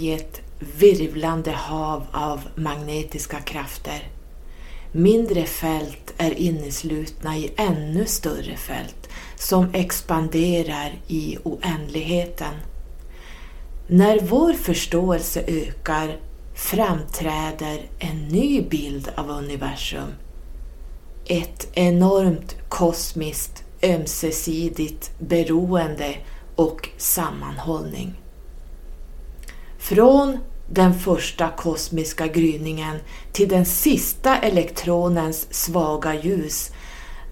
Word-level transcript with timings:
i 0.00 0.12
ett 0.12 0.40
virvlande 0.78 1.50
hav 1.50 2.06
av 2.12 2.40
magnetiska 2.54 3.40
krafter. 3.40 4.08
Mindre 4.92 5.44
fält 5.44 6.14
är 6.18 6.38
inneslutna 6.38 7.36
i 7.36 7.52
ännu 7.56 8.06
större 8.06 8.56
fält 8.56 9.08
som 9.36 9.74
expanderar 9.74 10.92
i 11.08 11.38
oändligheten. 11.42 12.54
När 13.86 14.20
vår 14.20 14.52
förståelse 14.52 15.44
ökar 15.46 16.16
framträder 16.54 17.80
en 17.98 18.28
ny 18.28 18.62
bild 18.62 19.08
av 19.16 19.30
universum. 19.30 20.14
Ett 21.26 21.68
enormt 21.72 22.56
kosmiskt 22.68 23.64
ömsesidigt 23.82 25.10
beroende 25.18 26.14
och 26.56 26.88
sammanhållning. 26.96 28.19
Från 29.80 30.38
den 30.68 30.94
första 30.94 31.48
kosmiska 31.48 32.26
gryningen 32.26 32.96
till 33.32 33.48
den 33.48 33.66
sista 33.66 34.38
elektronens 34.38 35.54
svaga 35.54 36.14
ljus 36.14 36.70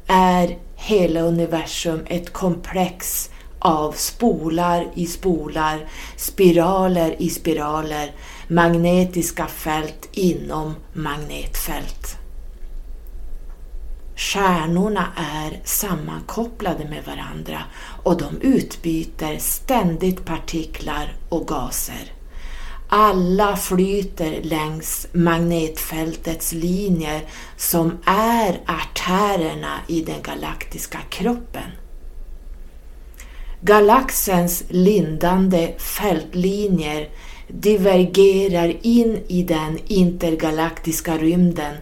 är 0.07 0.59
hela 0.77 1.21
universum 1.21 2.01
ett 2.07 2.33
komplex 2.33 3.31
av 3.59 3.93
spolar 3.93 4.87
i 4.95 5.07
spolar, 5.07 5.89
spiraler 6.17 7.23
i 7.23 7.31
spiraler, 7.31 8.13
magnetiska 8.49 9.47
fält 9.47 10.09
inom 10.13 10.75
magnetfält. 10.93 12.17
Stjärnorna 14.17 15.07
är 15.17 15.61
sammankopplade 15.65 16.85
med 16.85 17.05
varandra 17.05 17.63
och 18.03 18.19
de 18.19 18.41
utbyter 18.41 19.39
ständigt 19.39 20.25
partiklar 20.25 21.17
och 21.29 21.47
gaser. 21.47 22.18
Alla 22.91 23.57
flyter 23.57 24.43
längs 24.43 25.07
magnetfältets 25.13 26.53
linjer 26.53 27.23
som 27.57 27.99
är 28.05 28.61
artärerna 28.67 29.75
i 29.87 30.03
den 30.03 30.23
galaktiska 30.23 30.99
kroppen. 31.11 31.71
Galaxens 33.61 34.65
lindande 34.69 35.75
fältlinjer 35.79 37.09
divergerar 37.49 38.77
in 38.83 39.23
i 39.29 39.43
den 39.43 39.79
intergalaktiska 39.87 41.19
rymden 41.19 41.77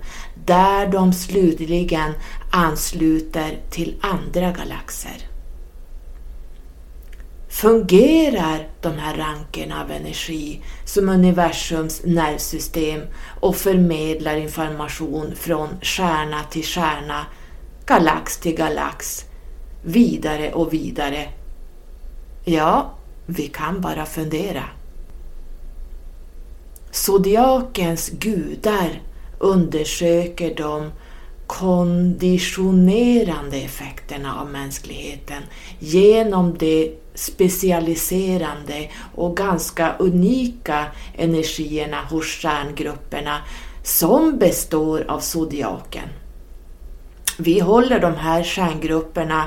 där 0.44 0.86
de 0.86 1.12
slutligen 1.12 2.12
ansluter 2.50 3.58
till 3.70 3.94
andra 4.00 4.52
galaxer. 4.52 5.35
Fungerar 7.56 8.68
de 8.80 8.98
här 8.98 9.16
rankerna 9.16 9.82
av 9.82 9.90
energi 9.90 10.60
som 10.84 11.08
universums 11.08 12.02
nervsystem 12.04 13.00
och 13.40 13.56
förmedlar 13.56 14.36
information 14.36 15.34
från 15.36 15.68
stjärna 15.82 16.42
till 16.50 16.64
stjärna, 16.64 17.26
galax 17.86 18.38
till 18.38 18.54
galax, 18.54 19.24
vidare 19.82 20.52
och 20.52 20.72
vidare? 20.72 21.28
Ja, 22.44 22.94
vi 23.26 23.46
kan 23.46 23.80
bara 23.80 24.06
fundera. 24.06 24.64
Zodiakens 26.90 28.10
gudar 28.10 29.02
undersöker 29.38 30.54
de 30.54 30.90
konditionerande 31.46 33.56
effekterna 33.56 34.40
av 34.40 34.50
mänskligheten 34.50 35.42
genom 35.78 36.58
de 36.58 36.92
specialiserande 37.16 38.90
och 39.14 39.36
ganska 39.36 39.94
unika 39.98 40.86
energierna 41.14 41.96
hos 42.10 42.26
stjärngrupperna 42.26 43.38
som 43.82 44.38
består 44.38 45.04
av 45.08 45.20
zodiaken. 45.20 46.08
Vi 47.38 47.60
håller 47.60 48.00
de 48.00 48.14
här 48.14 48.42
stjärngrupperna 48.42 49.44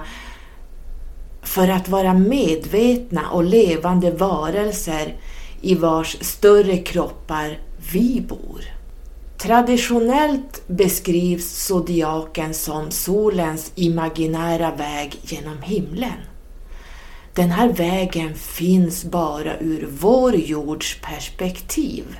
för 1.43 1.67
att 1.67 1.89
vara 1.89 2.13
medvetna 2.13 3.29
och 3.29 3.43
levande 3.43 4.11
varelser 4.11 5.15
i 5.61 5.75
vars 5.75 6.17
större 6.21 6.77
kroppar 6.77 7.59
vi 7.91 8.25
bor. 8.29 8.61
Traditionellt 9.37 10.67
beskrivs 10.67 11.65
zodiaken 11.65 12.53
som 12.53 12.91
solens 12.91 13.71
imaginära 13.75 14.75
väg 14.75 15.19
genom 15.21 15.61
himlen. 15.61 16.28
Den 17.39 17.51
här 17.51 17.69
vägen 17.69 18.35
finns 18.35 19.05
bara 19.05 19.59
ur 19.59 19.87
vår 19.99 20.35
jords 20.35 20.99
perspektiv. 21.01 22.19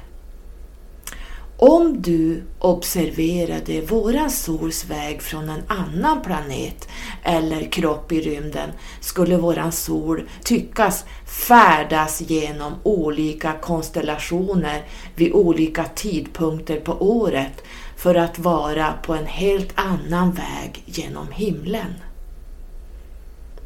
Om 1.57 2.01
du 2.01 2.43
observerade 2.59 3.81
våran 3.81 4.31
sols 4.31 4.85
väg 4.85 5.21
från 5.21 5.49
en 5.49 5.63
annan 5.67 6.21
planet 6.21 6.87
eller 7.23 7.71
kropp 7.71 8.11
i 8.11 8.21
rymden 8.21 8.69
skulle 9.01 9.37
våran 9.37 9.71
sol 9.71 10.29
tyckas 10.43 11.05
färdas 11.25 12.21
genom 12.21 12.73
olika 12.83 13.53
konstellationer 13.61 14.83
vid 15.15 15.33
olika 15.33 15.85
tidpunkter 15.95 16.79
på 16.79 16.93
året 16.93 17.63
för 17.97 18.15
att 18.15 18.39
vara 18.39 18.93
på 19.03 19.13
en 19.13 19.27
helt 19.27 19.71
annan 19.75 20.31
väg 20.31 20.83
genom 20.85 21.27
himlen. 21.31 21.93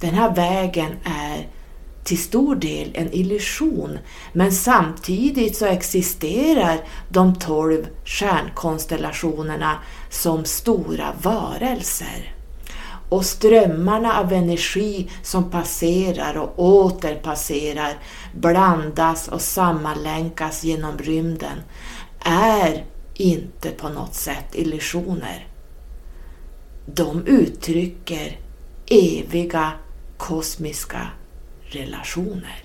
Den 0.03 0.13
här 0.13 0.35
vägen 0.35 0.91
är 1.03 1.47
till 2.03 2.17
stor 2.17 2.55
del 2.55 2.91
en 2.93 3.13
illusion 3.13 3.99
men 4.33 4.51
samtidigt 4.51 5.57
så 5.57 5.65
existerar 5.65 6.79
de 7.09 7.35
tolv 7.35 7.87
stjärnkonstellationerna 8.05 9.77
som 10.09 10.45
stora 10.45 11.13
varelser. 11.21 12.35
Och 13.09 13.25
strömmarna 13.25 14.19
av 14.19 14.33
energi 14.33 15.09
som 15.21 15.51
passerar 15.51 16.37
och 16.37 16.59
åter 16.59 17.15
passerar 17.15 17.93
blandas 18.35 19.27
och 19.27 19.41
sammanlänkas 19.41 20.63
genom 20.63 20.97
rymden 20.97 21.57
är 22.25 22.85
inte 23.13 23.69
på 23.69 23.89
något 23.89 24.15
sätt 24.15 24.55
illusioner. 24.55 25.47
De 26.85 27.27
uttrycker 27.27 28.39
eviga 28.85 29.71
kosmiska 30.17 31.07
relationer. 31.61 32.63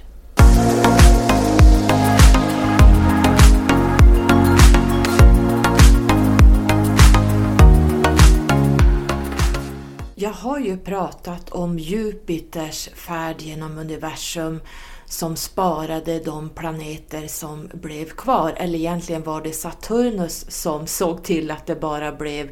Jag 10.21 10.31
har 10.31 10.59
ju 10.59 10.79
pratat 10.79 11.51
om 11.51 11.79
Jupiters 11.79 12.89
färd 12.89 13.41
genom 13.41 13.79
universum 13.79 14.61
som 15.05 15.37
sparade 15.37 16.19
de 16.19 16.51
planeter 16.51 17.27
som 17.27 17.71
blev 17.75 18.05
kvar. 18.05 18.55
Eller 18.57 18.79
egentligen 18.79 19.23
var 19.23 19.41
det 19.43 19.53
Saturnus 19.53 20.51
som 20.51 20.87
såg 20.87 21.25
till 21.25 21.51
att 21.51 21.67
det 21.67 21.81
bara 21.81 22.13
blev 22.13 22.49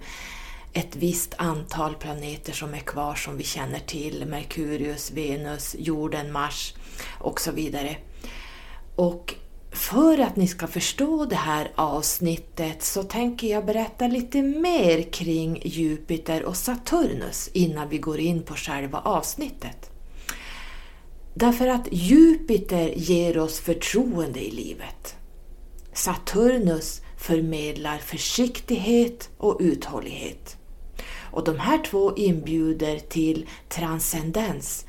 ett 0.77 0.97
visst 0.97 1.35
antal 1.39 1.95
planeter 1.95 2.53
som 2.53 2.75
är 2.75 2.79
kvar 2.79 3.15
som 3.15 3.37
vi 3.37 3.45
känner 3.45 3.79
till. 3.79 4.27
Merkurius, 4.27 5.11
Venus, 5.11 5.77
jorden, 5.79 6.33
Mars 6.33 6.75
och 7.21 7.41
så 7.41 7.53
vidare. 7.53 7.97
Och 8.97 9.35
för 9.71 10.19
att 10.19 10.37
ni 10.37 10.49
ska 10.49 10.67
förstå 10.67 11.25
det 11.25 11.37
här 11.37 11.73
avsnittet 11.75 12.83
så 12.83 13.03
tänker 13.03 13.47
jag 13.47 13.67
berätta 13.67 14.07
lite 14.07 14.43
mer 14.43 15.03
kring 15.03 15.63
Jupiter 15.65 16.43
och 16.43 16.57
Saturnus 16.57 17.51
innan 17.53 17.89
vi 17.89 17.99
går 17.99 18.21
in 18.21 18.43
på 18.43 18.55
själva 18.55 18.99
avsnittet. 18.99 19.91
Därför 21.35 21.67
att 21.67 21.89
Jupiter 21.91 22.89
ger 22.97 23.39
oss 23.39 23.61
förtroende 23.61 24.41
i 24.47 24.51
livet. 24.51 25.17
Saturnus 25.93 27.01
förmedlar 27.17 27.99
försiktighet 27.99 29.31
och 29.39 29.57
uthållighet. 29.61 30.57
Och 31.31 31.45
de 31.45 31.59
här 31.59 31.79
två 31.79 32.17
inbjuder 32.17 32.99
till 32.99 33.47
transcendens. 33.69 34.87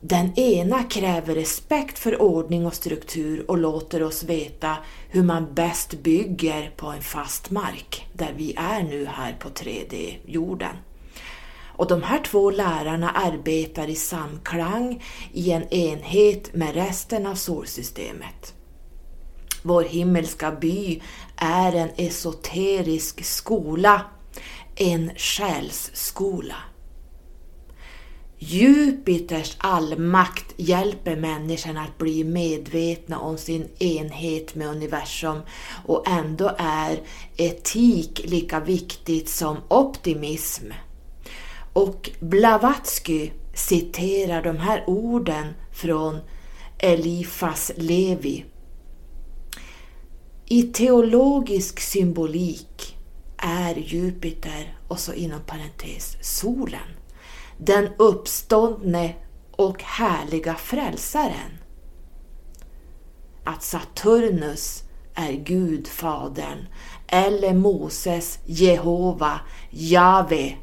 Den 0.00 0.38
ena 0.38 0.82
kräver 0.82 1.34
respekt 1.34 1.98
för 1.98 2.22
ordning 2.22 2.66
och 2.66 2.74
struktur 2.74 3.50
och 3.50 3.58
låter 3.58 4.02
oss 4.02 4.22
veta 4.22 4.76
hur 5.08 5.22
man 5.22 5.54
bäst 5.54 6.02
bygger 6.02 6.72
på 6.76 6.86
en 6.86 7.02
fast 7.02 7.50
mark, 7.50 8.06
där 8.12 8.34
vi 8.36 8.54
är 8.56 8.82
nu 8.82 9.06
här 9.06 9.36
på 9.40 9.48
3D-jorden. 9.48 10.76
Och 11.78 11.86
de 11.86 12.02
här 12.02 12.18
två 12.18 12.50
lärarna 12.50 13.10
arbetar 13.10 13.88
i 13.88 13.94
samklang 13.94 15.04
i 15.32 15.50
en 15.50 15.68
enhet 15.68 16.54
med 16.54 16.74
resten 16.74 17.26
av 17.26 17.34
solsystemet. 17.34 18.54
Vår 19.62 19.82
himmelska 19.82 20.52
by 20.52 21.02
är 21.36 21.72
en 21.72 21.90
esoterisk 21.96 23.24
skola 23.24 24.04
en 24.78 25.10
själsskola. 25.16 26.56
Jupiters 28.38 29.56
allmakt 29.58 30.54
hjälper 30.56 31.16
människan 31.16 31.76
att 31.76 31.98
bli 31.98 32.24
medvetna 32.24 33.18
om 33.18 33.38
sin 33.38 33.68
enhet 33.78 34.54
med 34.54 34.68
universum 34.68 35.40
och 35.86 36.08
ändå 36.08 36.54
är 36.58 37.00
etik 37.36 38.20
lika 38.24 38.60
viktigt 38.60 39.28
som 39.28 39.56
optimism. 39.68 40.64
Och 41.72 42.10
Blavatsky 42.20 43.30
citerar 43.54 44.42
de 44.42 44.56
här 44.56 44.84
orden 44.86 45.46
från 45.72 46.18
Elifas 46.78 47.72
Levi. 47.76 48.44
I 50.46 50.62
teologisk 50.62 51.80
symbolik 51.80 52.97
är 53.38 53.74
Jupiter, 53.74 54.78
och 54.88 54.98
så 54.98 55.12
inom 55.12 55.40
parentes, 55.40 56.16
solen 56.20 56.98
den 57.58 57.88
uppståndne 57.96 59.14
och 59.50 59.82
härliga 59.82 60.54
frälsaren. 60.54 61.58
Att 63.44 63.62
Saturnus 63.62 64.84
är 65.14 65.32
Gud, 65.32 65.88
Fadern, 65.88 66.66
eller 67.06 67.54
Moses, 67.54 68.38
Jehova, 68.46 69.40
Jave. 69.70 70.56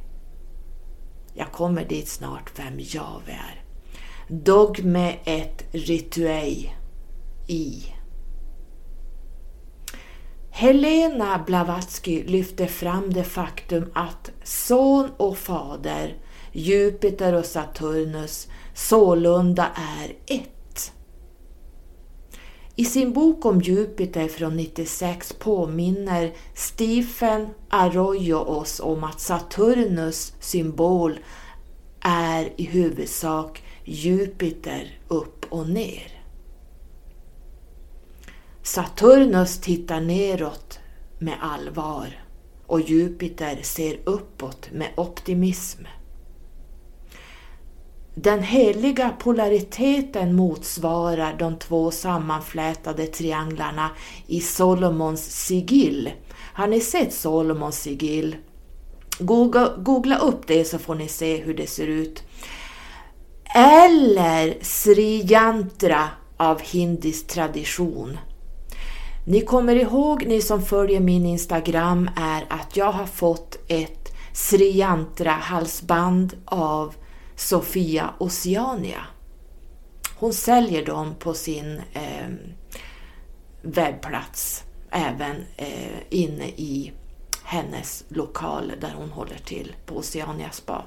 Jag 1.33 1.51
kommer 1.51 1.85
dit 1.85 2.07
snart 2.07 2.59
vem 2.59 2.79
Jave 2.79 3.31
är. 3.31 3.63
Dogme 4.27 5.17
ett 5.23 5.63
rituei 5.71 6.75
i. 7.47 7.94
Helena 10.57 11.43
Blavatsky 11.45 12.23
lyfter 12.23 12.67
fram 12.67 13.13
det 13.13 13.23
faktum 13.23 13.91
att 13.93 14.31
son 14.43 15.09
och 15.17 15.37
fader 15.37 16.15
Jupiter 16.51 17.33
och 17.33 17.45
Saturnus 17.45 18.47
sålunda 18.73 19.71
är 19.75 20.35
ett. 20.35 20.91
I 22.75 22.85
sin 22.85 23.13
bok 23.13 23.45
om 23.45 23.61
Jupiter 23.61 24.27
från 24.27 24.55
96 24.55 25.33
påminner 25.33 26.33
Stephen 26.53 27.47
Arroyo 27.69 28.37
oss 28.37 28.79
om 28.79 29.03
att 29.03 29.19
Saturnus 29.19 30.33
symbol 30.39 31.19
är 32.01 32.61
i 32.61 32.63
huvudsak 32.63 33.63
Jupiter 33.83 34.99
upp 35.07 35.45
och 35.49 35.69
ner. 35.69 36.14
Saturnus 38.65 39.57
tittar 39.57 40.01
neråt 40.01 40.79
med 41.19 41.37
allvar 41.41 42.23
och 42.65 42.81
Jupiter 42.81 43.59
ser 43.61 43.99
uppåt 44.03 44.71
med 44.71 44.87
optimism. 44.97 45.83
Den 48.15 48.43
heliga 48.43 49.09
polariteten 49.19 50.35
motsvarar 50.35 51.37
de 51.37 51.57
två 51.59 51.91
sammanflätade 51.91 53.07
trianglarna 53.07 53.89
i 54.27 54.41
Solomons 54.41 55.45
sigill. 55.45 56.11
Har 56.53 56.67
ni 56.67 56.79
sett 56.79 57.13
Solomons 57.13 57.81
sigill? 57.81 58.35
Googla, 59.19 59.75
googla 59.77 60.17
upp 60.17 60.47
det 60.47 60.65
så 60.65 60.79
får 60.79 60.95
ni 60.95 61.07
se 61.07 61.37
hur 61.37 61.53
det 61.53 61.67
ser 61.67 61.87
ut. 61.87 62.23
Eller 63.55 64.57
Sri 64.61 65.25
Yantra 65.31 66.09
av 66.37 66.61
hindisk 66.61 67.27
tradition. 67.27 68.17
Ni 69.27 69.41
kommer 69.41 69.75
ihåg, 69.75 70.25
ni 70.27 70.41
som 70.41 70.61
följer 70.61 70.99
min 70.99 71.25
Instagram, 71.25 72.09
är 72.15 72.45
att 72.49 72.77
jag 72.77 72.91
har 72.91 73.05
fått 73.05 73.57
ett 73.67 74.13
Sri 74.33 74.77
Yantra 74.77 75.31
halsband 75.31 76.37
av 76.45 76.95
Sofia 77.35 78.13
Oceania. 78.17 79.01
Hon 80.15 80.33
säljer 80.33 80.85
dem 80.85 81.15
på 81.19 81.33
sin 81.33 81.81
eh, 81.93 82.27
webbplats, 83.61 84.63
även 84.91 85.35
eh, 85.57 85.99
inne 86.09 86.47
i 86.47 86.91
hennes 87.43 88.03
lokal 88.09 88.71
där 88.81 88.93
hon 88.97 89.09
håller 89.09 89.37
till 89.37 89.75
på 89.85 89.97
Oceania 89.97 90.51
Spa. 90.51 90.85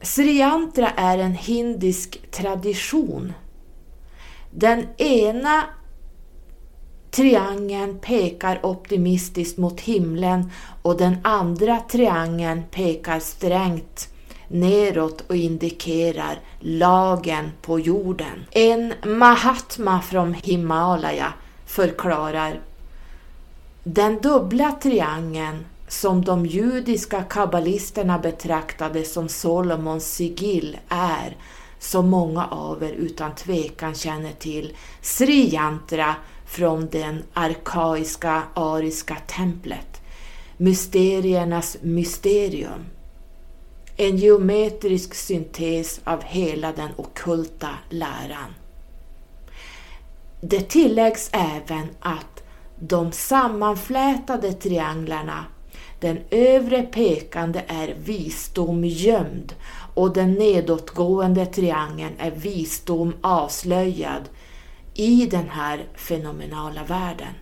Sriantra 0.00 0.90
är 0.90 1.18
en 1.18 1.34
hindisk 1.34 2.30
tradition. 2.30 3.32
Den 4.56 4.86
ena 4.96 5.64
Triangeln 7.10 7.98
pekar 7.98 8.66
optimistiskt 8.66 9.58
mot 9.58 9.80
himlen 9.80 10.50
och 10.82 10.96
den 10.96 11.16
andra 11.22 11.80
triangeln 11.80 12.62
pekar 12.70 13.20
strängt 13.20 14.08
neråt 14.48 15.20
och 15.20 15.36
indikerar 15.36 16.40
lagen 16.60 17.50
på 17.62 17.80
jorden. 17.80 18.46
En 18.50 18.94
Mahatma 19.04 20.00
från 20.02 20.34
Himalaya 20.34 21.32
förklarar 21.66 22.60
den 23.84 24.20
dubbla 24.20 24.72
triangeln 24.72 25.66
som 25.88 26.24
de 26.24 26.46
judiska 26.46 27.22
kabbalisterna 27.22 28.18
betraktade 28.18 29.04
som 29.04 29.28
Solomons 29.28 30.14
sigill 30.14 30.78
är, 30.88 31.36
som 31.84 32.10
många 32.10 32.46
av 32.46 32.82
er 32.82 32.92
utan 32.92 33.34
tvekan 33.34 33.94
känner 33.94 34.32
till, 34.32 34.76
Sri 35.00 35.54
Yantra 35.54 36.14
från 36.46 36.88
det 36.88 37.16
arkaiska 37.32 38.42
ariska 38.54 39.16
templet, 39.26 40.02
mysteriernas 40.56 41.76
mysterium. 41.82 42.84
En 43.96 44.16
geometrisk 44.16 45.14
syntes 45.14 46.00
av 46.04 46.22
hela 46.22 46.72
den 46.72 46.90
okulta 46.96 47.70
läran. 47.90 48.54
Det 50.40 50.60
tilläggs 50.60 51.30
även 51.32 51.88
att 52.00 52.42
de 52.78 53.12
sammanflätade 53.12 54.52
trianglarna, 54.52 55.44
den 56.00 56.18
övre 56.30 56.82
pekande 56.82 57.62
är 57.66 57.94
visdom 58.04 58.84
gömd 58.84 59.54
och 59.94 60.12
den 60.12 60.34
nedåtgående 60.34 61.46
triangeln 61.46 62.14
är 62.18 62.30
visdom 62.30 63.14
avslöjad 63.20 64.22
i 64.94 65.26
den 65.26 65.48
här 65.48 65.86
fenomenala 65.94 66.84
världen. 66.84 67.34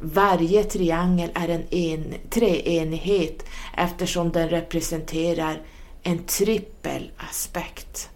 Varje 0.00 0.64
triangel 0.64 1.30
är 1.34 1.48
en, 1.48 1.64
en 1.70 2.14
treenighet 2.30 3.46
eftersom 3.76 4.32
den 4.32 4.48
representerar 4.48 5.62
en 6.02 6.24
trippel 6.24 7.10
aspekt. 7.16 8.10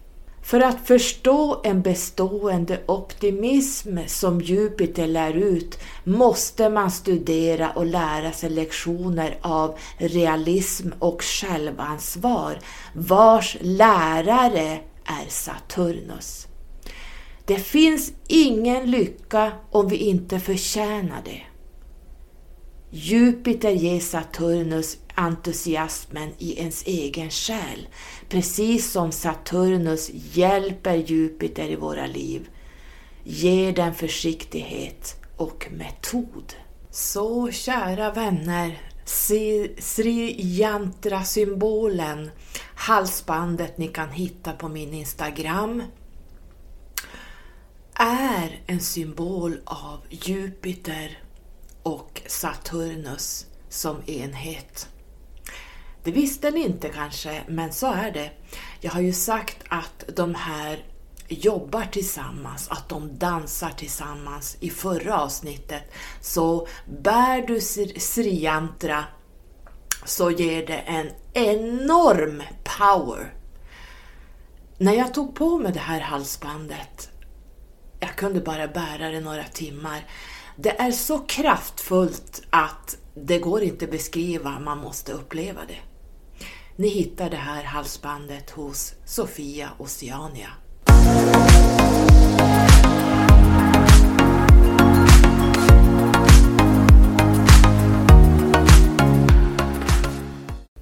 För 0.49 0.59
att 0.59 0.87
förstå 0.87 1.61
en 1.63 1.81
bestående 1.81 2.79
optimism 2.85 3.97
som 4.07 4.41
Jupiter 4.41 5.07
lär 5.07 5.33
ut 5.33 5.79
måste 6.03 6.69
man 6.69 6.91
studera 6.91 7.71
och 7.71 7.85
lära 7.85 8.31
sig 8.31 8.49
lektioner 8.49 9.37
av 9.41 9.77
realism 9.97 10.89
och 10.99 11.23
självansvar 11.23 12.59
vars 12.93 13.57
lärare 13.61 14.79
är 15.05 15.29
Saturnus. 15.29 16.47
Det 17.45 17.59
finns 17.59 18.11
ingen 18.27 18.91
lycka 18.91 19.51
om 19.71 19.87
vi 19.87 19.95
inte 19.95 20.39
förtjänar 20.39 21.21
det. 21.25 21.41
Jupiter 22.91 23.71
ger 23.71 23.99
Saturnus 23.99 24.97
entusiasmen 25.19 26.29
i 26.37 26.59
ens 26.59 26.83
egen 26.83 27.29
själ, 27.29 27.87
precis 28.29 28.91
som 28.91 29.11
Saturnus 29.11 30.09
hjälper 30.13 30.95
Jupiter 30.95 31.69
i 31.69 31.75
våra 31.75 32.07
liv, 32.07 32.49
ger 33.23 33.73
den 33.73 33.95
försiktighet 33.95 35.15
och 35.37 35.67
metod. 35.71 36.53
Så 36.91 37.51
kära 37.51 38.11
vänner, 38.11 38.81
Sri 39.79 40.35
Yantra-symbolen, 40.39 42.31
halsbandet 42.75 43.77
ni 43.77 43.87
kan 43.87 44.09
hitta 44.09 44.53
på 44.53 44.67
min 44.67 44.93
Instagram, 44.93 45.83
är 47.93 48.61
en 48.65 48.79
symbol 48.79 49.59
av 49.65 49.99
Jupiter 50.09 51.23
och 51.83 52.21
Saturnus 52.27 53.45
som 53.69 54.01
enhet. 54.05 54.89
Det 56.03 56.11
visste 56.11 56.51
ni 56.51 56.59
inte 56.59 56.89
kanske, 56.89 57.43
men 57.47 57.73
så 57.73 57.87
är 57.93 58.11
det. 58.11 58.31
Jag 58.81 58.91
har 58.91 59.01
ju 59.01 59.13
sagt 59.13 59.57
att 59.69 60.03
de 60.15 60.35
här 60.35 60.85
jobbar 61.27 61.85
tillsammans, 61.91 62.69
att 62.69 62.89
de 62.89 63.17
dansar 63.17 63.69
tillsammans 63.69 64.57
i 64.59 64.69
förra 64.69 65.21
avsnittet. 65.21 65.83
Så 66.21 66.67
bär 67.01 67.47
du 67.47 67.61
sriantra 67.99 69.03
så 70.05 70.31
ger 70.31 70.65
det 70.67 70.77
en 70.77 71.09
enorm 71.33 72.43
power. 72.79 73.33
När 74.77 74.93
jag 74.93 75.13
tog 75.13 75.35
på 75.35 75.57
mig 75.57 75.73
det 75.73 75.79
här 75.79 75.99
halsbandet 75.99 77.09
jag 77.99 78.15
kunde 78.15 78.39
bara 78.39 78.67
bära 78.67 79.09
det 79.09 79.19
några 79.19 79.43
timmar. 79.43 80.05
Det 80.55 80.79
är 80.79 80.91
så 80.91 81.19
kraftfullt 81.19 82.41
att 82.49 82.97
det 83.15 83.39
går 83.39 83.63
inte 83.63 83.85
att 83.85 83.91
beskriva, 83.91 84.59
man 84.59 84.77
måste 84.77 85.13
uppleva 85.13 85.61
det. 85.67 85.77
Ni 86.79 86.87
hittar 86.87 87.29
det 87.29 87.37
här 87.37 87.63
halsbandet 87.63 88.49
hos 88.49 88.93
Sofia 89.05 89.69
Oceania. 89.77 90.49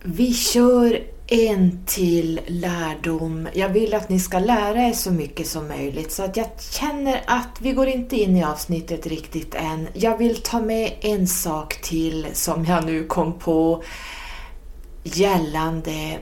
Vi 0.03 0.33
kör 0.33 1.03
en 1.27 1.85
till 1.85 2.41
lärdom. 2.47 3.47
Jag 3.53 3.69
vill 3.69 3.93
att 3.93 4.09
ni 4.09 4.19
ska 4.19 4.39
lära 4.39 4.87
er 4.87 4.93
så 4.93 5.11
mycket 5.11 5.47
som 5.47 5.67
möjligt 5.67 6.11
så 6.11 6.23
att 6.23 6.37
jag 6.37 6.47
känner 6.71 7.23
att 7.27 7.57
vi 7.61 7.71
går 7.71 7.87
inte 7.87 8.15
in 8.15 8.35
i 8.35 8.43
avsnittet 8.43 9.07
riktigt 9.07 9.55
än. 9.55 9.87
Jag 9.93 10.17
vill 10.17 10.35
ta 10.35 10.59
med 10.59 10.93
en 11.01 11.27
sak 11.27 11.81
till 11.81 12.27
som 12.33 12.65
jag 12.65 12.85
nu 12.85 13.03
kom 13.03 13.39
på 13.39 13.83
gällande 15.03 16.19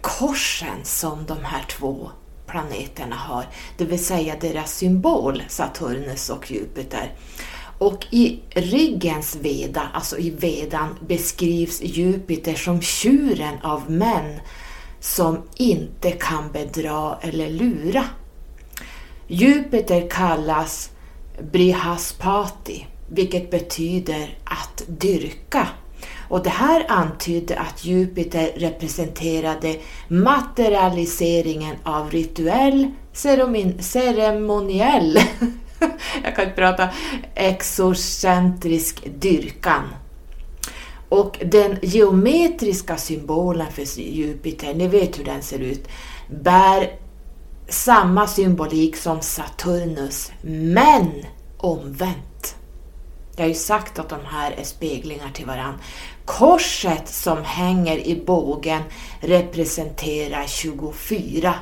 korsen 0.00 0.84
som 0.84 1.26
de 1.26 1.44
här 1.44 1.64
två 1.70 2.10
planeterna 2.46 3.16
har, 3.16 3.46
det 3.76 3.84
vill 3.84 4.04
säga 4.04 4.36
deras 4.40 4.76
symbol 4.76 5.42
Saturnus 5.48 6.30
och 6.30 6.50
Jupiter. 6.50 7.12
Och 7.78 8.06
i 8.10 8.40
ryggens 8.50 9.36
veda, 9.36 9.88
alltså 9.94 10.18
i 10.18 10.30
vedan, 10.30 10.98
beskrivs 11.06 11.82
Jupiter 11.82 12.54
som 12.54 12.80
tjuren 12.80 13.58
av 13.62 13.90
män 13.90 14.40
som 15.00 15.42
inte 15.56 16.10
kan 16.10 16.52
bedra 16.52 17.18
eller 17.20 17.50
lura. 17.50 18.04
Jupiter 19.26 20.10
kallas 20.10 20.90
Brihaspati, 21.52 22.86
vilket 23.08 23.50
betyder 23.50 24.38
att 24.44 24.82
dyrka. 24.86 25.68
Och 26.32 26.42
det 26.42 26.50
här 26.50 26.84
antydde 26.88 27.58
att 27.58 27.84
Jupiter 27.84 28.52
representerade 28.56 29.76
materialiseringen 30.08 31.76
av 31.82 32.10
rituell, 32.10 32.90
ceremoniell 33.80 35.18
jag 36.24 36.36
kan 36.36 36.44
inte 36.44 36.56
prata, 36.56 36.88
exocentrisk 37.34 39.04
dyrkan. 39.20 39.82
Och 41.08 41.38
den 41.44 41.78
geometriska 41.82 42.96
symbolen 42.96 43.72
för 43.72 44.00
Jupiter, 44.00 44.74
ni 44.74 44.88
vet 44.88 45.18
hur 45.18 45.24
den 45.24 45.42
ser 45.42 45.58
ut, 45.58 45.88
bär 46.42 46.90
samma 47.68 48.26
symbolik 48.26 48.96
som 48.96 49.20
Saturnus, 49.20 50.32
men 50.42 51.10
omvänt. 51.56 52.56
Jag 53.36 53.44
har 53.44 53.48
ju 53.48 53.54
sagt 53.54 53.98
att 53.98 54.08
de 54.08 54.20
här 54.24 54.52
är 54.52 54.64
speglingar 54.64 55.30
till 55.32 55.46
varann. 55.46 55.74
Korset 56.24 57.08
som 57.08 57.44
hänger 57.44 57.96
i 57.96 58.22
bågen 58.26 58.82
representerar 59.20 60.46
24. 60.46 61.54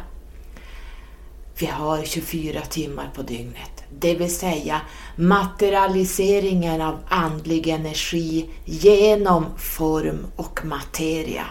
Vi 1.59 1.67
har 1.67 2.05
24 2.05 2.61
timmar 2.61 3.11
på 3.15 3.23
dygnet 3.23 3.81
det 3.99 4.15
vill 4.15 4.35
säga 4.35 4.81
materialiseringen 5.17 6.81
av 6.81 6.99
andlig 7.09 7.69
energi 7.69 8.51
genom 8.65 9.47
form 9.59 10.27
och 10.37 10.65
materia. 10.65 11.45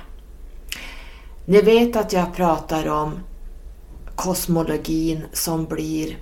Ni 1.45 1.61
vet 1.61 1.95
att 1.95 2.13
jag 2.13 2.35
pratar 2.35 2.87
om 2.87 3.19
kosmologin 4.15 5.25
som 5.33 5.65
blir 5.65 6.17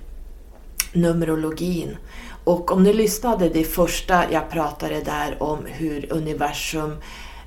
numerologin. 0.92 1.96
Och 2.44 2.72
om 2.72 2.82
ni 2.82 2.92
lyssnade 2.92 3.48
det 3.48 3.64
första 3.64 4.32
jag 4.32 4.50
pratade 4.50 5.00
där 5.00 5.42
om 5.42 5.58
hur 5.66 6.12
universum 6.12 6.96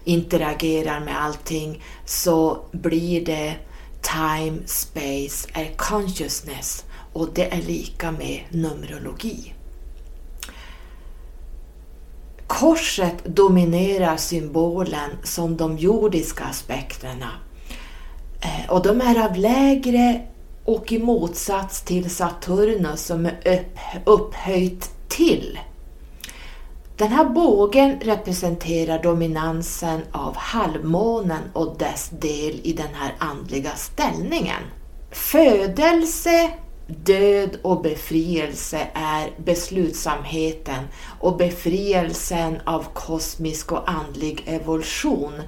interagerar 0.03 0.99
med 0.99 1.23
allting 1.23 1.83
så 2.05 2.57
blir 2.71 3.25
det 3.25 3.55
time, 4.01 4.57
space, 4.65 5.49
är 5.53 5.75
consciousness 5.77 6.85
och 7.13 7.29
det 7.33 7.53
är 7.53 7.61
lika 7.61 8.11
med 8.11 8.41
Numerologi. 8.49 9.53
Korset 12.47 13.25
dominerar 13.25 14.17
symbolen 14.17 15.09
som 15.23 15.57
de 15.57 15.77
jordiska 15.77 16.43
aspekterna 16.43 17.29
eh, 18.41 18.71
och 18.71 18.83
de 18.83 19.01
är 19.01 19.25
av 19.25 19.35
lägre 19.35 20.21
och 20.65 20.91
i 20.91 20.99
motsats 20.99 21.81
till 21.81 22.09
Saturnus 22.09 23.05
som 23.05 23.25
är 23.25 23.65
upphöjt 24.05 24.89
till. 25.07 25.59
Den 26.97 27.11
här 27.11 27.25
bågen 27.25 27.99
representerar 28.01 29.03
dominansen 29.03 30.01
av 30.11 30.35
halvmånen 30.35 31.41
och 31.53 31.77
dess 31.77 32.09
del 32.09 32.59
i 32.63 32.73
den 32.73 32.93
här 32.93 33.15
andliga 33.19 33.71
ställningen. 33.75 34.61
Födelse, 35.11 36.49
Död 36.87 37.57
och 37.61 37.81
befrielse 37.81 38.87
är 38.93 39.43
beslutsamheten 39.43 40.87
och 41.19 41.37
befrielsen 41.37 42.61
av 42.65 42.85
kosmisk 42.93 43.71
och 43.71 43.89
andlig 43.89 44.43
evolution. 44.45 45.41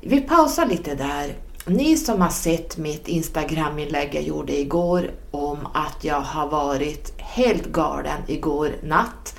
Vi 0.00 0.20
pausar 0.20 0.66
lite 0.66 0.94
där. 0.94 1.34
Ni 1.66 1.96
som 1.96 2.20
har 2.20 2.30
sett 2.30 2.76
mitt 2.76 3.08
Instagram-inlägg 3.08 4.14
jag 4.14 4.22
gjorde 4.22 4.58
igår 4.58 5.10
om 5.30 5.58
att 5.74 6.04
jag 6.04 6.20
har 6.20 6.48
varit 6.48 7.12
helt 7.16 7.66
galen 7.66 8.22
igår 8.26 8.72
natt, 8.82 9.34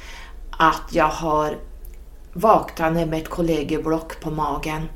att 0.52 0.90
jag 0.92 1.08
har 1.10 1.58
vaknat 2.34 2.94
med 2.94 3.14
ett 3.14 3.30
kollegieblock 3.30 4.22
på 4.22 4.32
magen 4.32 4.88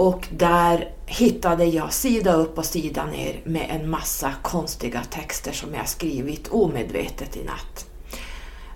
och 0.00 0.28
där 0.30 0.92
hittade 1.06 1.64
jag 1.64 1.92
sida 1.92 2.32
upp 2.32 2.58
och 2.58 2.64
sida 2.64 3.06
ner 3.06 3.40
med 3.44 3.66
en 3.70 3.90
massa 3.90 4.32
konstiga 4.42 5.02
texter 5.10 5.52
som 5.52 5.74
jag 5.74 5.88
skrivit 5.88 6.48
omedvetet 6.48 7.36
i 7.36 7.44
natt. 7.44 7.86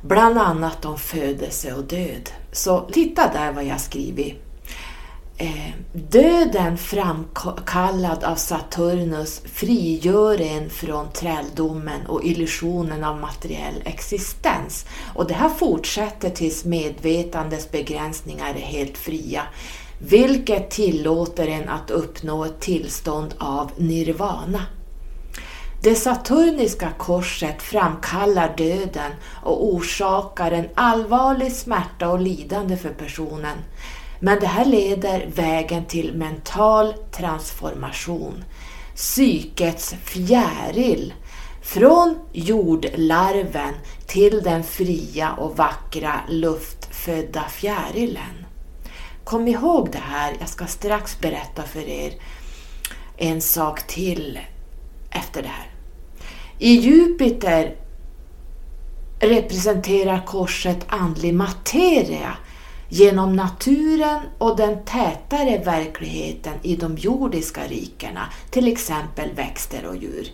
Bland 0.02 0.38
annat 0.38 0.84
om 0.84 0.98
födelse 0.98 1.74
och 1.74 1.84
död. 1.84 2.30
Så 2.52 2.80
titta 2.80 3.32
där 3.32 3.52
vad 3.52 3.64
jag 3.64 3.80
skrivit. 3.80 4.34
Eh, 5.36 5.72
döden 5.92 6.78
framkallad 6.78 8.24
av 8.24 8.34
Saturnus 8.34 9.40
frigör 9.44 10.40
en 10.40 10.70
från 10.70 11.12
träldomen 11.12 12.06
och 12.06 12.24
illusionen 12.24 13.04
av 13.04 13.20
materiell 13.20 13.82
existens. 13.84 14.86
Och 15.14 15.26
det 15.26 15.34
här 15.34 15.48
fortsätter 15.48 16.30
tills 16.30 16.64
medvetandets 16.64 17.70
begränsningar 17.70 18.54
är 18.54 18.60
helt 18.60 18.98
fria 18.98 19.42
vilket 19.98 20.70
tillåter 20.70 21.48
en 21.48 21.68
att 21.68 21.90
uppnå 21.90 22.44
ett 22.44 22.60
tillstånd 22.60 23.34
av 23.38 23.70
nirvana. 23.76 24.62
Det 25.82 25.94
saturniska 25.94 26.90
korset 26.98 27.62
framkallar 27.62 28.54
döden 28.56 29.12
och 29.42 29.74
orsakar 29.74 30.50
en 30.50 30.68
allvarlig 30.74 31.52
smärta 31.52 32.08
och 32.08 32.20
lidande 32.20 32.76
för 32.76 32.90
personen. 32.90 33.58
Men 34.24 34.40
det 34.40 34.46
här 34.46 34.64
leder 34.64 35.26
vägen 35.34 35.84
till 35.84 36.14
mental 36.14 36.94
transformation. 37.12 38.44
Psykets 38.96 39.94
fjäril 40.04 41.14
från 41.62 42.18
jordlarven 42.32 43.74
till 44.06 44.42
den 44.42 44.62
fria 44.62 45.32
och 45.32 45.56
vackra 45.56 46.20
luftfödda 46.28 47.44
fjärilen. 47.48 48.46
Kom 49.24 49.48
ihåg 49.48 49.90
det 49.92 49.98
här, 49.98 50.36
jag 50.40 50.48
ska 50.48 50.66
strax 50.66 51.20
berätta 51.20 51.62
för 51.62 51.88
er 51.88 52.12
en 53.16 53.40
sak 53.40 53.86
till 53.86 54.38
efter 55.10 55.42
det 55.42 55.48
här. 55.48 55.70
I 56.58 56.72
Jupiter 56.72 57.76
representerar 59.20 60.26
korset 60.26 60.86
andlig 60.88 61.34
materia 61.34 62.36
genom 62.94 63.36
naturen 63.36 64.20
och 64.38 64.56
den 64.56 64.84
tätare 64.84 65.58
verkligheten 65.58 66.54
i 66.62 66.76
de 66.76 66.96
jordiska 66.96 67.60
rikena, 67.66 68.26
till 68.50 68.68
exempel 68.68 69.30
växter 69.34 69.86
och 69.86 69.96
djur. 69.96 70.28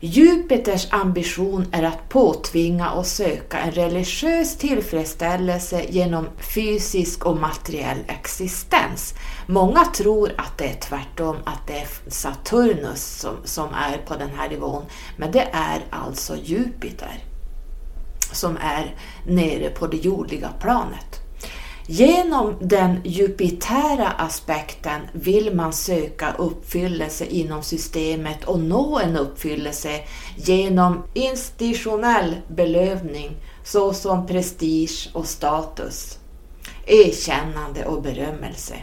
Jupiters 0.00 0.86
ambition 0.90 1.66
är 1.72 1.82
att 1.82 2.08
påtvinga 2.08 2.90
och 2.90 3.06
söka 3.06 3.58
en 3.58 3.70
religiös 3.70 4.56
tillfredsställelse 4.56 5.84
genom 5.88 6.28
fysisk 6.54 7.26
och 7.26 7.36
materiell 7.36 7.98
existens. 8.06 9.14
Många 9.46 9.84
tror 9.84 10.32
att 10.36 10.58
det 10.58 10.64
är 10.64 10.80
tvärtom, 10.80 11.36
att 11.44 11.66
det 11.66 11.78
är 11.78 11.88
Saturnus 12.10 13.20
som, 13.20 13.36
som 13.44 13.68
är 13.74 13.98
på 13.98 14.16
den 14.16 14.30
här 14.36 14.48
nivån, 14.48 14.82
men 15.16 15.32
det 15.32 15.48
är 15.52 15.80
alltså 15.90 16.36
Jupiter 16.36 17.24
som 18.32 18.56
är 18.56 18.96
nere 19.26 19.70
på 19.70 19.86
det 19.86 19.96
jordliga 19.96 20.48
planet. 20.60 21.21
Genom 21.86 22.56
den 22.60 23.00
jupitära 23.04 24.08
aspekten 24.08 25.00
vill 25.12 25.54
man 25.54 25.72
söka 25.72 26.32
uppfyllelse 26.32 27.24
inom 27.24 27.62
systemet 27.62 28.44
och 28.44 28.60
nå 28.60 28.98
en 28.98 29.16
uppfyllelse 29.16 30.00
genom 30.36 31.02
institutionell 31.14 32.36
belövning 32.48 33.36
såsom 33.64 34.26
prestige 34.26 35.10
och 35.12 35.26
status. 35.26 36.18
erkännande 36.86 37.86
och 37.86 38.02
berömmelse. 38.02 38.74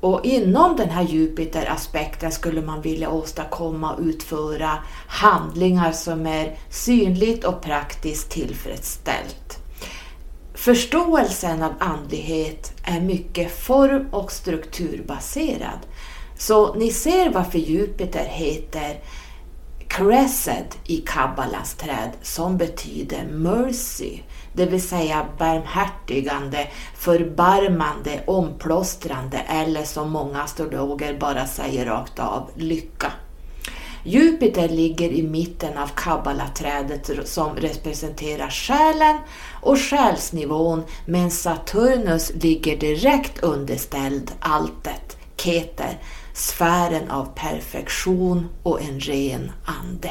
Och 0.00 0.24
inom 0.24 0.76
den 0.76 0.90
här 0.90 1.02
Jupiter-aspekten 1.02 2.32
skulle 2.32 2.62
man 2.62 2.82
vilja 2.82 3.10
åstadkomma 3.10 3.94
och 3.94 4.00
utföra 4.00 4.78
handlingar 5.06 5.92
som 5.92 6.26
är 6.26 6.56
synligt 6.70 7.44
och 7.44 7.62
praktiskt 7.62 8.30
tillfredsställt. 8.30 9.63
Förståelsen 10.64 11.62
av 11.62 11.72
andlighet 11.78 12.72
är 12.84 13.00
mycket 13.00 13.58
form 13.58 14.08
och 14.10 14.32
strukturbaserad. 14.32 15.78
Så 16.38 16.74
ni 16.74 16.90
ser 16.90 17.30
varför 17.30 17.58
Jupiter 17.58 18.24
heter 18.24 19.00
Cresced 19.88 20.66
i 20.84 20.96
Kabbalas 20.96 21.74
träd 21.74 22.10
som 22.22 22.56
betyder 22.56 23.24
mercy, 23.24 24.18
det 24.52 24.66
vill 24.66 24.88
säga 24.88 25.26
barmhärtigande, 25.38 26.68
förbarmande, 26.94 28.24
omplåstrande 28.26 29.38
eller 29.38 29.84
som 29.84 30.10
många 30.10 30.42
astrologer 30.42 31.18
bara 31.18 31.46
säger 31.46 31.86
rakt 31.86 32.18
av, 32.18 32.50
lycka. 32.56 33.12
Jupiter 34.06 34.68
ligger 34.68 35.08
i 35.08 35.22
mitten 35.22 35.78
av 35.78 35.86
kabbalaträdet 35.86 37.28
som 37.28 37.56
representerar 37.56 38.50
själen 38.50 39.18
och 39.64 39.78
själsnivån 39.78 40.82
men 41.06 41.30
Saturnus 41.30 42.32
ligger 42.34 42.76
direkt 42.76 43.42
underställd 43.42 44.32
alltet, 44.40 45.16
Keter, 45.36 45.98
sfären 46.34 47.10
av 47.10 47.28
perfektion 47.34 48.48
och 48.62 48.82
en 48.82 49.00
ren 49.00 49.52
ande. 49.64 50.10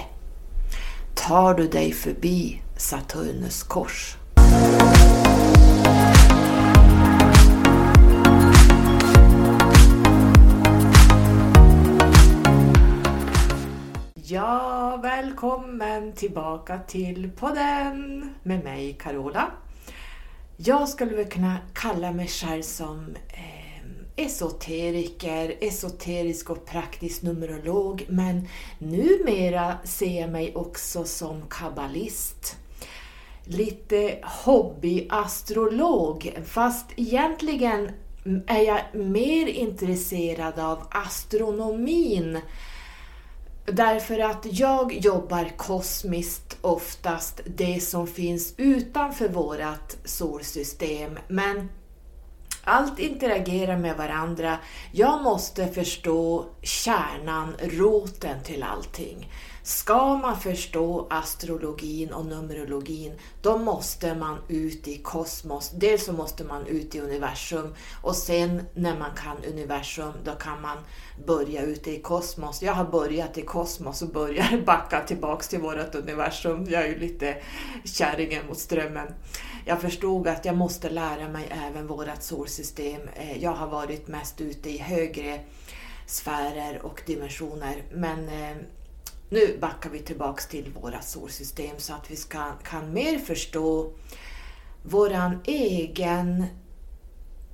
Tar 1.15 1.53
du 1.53 1.67
dig 1.67 1.91
förbi 1.91 2.61
Saturnus 2.77 3.63
kors 3.63 4.17
Ja, 14.33 14.99
välkommen 15.03 16.13
tillbaka 16.13 16.79
till 16.87 17.31
podden 17.35 18.29
med 18.43 18.63
mig 18.63 18.97
Carola. 18.99 19.51
Jag 20.57 20.89
skulle 20.89 21.15
väl 21.15 21.25
kunna 21.25 21.57
kalla 21.73 22.11
mig 22.11 22.27
själv 22.27 22.61
som 22.61 23.15
eh, 23.27 24.25
esoteriker, 24.25 25.55
esoterisk 25.61 26.49
och 26.49 26.65
praktisk 26.65 27.21
numerolog, 27.21 28.05
men 28.09 28.47
numera 28.77 29.77
ser 29.83 30.21
jag 30.21 30.29
mig 30.29 30.55
också 30.55 31.03
som 31.03 31.41
kabbalist. 31.49 32.57
Lite 33.43 34.19
hobbyastrolog, 34.23 36.33
fast 36.45 36.85
egentligen 36.95 37.91
är 38.47 38.61
jag 38.61 38.81
mer 38.93 39.47
intresserad 39.47 40.59
av 40.59 40.87
astronomin 40.91 42.39
Därför 43.65 44.19
att 44.19 44.45
jag 44.45 44.93
jobbar 44.93 45.57
kosmiskt 45.57 46.57
oftast, 46.61 47.41
det 47.45 47.83
som 47.83 48.07
finns 48.07 48.53
utanför 48.57 49.29
vårt 49.29 49.95
solsystem. 50.05 51.19
Men 51.27 51.69
allt 52.63 52.99
interagerar 52.99 53.77
med 53.77 53.97
varandra. 53.97 54.57
Jag 54.91 55.23
måste 55.23 55.67
förstå 55.67 56.45
kärnan, 56.61 57.55
roten 57.61 58.43
till 58.43 58.63
allting. 58.63 59.29
Ska 59.65 60.17
man 60.17 60.39
förstå 60.39 61.07
astrologin 61.09 62.13
och 62.13 62.25
numerologin, 62.25 63.13
då 63.41 63.57
måste 63.57 64.15
man 64.15 64.37
ut 64.47 64.87
i 64.87 64.97
kosmos. 64.97 65.71
Dels 65.75 66.05
så 66.05 66.13
måste 66.13 66.43
man 66.43 66.65
ut 66.67 66.95
i 66.95 66.99
universum 66.99 67.75
och 68.01 68.15
sen 68.15 68.63
när 68.73 68.99
man 68.99 69.09
kan 69.15 69.51
universum, 69.53 70.13
då 70.23 70.31
kan 70.31 70.61
man 70.61 70.77
börja 71.25 71.61
ute 71.61 71.91
i 71.91 72.01
kosmos. 72.01 72.61
Jag 72.61 72.73
har 72.73 72.85
börjat 72.85 73.37
i 73.37 73.41
kosmos 73.41 74.01
och 74.01 74.09
börjar 74.09 74.61
backa 74.65 75.01
tillbaks 75.01 75.47
till 75.47 75.59
vårt 75.59 75.95
universum. 75.95 76.67
Jag 76.69 76.83
är 76.83 76.87
ju 76.87 76.99
lite 76.99 77.37
kärringen 77.83 78.47
mot 78.47 78.59
strömmen. 78.59 79.07
Jag 79.65 79.81
förstod 79.81 80.27
att 80.27 80.45
jag 80.45 80.57
måste 80.57 80.89
lära 80.89 81.29
mig 81.29 81.47
även 81.67 81.87
vårt 81.87 82.21
solsystem. 82.21 83.01
Eh, 83.15 83.43
jag 83.43 83.51
har 83.51 83.67
varit 83.67 84.07
mest 84.07 84.41
ute 84.41 84.69
i 84.69 84.77
högre 84.77 85.39
sfärer 86.05 86.85
och 86.85 87.01
dimensioner, 87.05 87.83
men 87.91 88.29
eh, 88.29 88.57
nu 89.33 89.57
backar 89.61 89.89
vi 89.89 89.99
tillbaks 89.99 90.47
till 90.47 90.71
våra 90.81 91.01
solsystem 91.01 91.75
så 91.77 91.93
att 91.93 92.11
vi 92.11 92.15
ska, 92.15 92.51
kan 92.63 92.93
mer 92.93 93.19
förstå 93.19 93.91
våran 94.83 95.41
egen 95.45 96.45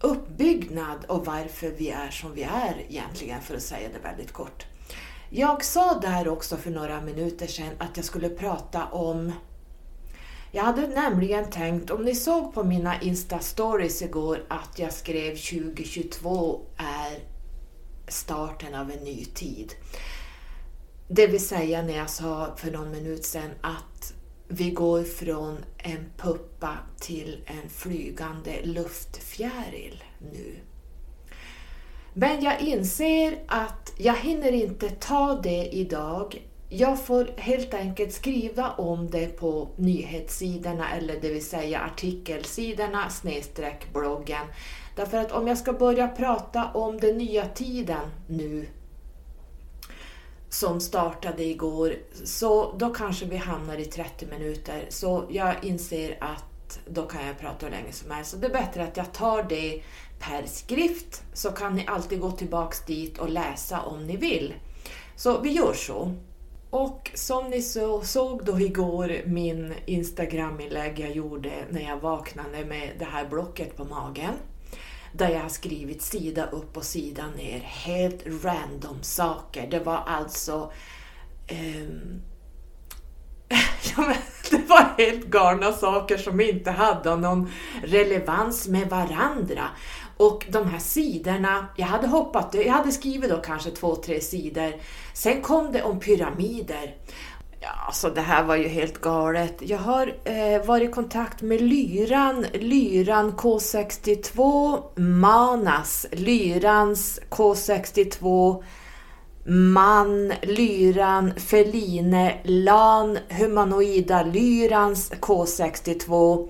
uppbyggnad 0.01 1.05
och 1.07 1.25
varför 1.25 1.71
vi 1.77 1.89
är 1.89 2.09
som 2.09 2.33
vi 2.33 2.43
är 2.43 2.85
egentligen, 2.89 3.41
för 3.41 3.55
att 3.55 3.61
säga 3.61 3.89
det 3.93 3.99
väldigt 3.99 4.31
kort. 4.31 4.65
Jag 5.29 5.63
sa 5.63 5.99
där 5.99 6.27
också 6.27 6.57
för 6.57 6.71
några 6.71 7.01
minuter 7.01 7.47
sedan 7.47 7.73
att 7.77 7.97
jag 7.97 8.05
skulle 8.05 8.29
prata 8.29 8.85
om 8.85 9.31
jag 10.51 10.63
hade 10.63 10.87
nämligen 10.87 11.49
tänkt, 11.49 11.91
om 11.91 12.05
ni 12.05 12.15
såg 12.15 12.53
på 12.53 12.63
mina 12.63 12.99
Insta-stories 12.99 14.03
igår, 14.03 14.45
att 14.47 14.79
jag 14.79 14.93
skrev 14.93 15.35
2022 15.35 16.61
är 16.77 17.19
starten 18.07 18.75
av 18.75 18.91
en 18.91 19.03
ny 19.03 19.25
tid. 19.25 19.73
Det 21.11 21.27
vill 21.27 21.47
säga 21.47 21.81
när 21.81 21.97
jag 21.97 22.09
sa 22.09 22.55
för 22.57 22.71
någon 22.71 22.91
minut 22.91 23.25
sedan 23.25 23.51
att 23.61 24.13
vi 24.47 24.71
går 24.71 25.03
från 25.03 25.57
en 25.77 26.05
puppa 26.17 26.77
till 26.99 27.43
en 27.45 27.69
flygande 27.69 28.61
luftfjäril 28.63 30.03
nu. 30.31 30.55
Men 32.13 32.43
jag 32.43 32.61
inser 32.61 33.39
att 33.47 33.93
jag 33.97 34.15
hinner 34.15 34.51
inte 34.51 34.89
ta 34.89 35.39
det 35.43 35.69
idag. 35.75 36.47
Jag 36.69 37.05
får 37.05 37.29
helt 37.37 37.73
enkelt 37.73 38.13
skriva 38.13 38.71
om 38.71 39.09
det 39.11 39.27
på 39.27 39.69
nyhetssidorna 39.75 40.91
eller 40.95 41.21
det 41.21 41.29
vill 41.29 41.45
säga 41.45 41.79
artikelsidorna 41.79 43.09
snedstreck 43.09 43.93
bloggen. 43.93 44.45
Därför 44.95 45.17
att 45.17 45.31
om 45.31 45.47
jag 45.47 45.57
ska 45.57 45.73
börja 45.73 46.07
prata 46.07 46.71
om 46.73 46.97
den 46.99 47.17
nya 47.17 47.45
tiden 47.45 48.09
nu 48.27 48.67
som 50.49 50.79
startade 50.81 51.43
igår, 51.43 51.95
så 52.23 52.73
då 52.77 52.93
kanske 52.93 53.25
vi 53.25 53.37
hamnar 53.37 53.77
i 53.77 53.85
30 53.85 54.25
minuter. 54.25 54.85
Så 54.89 55.25
jag 55.29 55.55
inser 55.63 56.17
att 56.21 56.79
då 56.85 57.03
kan 57.03 57.27
jag 57.27 57.39
prata 57.39 57.65
hur 57.65 57.71
länge 57.71 57.91
som 57.91 58.11
helst. 58.11 58.31
Så 58.31 58.37
det 58.37 58.47
är 58.47 58.51
bättre 58.51 58.83
att 58.83 58.97
jag 58.97 59.13
tar 59.13 59.43
det 59.43 59.81
per 60.19 60.45
skrift, 60.45 61.23
så 61.33 61.51
kan 61.51 61.75
ni 61.75 61.85
alltid 61.87 62.19
gå 62.19 62.31
tillbaks 62.31 62.85
dit 62.85 63.17
och 63.17 63.29
läsa 63.29 63.81
om 63.81 64.07
ni 64.07 64.17
vill. 64.17 64.53
Så 65.15 65.39
vi 65.39 65.51
gör 65.51 65.73
så. 65.73 66.13
Och 66.69 67.11
som 67.13 67.49
ni 67.49 67.61
så, 67.61 68.01
såg 68.01 68.45
då 68.45 68.59
igår 68.59 69.21
min 69.25 69.73
Instagram-inlägg 69.85 70.99
jag 70.99 71.11
gjorde 71.11 71.51
när 71.69 71.81
jag 71.81 71.99
vaknade 71.99 72.65
med 72.65 72.91
det 72.99 73.05
här 73.05 73.25
blocket 73.29 73.77
på 73.77 73.85
magen 73.85 74.33
där 75.11 75.29
jag 75.29 75.41
har 75.41 75.49
skrivit 75.49 76.01
sida 76.01 76.45
upp 76.45 76.77
och 76.77 76.83
sida 76.83 77.23
ner 77.37 77.59
helt 77.59 78.23
random 78.43 78.97
saker. 79.01 79.67
Det 79.71 79.79
var 79.79 80.03
alltså 80.07 80.71
um, 81.51 82.21
det 84.49 84.67
var 84.67 84.97
helt 84.97 85.25
galna 85.25 85.71
saker 85.71 86.17
som 86.17 86.41
inte 86.41 86.71
hade 86.71 87.15
någon 87.15 87.51
relevans 87.83 88.67
med 88.67 88.89
varandra. 88.89 89.69
Och 90.17 90.45
de 90.49 90.67
här 90.67 90.79
sidorna, 90.79 91.67
jag 91.75 91.87
hade 91.87 92.07
hoppat, 92.07 92.53
jag 92.53 92.73
hade 92.73 92.91
skrivit 92.91 93.29
då 93.29 93.37
kanske 93.37 93.71
två, 93.71 93.95
tre 93.95 94.21
sidor. 94.21 94.73
Sen 95.13 95.41
kom 95.41 95.71
det 95.71 95.83
om 95.83 95.99
pyramider. 95.99 96.95
Ja, 97.61 97.69
alltså 97.87 98.09
det 98.09 98.21
här 98.21 98.43
var 98.43 98.55
ju 98.55 98.67
helt 98.67 99.01
galet. 99.01 99.55
Jag 99.59 99.77
har 99.77 100.13
eh, 100.23 100.65
varit 100.65 100.89
i 100.89 100.93
kontakt 100.93 101.41
med 101.41 101.61
Lyran, 101.61 102.45
Lyran 102.53 103.33
K62, 103.33 104.81
Manas, 104.99 106.05
Lyrans 106.11 107.19
K62, 107.29 108.63
Man, 109.45 110.33
Lyran, 110.41 111.33
Feline, 111.35 112.31
Lan, 112.43 113.17
Humanoida, 113.29 114.23
Lyrans 114.23 115.11
K62, 115.11 116.47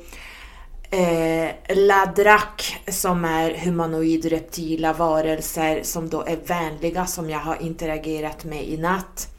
eh, 0.89 1.75
Ladrak 1.75 2.83
som 2.87 3.25
är 3.25 3.53
humanoid 3.53 4.25
reptila 4.25 4.93
varelser 4.93 5.83
som 5.83 6.09
då 6.09 6.21
är 6.21 6.37
vänliga 6.47 7.05
som 7.05 7.29
jag 7.29 7.39
har 7.39 7.61
interagerat 7.61 8.43
med 8.43 8.63
i 8.63 8.77
natt. 8.77 9.38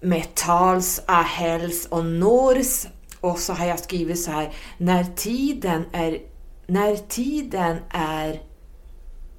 Metals, 0.00 1.02
Ahels 1.06 1.86
och 1.86 2.04
Nors. 2.04 2.86
Och 3.20 3.38
så 3.38 3.52
har 3.52 3.66
jag 3.66 3.78
skrivit 3.78 4.22
så 4.22 4.30
här, 4.30 4.52
när 4.78 5.04
tiden 5.04 5.84
är, 5.92 6.18
när 6.66 6.96
tiden 6.96 7.76
är 7.90 8.42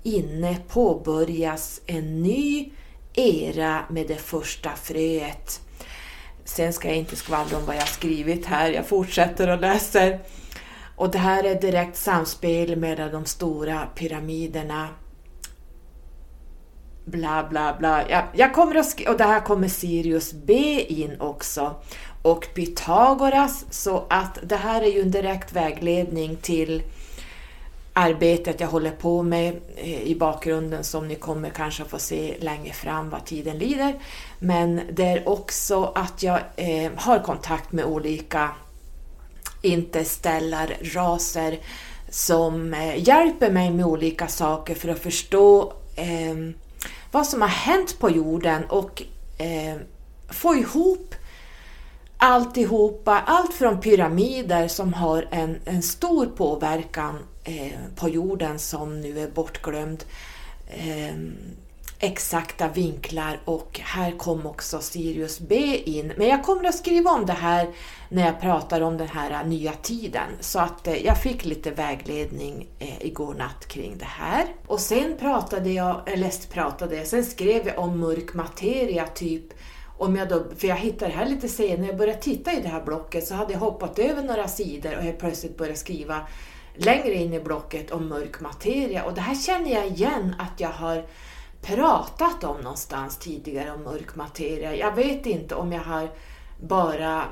inne 0.04 0.58
påbörjas 0.68 1.82
en 1.86 2.24
ny 2.24 2.72
era 3.14 3.86
med 3.90 4.08
det 4.08 4.16
första 4.22 4.70
fröet. 4.76 5.62
Sen 6.46 6.74
ska 6.74 6.88
jag 6.88 6.98
inte 6.98 7.16
skvallra 7.16 7.58
om 7.58 7.66
vad 7.66 7.76
jag 7.76 7.88
skrivit 7.88 8.46
här, 8.46 8.72
jag 8.72 8.88
fortsätter 8.88 9.50
och 9.50 9.60
läser. 9.60 10.20
Och 10.96 11.12
det 11.12 11.18
här 11.18 11.44
är 11.44 11.62
direkt 11.62 11.98
samspel 11.98 12.76
mellan 12.76 13.12
de 13.12 13.26
stora 13.26 13.88
pyramiderna. 13.96 14.88
Bla 17.12 17.48
bla 17.50 17.76
bla. 17.80 18.10
Jag, 18.10 18.24
jag 18.34 18.54
kommer 18.54 18.76
att 18.76 19.08
och 19.08 19.18
det 19.18 19.24
här 19.24 19.40
kommer 19.40 19.68
Sirius 19.68 20.34
B 20.34 20.86
in 20.90 21.22
också. 21.22 21.76
Och 22.22 22.48
Pythagoras, 22.54 23.66
så 23.70 24.04
att 24.10 24.40
det 24.44 24.56
här 24.56 24.82
är 24.82 24.88
ju 24.88 25.02
en 25.02 25.12
direkt 25.12 25.54
vägledning 25.54 26.36
till 26.36 26.84
arbetet 27.94 28.60
jag 28.60 28.68
håller 28.68 28.92
på 28.92 29.24
med 29.24 29.60
eh, 29.76 30.02
i 30.02 30.16
bakgrunden 30.16 30.84
som 30.84 31.08
ni 31.08 31.16
kommer 31.16 31.50
kanske 31.50 31.86
få 31.86 32.00
se 32.00 32.36
längre 32.40 32.74
fram 32.74 33.10
vad 33.10 33.26
tiden 33.26 33.58
lider. 33.58 33.94
Men 34.40 34.82
det 34.92 35.06
är 35.06 35.30
också 35.30 35.92
att 35.96 36.24
jag 36.24 36.40
eh, 36.56 36.92
har 36.96 37.20
kontakt 37.20 37.72
med 37.72 37.86
olika 37.86 38.50
interstellar-raser 39.62 41.60
som 42.10 42.74
eh, 42.74 43.08
hjälper 43.08 43.52
mig 43.52 43.72
med 43.72 43.86
olika 43.86 44.28
saker 44.28 44.76
för 44.76 44.90
att 44.90 45.00
förstå 45.00 45.74
eh, 45.96 46.36
vad 47.12 47.28
som 47.28 47.42
har 47.42 47.50
hänt 47.50 48.00
på 48.00 48.10
jorden 48.10 48.66
och 48.66 49.04
eh, 49.38 49.78
få 50.30 50.56
ihop 50.56 51.16
alltihopa, 52.18 53.20
allt 53.20 53.54
från 53.54 53.82
pyramider 53.82 54.68
som 54.68 54.94
har 54.94 55.28
en, 55.32 55.60
en 55.66 55.82
stor 55.82 56.26
påverkan 56.26 57.20
eh, 57.44 57.72
på 57.96 58.10
jorden 58.10 58.60
som 58.60 59.02
nu 59.02 59.20
är 59.20 59.28
bortglömd, 59.28 60.04
eh, 60.68 61.16
exakta 62.00 62.68
vinklar 62.68 63.40
och 63.46 63.80
här 63.84 64.12
kom 64.12 64.46
också 64.46 64.80
Sirius 64.80 65.40
B 65.40 65.82
in. 65.86 66.14
Men 66.18 66.28
jag 66.28 66.44
kommer 66.44 66.70
att 66.70 66.76
skriva 66.76 67.12
om 67.12 67.26
det 67.26 67.34
här 67.34 67.68
när 68.10 68.26
jag 68.26 68.42
pratar 68.42 68.82
om 68.82 68.98
den 68.98 69.08
här 69.08 69.44
nya 69.44 69.72
tiden. 69.72 70.28
Så 70.40 70.60
att 70.60 70.88
eh, 70.88 71.06
jag 71.06 71.22
fick 71.22 71.46
lite 71.46 71.72
vägledning 71.72 72.68
eh, 72.80 73.06
igår 73.06 73.34
natt 73.34 73.68
kring 73.68 73.98
det 73.98 74.06
här. 74.06 74.46
Och 74.68 74.80
sen 74.80 75.16
pratade 75.20 75.70
jag, 75.70 76.02
eller 76.06 76.52
pratade, 76.52 77.06
sen 77.06 77.26
skrev 77.26 77.68
jag 77.68 77.80
om 77.80 78.00
mörk 78.00 78.34
materia 78.34 79.08
typ 79.08 79.54
om 79.98 80.16
jag 80.16 80.30
då, 80.30 80.44
för 80.58 80.68
jag 80.68 80.76
hittade 80.76 81.12
det 81.12 81.18
här 81.18 81.26
lite 81.26 81.48
senare, 81.48 81.78
när 81.78 81.88
jag 81.88 81.98
började 81.98 82.22
titta 82.22 82.54
i 82.54 82.62
det 82.62 82.68
här 82.68 82.82
blocket 82.82 83.28
så 83.28 83.36
hade 83.36 83.54
jag 83.54 83.60
hoppat 83.60 84.00
över 84.00 84.24
några 84.24 84.48
sidor 84.48 84.98
och 84.98 85.04
helt 85.04 85.20
plötsligt 85.20 85.58
började 85.58 85.78
skriva 85.78 86.22
längre 86.76 87.14
in 87.14 87.34
i 87.34 87.40
blocket 87.40 87.92
om 87.92 88.08
mörk 88.08 88.42
materia. 88.42 89.04
Och 89.04 89.14
det 89.14 89.22
här 89.22 89.36
känner 89.36 89.72
jag 89.72 89.88
igen 89.88 90.36
att 90.40 90.60
jag 90.60 90.70
har 90.70 91.06
pratat 91.62 92.44
om 92.44 92.58
någonstans 92.58 93.18
tidigare 93.18 93.72
om 93.72 93.84
mörk 93.84 94.16
materia. 94.16 94.76
Jag 94.76 94.96
vet 94.96 95.26
inte 95.26 95.56
om 95.56 95.72
jag 95.72 95.84
har 95.84 96.10
bara 96.62 97.24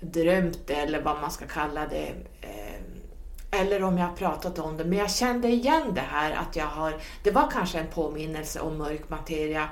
drömt 0.00 0.66
det 0.66 0.74
eller 0.74 1.02
vad 1.02 1.20
man 1.20 1.30
ska 1.30 1.46
kalla 1.46 1.86
det. 1.86 2.14
Eh, 2.40 2.80
eller 3.60 3.82
om 3.82 3.98
jag 3.98 4.06
har 4.06 4.16
pratat 4.16 4.58
om 4.58 4.76
det, 4.76 4.84
men 4.84 4.98
jag 4.98 5.10
kände 5.10 5.48
igen 5.48 5.92
det 5.94 6.00
här 6.00 6.32
att 6.32 6.56
jag 6.56 6.66
har, 6.66 6.94
det 7.22 7.30
var 7.30 7.50
kanske 7.50 7.78
en 7.78 7.86
påminnelse 7.86 8.60
om 8.60 8.78
mörk 8.78 9.08
materia. 9.08 9.68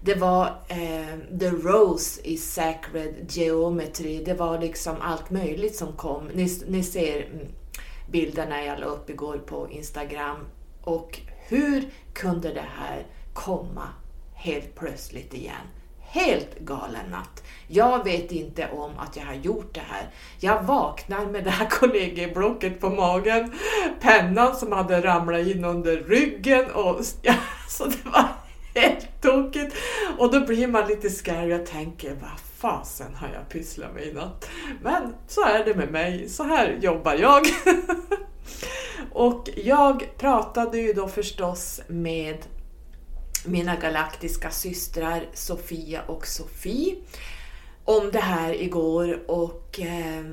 Det 0.00 0.14
var 0.14 0.46
eh, 0.68 1.38
The 1.40 1.50
Rose 1.50 2.20
i 2.24 2.36
Sacred 2.36 3.14
Geometry, 3.28 4.24
det 4.24 4.34
var 4.34 4.58
liksom 4.58 4.96
allt 5.00 5.30
möjligt 5.30 5.76
som 5.76 5.92
kom. 5.92 6.26
Ni, 6.26 6.60
ni 6.66 6.82
ser 6.82 7.26
mm, 7.26 7.46
bilderna 8.10 8.64
jag 8.64 8.80
la 8.80 8.86
upp 8.86 9.10
igår 9.10 9.38
på 9.38 9.70
Instagram. 9.70 10.36
Och 10.82 11.20
hur 11.48 11.84
kunde 12.12 12.52
det 12.52 12.64
här 12.78 13.06
komma 13.32 13.88
helt 14.34 14.74
plötsligt 14.74 15.34
igen? 15.34 15.66
Helt 16.00 16.58
galen 16.58 17.10
natt. 17.10 17.42
Jag 17.68 18.04
vet 18.04 18.32
inte 18.32 18.68
om 18.72 18.90
att 18.98 19.16
jag 19.16 19.24
har 19.24 19.34
gjort 19.34 19.74
det 19.74 19.82
här. 19.88 20.10
Jag 20.40 20.62
vaknar 20.62 21.26
med 21.26 21.44
det 21.44 21.50
här 21.50 21.66
kollegieblocket 21.70 22.80
på 22.80 22.90
magen, 22.90 23.52
pennan 24.00 24.56
som 24.56 24.72
hade 24.72 25.00
ramlat 25.00 25.46
in 25.46 25.64
under 25.64 25.96
ryggen 25.96 26.70
och 26.70 27.00
ja, 27.22 27.34
så 27.68 27.84
det 27.84 28.04
var 28.04 28.28
helt 28.74 29.22
tokigt. 29.22 29.76
Och 30.18 30.32
då 30.32 30.40
blir 30.40 30.66
man 30.66 30.88
lite 30.88 31.10
scary 31.10 31.54
och 31.54 31.66
tänker, 31.66 32.10
vad 32.10 32.40
fasen 32.56 33.14
har 33.14 33.28
jag 33.34 33.48
pysslat 33.48 33.94
med 33.94 34.06
i 34.06 34.12
natt? 34.12 34.48
Men 34.82 35.14
så 35.26 35.44
är 35.44 35.64
det 35.64 35.74
med 35.74 35.92
mig, 35.92 36.28
så 36.28 36.42
här 36.42 36.78
jobbar 36.80 37.14
jag. 37.14 37.46
och 39.12 39.48
jag 39.56 40.08
pratade 40.18 40.78
ju 40.78 40.92
då 40.92 41.08
förstås 41.08 41.80
med 41.86 42.36
mina 43.44 43.76
galaktiska 43.76 44.50
systrar 44.50 45.26
Sofia 45.34 46.02
och 46.02 46.26
Sofie 46.26 46.96
om 47.84 48.10
det 48.12 48.20
här 48.20 48.62
igår 48.62 49.30
och 49.30 49.80
eh, 49.80 50.24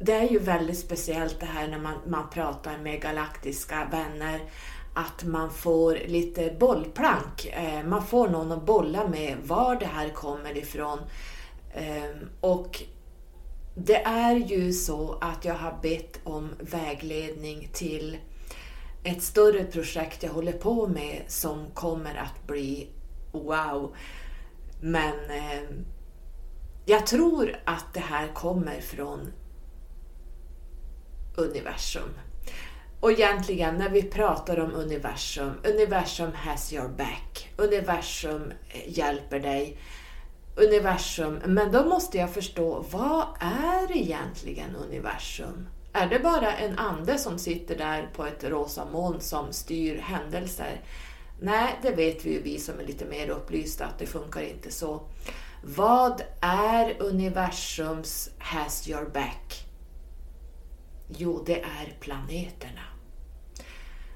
det 0.00 0.12
är 0.12 0.28
ju 0.28 0.38
väldigt 0.38 0.78
speciellt 0.78 1.40
det 1.40 1.46
här 1.46 1.68
när 1.68 1.78
man, 1.78 1.94
man 2.06 2.30
pratar 2.30 2.78
med 2.78 3.02
galaktiska 3.02 3.88
vänner 3.90 4.40
att 4.94 5.24
man 5.24 5.50
får 5.50 5.98
lite 6.06 6.56
bollplank. 6.60 7.46
Eh, 7.46 7.84
man 7.84 8.06
får 8.06 8.28
någon 8.28 8.52
att 8.52 8.66
bolla 8.66 9.08
med 9.08 9.36
var 9.42 9.76
det 9.76 9.86
här 9.86 10.08
kommer 10.08 10.56
ifrån. 10.56 10.98
Eh, 11.74 12.10
och 12.40 12.82
det 13.84 14.02
är 14.04 14.36
ju 14.36 14.72
så 14.72 15.18
att 15.20 15.44
jag 15.44 15.54
har 15.54 15.78
bett 15.82 16.20
om 16.24 16.50
vägledning 16.60 17.70
till 17.72 18.18
ett 19.04 19.22
större 19.22 19.64
projekt 19.64 20.22
jag 20.22 20.30
håller 20.30 20.52
på 20.52 20.86
med 20.86 21.22
som 21.26 21.70
kommer 21.74 22.14
att 22.14 22.46
bli 22.46 22.88
wow. 23.32 23.96
Men 24.80 25.30
eh, 25.30 25.68
jag 26.86 27.06
tror 27.06 27.56
att 27.64 27.94
det 27.94 28.00
här 28.00 28.28
kommer 28.34 28.80
från 28.80 29.32
universum. 31.36 32.10
Och 33.00 33.12
egentligen 33.12 33.74
när 33.74 33.88
vi 33.88 34.02
pratar 34.02 34.60
om 34.60 34.74
universum, 34.74 35.52
universum 35.64 36.32
has 36.32 36.72
your 36.72 36.88
back. 36.88 37.48
Universum 37.56 38.52
eh, 38.68 38.98
hjälper 38.98 39.40
dig. 39.40 39.78
Universum, 40.58 41.40
men 41.44 41.72
då 41.72 41.84
måste 41.84 42.18
jag 42.18 42.30
förstå, 42.30 42.84
vad 42.90 43.26
är 43.40 43.96
egentligen 43.96 44.76
universum? 44.76 45.68
Är 45.92 46.08
det 46.08 46.18
bara 46.18 46.56
en 46.56 46.78
ande 46.78 47.18
som 47.18 47.38
sitter 47.38 47.78
där 47.78 48.08
på 48.16 48.26
ett 48.26 48.44
rosa 48.44 48.84
moln 48.84 49.20
som 49.20 49.52
styr 49.52 49.98
händelser? 49.98 50.80
Nej, 51.40 51.78
det 51.82 51.90
vet 51.90 52.26
vi 52.26 52.32
ju 52.32 52.42
vi 52.42 52.58
som 52.58 52.80
är 52.80 52.84
lite 52.84 53.04
mer 53.04 53.28
upplysta 53.28 53.86
att 53.86 53.98
det 53.98 54.06
funkar 54.06 54.40
inte 54.40 54.70
så. 54.70 55.02
Vad 55.62 56.22
är 56.40 57.02
universums 57.02 58.30
has 58.38 58.88
your 58.88 59.04
back? 59.04 59.64
Jo, 61.08 61.42
det 61.46 61.60
är 61.60 61.96
planeterna. 62.00 62.87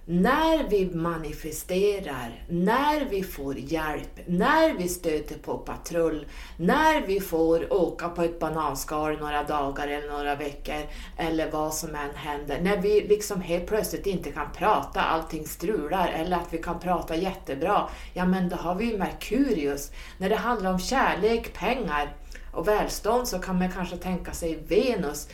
När 0.05 0.69
vi 0.69 0.95
manifesterar, 0.95 2.45
när 2.49 3.05
vi 3.05 3.23
får 3.23 3.59
hjälp, 3.59 4.21
när 4.27 4.75
vi 4.75 4.88
stöter 4.88 5.38
på 5.38 5.59
patrull, 5.59 6.27
när 6.57 7.07
vi 7.07 7.21
får 7.21 7.73
åka 7.73 8.09
på 8.09 8.23
ett 8.23 8.38
bananskal 8.38 9.19
några 9.19 9.43
dagar 9.43 9.88
eller 9.88 10.09
några 10.09 10.35
veckor 10.35 10.83
eller 11.17 11.51
vad 11.51 11.75
som 11.75 11.88
än 11.88 12.15
händer, 12.15 12.61
när 12.61 12.77
vi 12.77 13.01
liksom 13.01 13.41
helt 13.41 13.67
plötsligt 13.67 14.07
inte 14.07 14.33
kan 14.33 14.53
prata, 14.57 15.01
allting 15.01 15.47
strular 15.47 16.09
eller 16.09 16.37
att 16.37 16.53
vi 16.53 16.59
kan 16.59 16.81
prata 16.81 17.17
jättebra, 17.17 17.88
ja 18.15 18.25
men 18.25 18.49
då 18.49 18.57
har 18.57 18.75
vi 18.75 18.85
ju 18.85 18.99
Merkurius. 18.99 19.91
När 20.19 20.29
det 20.29 20.37
handlar 20.37 20.73
om 20.73 20.79
kärlek, 20.79 21.53
pengar 21.53 22.17
och 22.53 22.69
välstånd 22.69 23.29
så 23.29 23.38
kan 23.38 23.59
man 23.59 23.73
kanske 23.73 23.97
tänka 23.97 24.33
sig 24.33 24.59
Venus. 24.69 25.29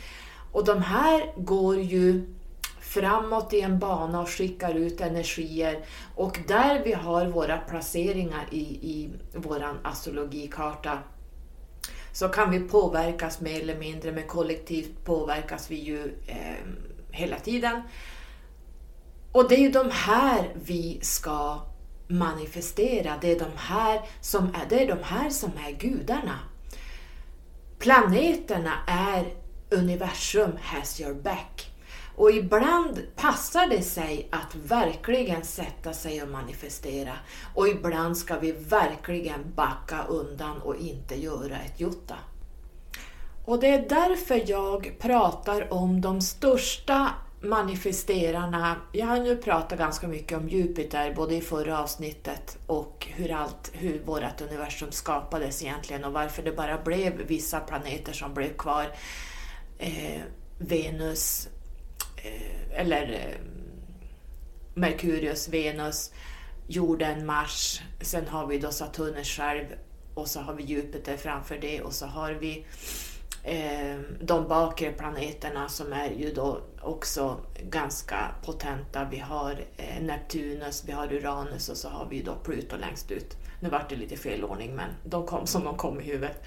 Och 0.51 0.65
de 0.65 0.81
här 0.81 1.33
går 1.37 1.79
ju 1.79 2.35
framåt 2.89 3.53
i 3.53 3.61
en 3.61 3.79
bana 3.79 4.21
och 4.21 4.29
skickar 4.29 4.73
ut 4.73 5.01
energier. 5.01 5.85
Och 6.15 6.39
där 6.47 6.83
vi 6.83 6.93
har 6.93 7.25
våra 7.25 7.57
placeringar 7.57 8.45
i, 8.51 8.61
i 8.61 9.09
vår 9.33 9.79
astrologikarta 9.83 10.99
så 12.11 12.27
kan 12.29 12.51
vi 12.51 12.59
påverkas 12.59 13.41
mer 13.41 13.61
eller 13.61 13.77
mindre, 13.77 14.11
men 14.11 14.27
kollektivt 14.27 15.05
påverkas 15.05 15.71
vi 15.71 15.75
ju 15.75 16.17
eh, 16.27 16.65
hela 17.11 17.39
tiden. 17.39 17.81
Och 19.31 19.49
det 19.49 19.55
är 19.55 19.59
ju 19.59 19.71
de 19.71 19.89
här 19.91 20.49
vi 20.55 20.99
ska 21.01 21.59
manifestera, 22.07 23.17
det 23.21 23.31
är 23.31 23.39
de 23.39 23.51
här 23.55 24.01
som 24.21 24.45
är, 24.45 24.69
det 24.69 24.83
är, 24.83 24.87
de 24.87 25.03
här 25.03 25.29
som 25.29 25.51
är 25.67 25.71
gudarna. 25.71 26.39
Planeterna 27.79 28.73
är 28.87 29.25
universum 29.69 30.51
has 30.61 31.01
your 31.01 31.13
back. 31.13 31.71
Och 32.19 32.31
ibland 32.31 33.01
passar 33.15 33.67
det 33.67 33.81
sig 33.81 34.27
att 34.31 34.55
verkligen 34.55 35.43
sätta 35.43 35.93
sig 35.93 36.23
och 36.23 36.29
manifestera. 36.29 37.13
Och 37.55 37.67
ibland 37.67 38.17
ska 38.17 38.39
vi 38.39 38.51
verkligen 38.51 39.53
backa 39.55 40.03
undan 40.03 40.61
och 40.61 40.75
inte 40.75 41.15
göra 41.15 41.59
ett 41.59 41.79
jota. 41.79 42.15
Och 43.45 43.59
det 43.59 43.67
är 43.67 43.89
därför 43.89 44.43
jag 44.49 44.95
pratar 44.99 45.73
om 45.73 46.01
de 46.01 46.21
största 46.21 47.09
manifesterarna. 47.41 48.75
Jag 48.91 49.07
har 49.07 49.19
nu 49.19 49.37
pratat 49.37 49.79
ganska 49.79 50.07
mycket 50.07 50.37
om 50.37 50.49
Jupiter, 50.49 51.13
både 51.15 51.35
i 51.35 51.41
förra 51.41 51.79
avsnittet 51.79 52.57
och 52.67 53.07
hur, 53.15 53.31
allt, 53.31 53.71
hur 53.73 54.03
vårt 54.05 54.41
universum 54.41 54.91
skapades 54.91 55.63
egentligen 55.63 56.03
och 56.03 56.13
varför 56.13 56.43
det 56.43 56.51
bara 56.51 56.77
blev 56.77 57.13
vissa 57.27 57.59
planeter 57.59 58.13
som 58.13 58.33
blev 58.33 58.53
kvar. 58.57 58.85
eh, 59.77 60.21
Venus 60.57 61.49
Eh, 62.23 62.79
eller 62.79 63.11
eh, 63.11 63.41
Merkurius, 64.73 65.49
Venus, 65.49 66.11
jorden, 66.67 67.25
Mars. 67.25 67.81
Sen 68.01 68.27
har 68.27 68.47
vi 68.47 68.59
då 68.59 68.71
Saturnus 68.71 69.27
själv 69.27 69.65
och 70.13 70.27
så 70.27 70.39
har 70.39 70.53
vi 70.53 70.63
Jupiter 70.63 71.17
framför 71.17 71.57
det 71.57 71.81
och 71.81 71.93
så 71.93 72.05
har 72.05 72.31
vi 72.31 72.65
eh, 73.43 73.99
de 74.21 74.47
bakre 74.47 74.91
planeterna 74.91 75.69
som 75.69 75.93
är 75.93 76.09
ju 76.09 76.33
då 76.33 76.61
också 76.81 77.37
ganska 77.69 78.31
potenta. 78.45 79.07
Vi 79.11 79.19
har 79.19 79.65
eh, 79.77 80.01
Neptunus, 80.01 80.83
vi 80.87 80.91
har 80.91 81.13
Uranus 81.13 81.69
och 81.69 81.77
så 81.77 81.89
har 81.89 82.05
vi 82.09 82.21
då 82.21 82.35
Pluto 82.35 82.77
längst 82.77 83.11
ut. 83.11 83.37
Nu 83.59 83.69
vart 83.69 83.89
det 83.89 83.95
lite 83.95 84.17
fel 84.17 84.43
ordning 84.43 84.75
men 84.75 84.89
de 85.03 85.25
kom 85.25 85.47
som 85.47 85.63
de 85.63 85.77
kom 85.77 86.01
i 86.01 86.03
huvudet. 86.03 86.43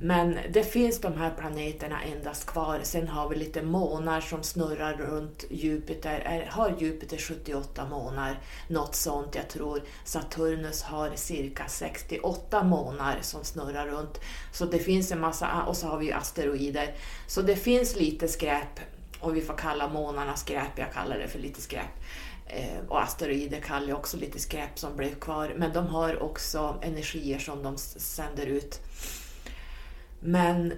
Men 0.00 0.38
det 0.50 0.62
finns 0.62 1.00
de 1.00 1.16
här 1.16 1.30
planeterna 1.38 2.02
endast 2.02 2.46
kvar. 2.46 2.80
Sen 2.82 3.08
har 3.08 3.28
vi 3.28 3.36
lite 3.36 3.62
månar 3.62 4.20
som 4.20 4.42
snurrar 4.42 4.94
runt 4.94 5.44
Jupiter. 5.50 6.20
Är, 6.20 6.46
har 6.46 6.74
Jupiter 6.78 7.16
78 7.16 7.86
månar? 7.86 8.40
Något 8.68 8.94
sånt. 8.94 9.34
Jag 9.34 9.48
tror 9.48 9.82
Saturnus 10.04 10.82
har 10.82 11.10
cirka 11.14 11.64
68 11.68 12.62
månar 12.62 13.18
som 13.20 13.44
snurrar 13.44 13.86
runt. 13.86 14.20
Så 14.52 14.64
det 14.64 14.78
finns 14.78 15.12
en 15.12 15.20
massa, 15.20 15.62
och 15.62 15.76
så 15.76 15.86
har 15.86 15.98
vi 15.98 16.06
ju 16.06 16.12
asteroider. 16.12 16.94
Så 17.26 17.42
det 17.42 17.56
finns 17.56 17.96
lite 17.96 18.28
skräp 18.28 18.80
och 19.20 19.36
vi 19.36 19.40
får 19.40 19.54
kalla 19.54 19.88
månarna 19.88 20.36
skräp, 20.36 20.78
jag 20.78 20.92
kallar 20.92 21.18
det 21.18 21.28
för 21.28 21.38
lite 21.38 21.60
skräp. 21.60 21.98
Eh, 22.46 22.88
och 22.88 23.02
asteroider 23.02 23.60
kallar 23.60 23.88
jag 23.88 23.98
också 23.98 24.16
lite 24.16 24.38
skräp 24.38 24.78
som 24.78 24.96
blev 24.96 25.14
kvar. 25.14 25.52
Men 25.56 25.72
de 25.72 25.86
har 25.86 26.22
också 26.22 26.76
energier 26.82 27.38
som 27.38 27.62
de 27.62 27.78
sänder 27.78 28.46
ut. 28.46 28.80
Men 30.20 30.72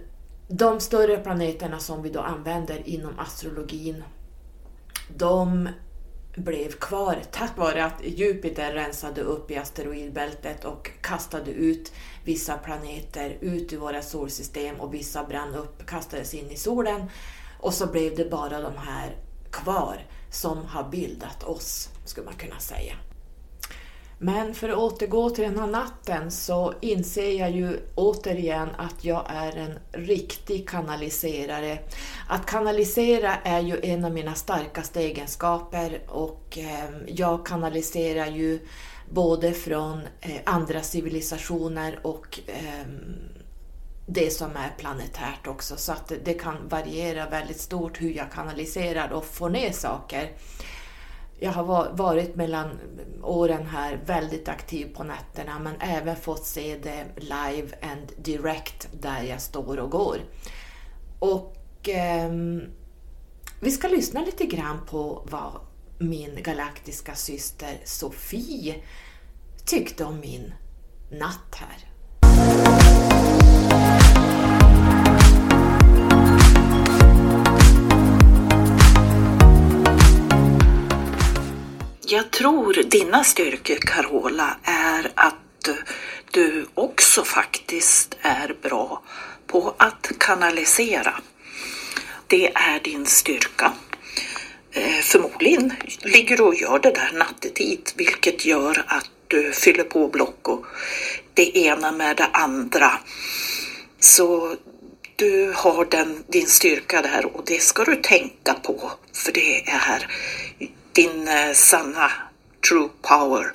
de 0.49 0.81
större 0.81 1.17
planeterna 1.17 1.79
som 1.79 2.03
vi 2.03 2.11
då 2.11 2.21
använder 2.21 2.89
inom 2.89 3.19
astrologin, 3.19 4.05
de 5.17 5.69
blev 6.35 6.73
kvar 6.73 7.23
tack 7.31 7.57
vare 7.57 7.85
att 7.85 8.05
Jupiter 8.05 8.73
rensade 8.73 9.21
upp 9.21 9.51
i 9.51 9.57
asteroidbältet 9.57 10.65
och 10.65 10.91
kastade 11.01 11.51
ut 11.51 11.93
vissa 12.25 12.59
planeter 12.59 13.39
ut 13.41 13.73
ur 13.73 13.79
våra 13.79 14.03
solsystem 14.03 14.81
och 14.81 14.95
vissa 14.95 15.25
brann 15.25 15.55
upp, 15.55 15.87
kastades 15.87 16.35
in 16.35 16.51
i 16.51 16.57
solen 16.57 17.11
och 17.61 17.75
så 17.75 17.87
blev 17.87 18.17
det 18.17 18.31
bara 18.31 18.61
de 18.61 18.77
här 18.77 19.17
kvar 19.51 20.07
som 20.31 20.65
har 20.65 20.89
bildat 20.91 21.43
oss, 21.43 21.89
skulle 22.05 22.27
man 22.27 22.35
kunna 22.35 22.59
säga. 22.59 22.95
Men 24.23 24.55
för 24.55 24.69
att 24.69 24.77
återgå 24.77 25.31
till 25.31 25.45
den 25.45 25.59
här 25.59 25.67
natten 25.67 26.31
så 26.31 26.75
inser 26.81 27.31
jag 27.31 27.51
ju 27.51 27.79
återigen 27.95 28.69
att 28.79 29.05
jag 29.05 29.25
är 29.29 29.57
en 29.57 29.79
riktig 29.93 30.69
kanaliserare. 30.69 31.79
Att 32.29 32.47
kanalisera 32.47 33.35
är 33.37 33.61
ju 33.61 33.81
en 33.83 34.05
av 34.05 34.13
mina 34.13 34.35
starkaste 34.35 35.01
egenskaper 35.01 36.01
och 36.09 36.59
ehm, 36.59 36.95
jag 37.07 37.47
kanaliserar 37.47 38.27
ju 38.27 38.61
både 39.11 39.53
från 39.53 40.01
eh, 40.21 40.41
andra 40.45 40.83
civilisationer 40.83 41.99
och 42.03 42.41
ehm, 42.47 43.31
det 44.07 44.31
som 44.31 44.51
är 44.57 44.75
planetärt 44.79 45.47
också, 45.47 45.77
så 45.77 45.93
att 45.93 46.13
det 46.25 46.35
kan 46.35 46.69
variera 46.69 47.29
väldigt 47.29 47.61
stort 47.61 48.01
hur 48.01 48.11
jag 48.11 48.33
kanaliserar 48.33 49.11
och 49.13 49.25
får 49.25 49.51
ner 49.51 49.73
saker 49.73 50.31
jag 51.41 51.53
har 51.53 51.93
varit 51.93 52.37
mellan 52.37 52.69
åren 53.23 53.67
här 53.67 54.01
väldigt 54.07 54.49
aktiv 54.49 54.95
på 54.95 55.05
nätterna 55.05 55.59
men 55.59 55.75
även 55.81 56.17
fått 56.17 56.45
se 56.45 56.77
det 56.83 57.05
live 57.17 57.69
and 57.83 58.13
direct 58.25 58.89
där 59.01 59.23
jag 59.23 59.41
står 59.41 59.79
och 59.79 59.91
går. 59.91 60.19
Och 61.19 61.89
eh, 61.89 62.33
vi 63.61 63.71
ska 63.71 63.89
lyssna 63.89 64.21
lite 64.21 64.47
grann 64.47 64.87
på 64.87 65.27
vad 65.31 65.53
min 65.99 66.43
galaktiska 66.43 67.15
syster 67.15 67.81
Sofie 67.85 68.75
tyckte 69.65 70.05
om 70.05 70.21
min 70.21 70.53
natt 71.11 71.55
här. 71.55 71.91
Jag 82.13 82.31
tror 82.31 82.73
dina 82.73 83.25
styrkor, 83.25 83.75
Carola, 83.75 84.57
är 84.63 85.13
att 85.15 85.69
du 86.31 86.67
också 86.75 87.25
faktiskt 87.25 88.17
är 88.21 88.57
bra 88.63 89.03
på 89.47 89.75
att 89.77 90.13
kanalisera. 90.19 91.15
Det 92.27 92.53
är 92.55 92.81
din 92.81 93.07
styrka. 93.07 93.73
Eh, 94.73 95.01
förmodligen 95.03 95.73
ligger 96.03 96.37
du 96.37 96.43
och 96.43 96.55
gör 96.55 96.79
det 96.79 96.91
där 96.91 97.13
nattetid, 97.13 97.91
vilket 97.97 98.45
gör 98.45 98.85
att 98.87 99.11
du 99.29 99.53
fyller 99.53 99.85
på 99.85 100.09
block 100.09 100.49
och 100.49 100.67
det 101.35 101.59
ena 101.59 101.93
med 101.93 102.17
det 102.17 102.29
andra. 102.33 102.93
Så 104.01 104.57
du 105.17 105.53
har 105.57 105.85
den, 105.85 106.25
din 106.29 106.47
styrka 106.47 107.03
där 107.03 107.37
och 107.37 107.43
det 107.47 107.63
ska 107.63 107.85
du 107.85 107.97
tänka 107.97 108.55
på, 108.55 108.91
för 109.13 109.33
det 109.33 109.69
är 109.69 110.07
din 110.93 111.29
eh, 111.29 111.53
sanna 111.55 112.11
true 112.69 112.89
power. 113.03 113.53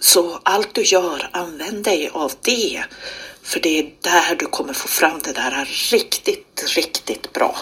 Så 0.00 0.40
allt 0.42 0.74
du 0.74 0.82
gör, 0.82 1.28
använd 1.32 1.84
dig 1.84 2.10
av 2.12 2.32
det. 2.42 2.84
För 3.42 3.60
det 3.60 3.78
är 3.78 3.90
där 4.00 4.36
du 4.36 4.46
kommer 4.46 4.72
få 4.72 4.88
fram 4.88 5.20
det 5.24 5.32
där 5.32 5.68
riktigt, 5.90 6.64
riktigt 6.76 7.32
bra. 7.32 7.56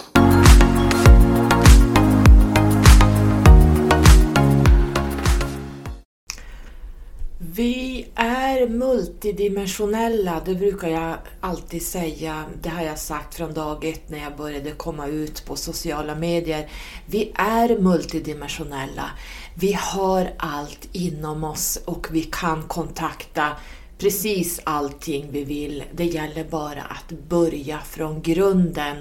Vi 7.55 8.07
är 8.15 8.67
multidimensionella, 8.67 10.41
det 10.45 10.55
brukar 10.55 10.87
jag 10.87 11.15
alltid 11.41 11.81
säga. 11.81 12.45
Det 12.61 12.69
har 12.69 12.83
jag 12.83 12.99
sagt 12.99 13.35
från 13.35 13.53
dag 13.53 13.85
ett 13.85 14.09
när 14.09 14.19
jag 14.19 14.37
började 14.37 14.71
komma 14.71 15.07
ut 15.07 15.45
på 15.45 15.55
sociala 15.55 16.15
medier. 16.15 16.69
Vi 17.05 17.31
är 17.35 17.79
multidimensionella. 17.79 19.09
Vi 19.55 19.73
har 19.73 20.33
allt 20.37 20.89
inom 20.91 21.43
oss 21.43 21.79
och 21.85 22.07
vi 22.11 22.23
kan 22.23 22.63
kontakta 22.63 23.49
precis 23.97 24.59
allting 24.63 25.31
vi 25.31 25.43
vill. 25.43 25.83
Det 25.93 26.05
gäller 26.05 26.43
bara 26.43 26.81
att 26.81 27.11
börja 27.29 27.79
från 27.79 28.21
grunden. 28.21 28.97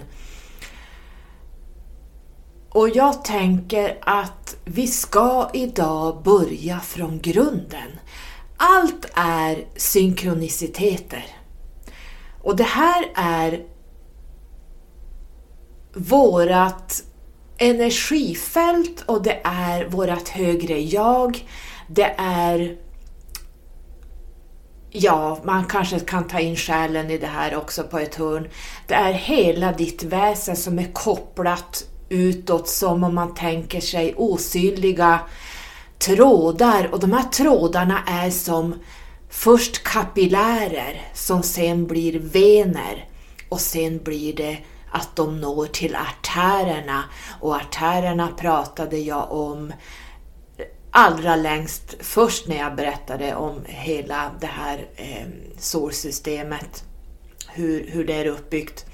Och 2.68 2.88
jag 2.88 3.24
tänker 3.24 3.98
att 4.00 4.56
vi 4.64 4.86
ska 4.86 5.50
idag 5.54 6.22
börja 6.22 6.80
från 6.80 7.20
grunden. 7.20 7.98
Allt 8.64 9.06
är 9.14 9.64
synkroniciteter. 9.76 11.26
Och 12.42 12.56
det 12.56 12.64
här 12.64 13.10
är 13.14 13.62
vårat 15.94 17.02
energifält 17.58 19.04
och 19.06 19.22
det 19.22 19.40
är 19.44 19.84
vårat 19.84 20.28
högre 20.28 20.80
jag. 20.80 21.46
Det 21.88 22.14
är 22.18 22.76
Ja, 24.90 25.40
man 25.44 25.64
kanske 25.64 26.00
kan 26.00 26.28
ta 26.28 26.40
in 26.40 26.56
själen 26.56 27.10
i 27.10 27.18
det 27.18 27.26
här 27.26 27.56
också 27.56 27.82
på 27.82 27.98
ett 27.98 28.14
hörn. 28.14 28.48
Det 28.86 28.94
är 28.94 29.12
hela 29.12 29.72
ditt 29.72 30.02
väsen 30.02 30.56
som 30.56 30.78
är 30.78 30.92
kopplat 30.92 31.84
utåt 32.08 32.68
som 32.68 33.04
om 33.04 33.14
man 33.14 33.34
tänker 33.34 33.80
sig 33.80 34.14
osynliga 34.16 35.20
trådar 36.06 36.88
och 36.92 37.00
de 37.00 37.12
här 37.12 37.22
trådarna 37.22 38.02
är 38.06 38.30
som 38.30 38.74
först 39.30 39.82
kapillärer 39.82 41.02
som 41.14 41.42
sen 41.42 41.86
blir 41.86 42.18
vener 42.18 43.08
och 43.48 43.60
sen 43.60 44.02
blir 44.02 44.36
det 44.36 44.58
att 44.90 45.16
de 45.16 45.40
når 45.40 45.66
till 45.66 45.96
artärerna 45.96 47.04
och 47.40 47.54
artärerna 47.54 48.28
pratade 48.28 48.98
jag 48.98 49.32
om 49.32 49.72
allra 50.90 51.36
längst 51.36 51.94
först 52.00 52.48
när 52.48 52.56
jag 52.56 52.76
berättade 52.76 53.34
om 53.34 53.60
hela 53.64 54.30
det 54.40 54.46
här 54.46 54.86
eh, 54.96 55.26
solsystemet, 55.58 56.84
hur, 57.48 57.90
hur 57.90 58.06
det 58.06 58.14
är 58.14 58.26
uppbyggt. 58.26 58.86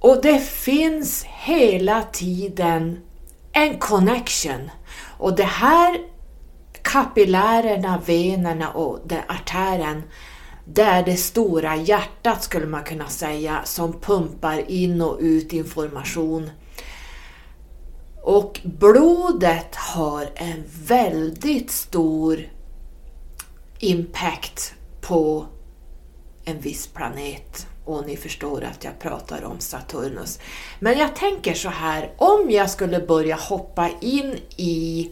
Och 0.00 0.22
det 0.22 0.38
finns 0.38 1.24
hela 1.24 2.02
tiden 2.02 3.00
en 3.52 3.78
connection 3.78 4.70
och 4.98 5.36
det 5.36 5.42
här 5.42 5.98
kapillärerna, 6.82 8.02
venerna 8.06 8.70
och 8.70 9.00
det 9.04 9.24
artären, 9.28 10.02
det 10.64 10.82
är 10.82 11.04
det 11.04 11.16
stora 11.16 11.76
hjärtat 11.76 12.42
skulle 12.42 12.66
man 12.66 12.84
kunna 12.84 13.08
säga 13.08 13.60
som 13.64 14.00
pumpar 14.00 14.70
in 14.70 15.02
och 15.02 15.18
ut 15.20 15.52
information. 15.52 16.50
Och 18.22 18.60
blodet 18.64 19.74
har 19.74 20.28
en 20.34 20.64
väldigt 20.86 21.70
stor 21.70 22.40
impact 23.78 24.74
på 25.00 25.46
en 26.44 26.60
viss 26.60 26.86
planet 26.86 27.66
och 27.86 28.06
ni 28.06 28.16
förstår 28.16 28.64
att 28.64 28.84
jag 28.84 28.98
pratar 28.98 29.44
om 29.44 29.60
Saturnus. 29.60 30.38
Men 30.78 30.98
jag 30.98 31.16
tänker 31.16 31.54
så 31.54 31.68
här, 31.68 32.10
om 32.16 32.50
jag 32.50 32.70
skulle 32.70 33.00
börja 33.00 33.36
hoppa 33.36 33.90
in 34.00 34.38
i 34.56 35.10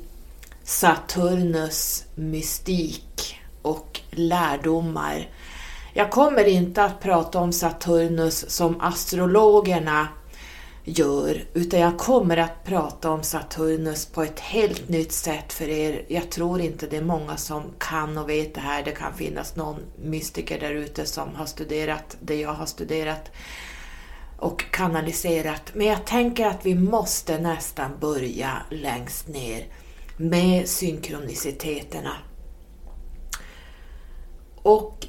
Saturnus 0.62 2.04
mystik 2.14 3.40
och 3.62 4.00
lärdomar. 4.10 5.28
Jag 5.92 6.10
kommer 6.10 6.44
inte 6.44 6.84
att 6.84 7.00
prata 7.00 7.38
om 7.38 7.52
Saturnus 7.52 8.50
som 8.50 8.80
astrologerna 8.80 10.08
gör, 10.84 11.44
utan 11.54 11.80
jag 11.80 11.98
kommer 11.98 12.36
att 12.36 12.64
prata 12.64 13.10
om 13.10 13.22
Saturnus 13.22 14.06
på 14.06 14.22
ett 14.22 14.40
helt 14.40 14.88
nytt 14.88 15.12
sätt 15.12 15.52
för 15.52 15.68
er. 15.68 16.04
Jag 16.08 16.30
tror 16.30 16.60
inte 16.60 16.86
det 16.86 16.96
är 16.96 17.02
många 17.02 17.36
som 17.36 17.62
kan 17.78 18.18
och 18.18 18.28
vet 18.28 18.54
det 18.54 18.60
här. 18.60 18.82
Det 18.84 18.90
kan 18.90 19.14
finnas 19.14 19.56
någon 19.56 19.76
mystiker 20.04 20.60
där 20.60 20.74
ute 20.74 21.06
som 21.06 21.34
har 21.34 21.46
studerat 21.46 22.16
det 22.20 22.40
jag 22.40 22.54
har 22.54 22.66
studerat 22.66 23.30
och 24.38 24.64
kanaliserat. 24.70 25.70
Men 25.74 25.86
jag 25.86 26.04
tänker 26.04 26.46
att 26.46 26.66
vi 26.66 26.74
måste 26.74 27.38
nästan 27.38 27.90
börja 28.00 28.52
längst 28.70 29.28
ner 29.28 29.66
med 30.16 30.68
synkroniciteterna. 30.68 32.12
Och 34.62 35.06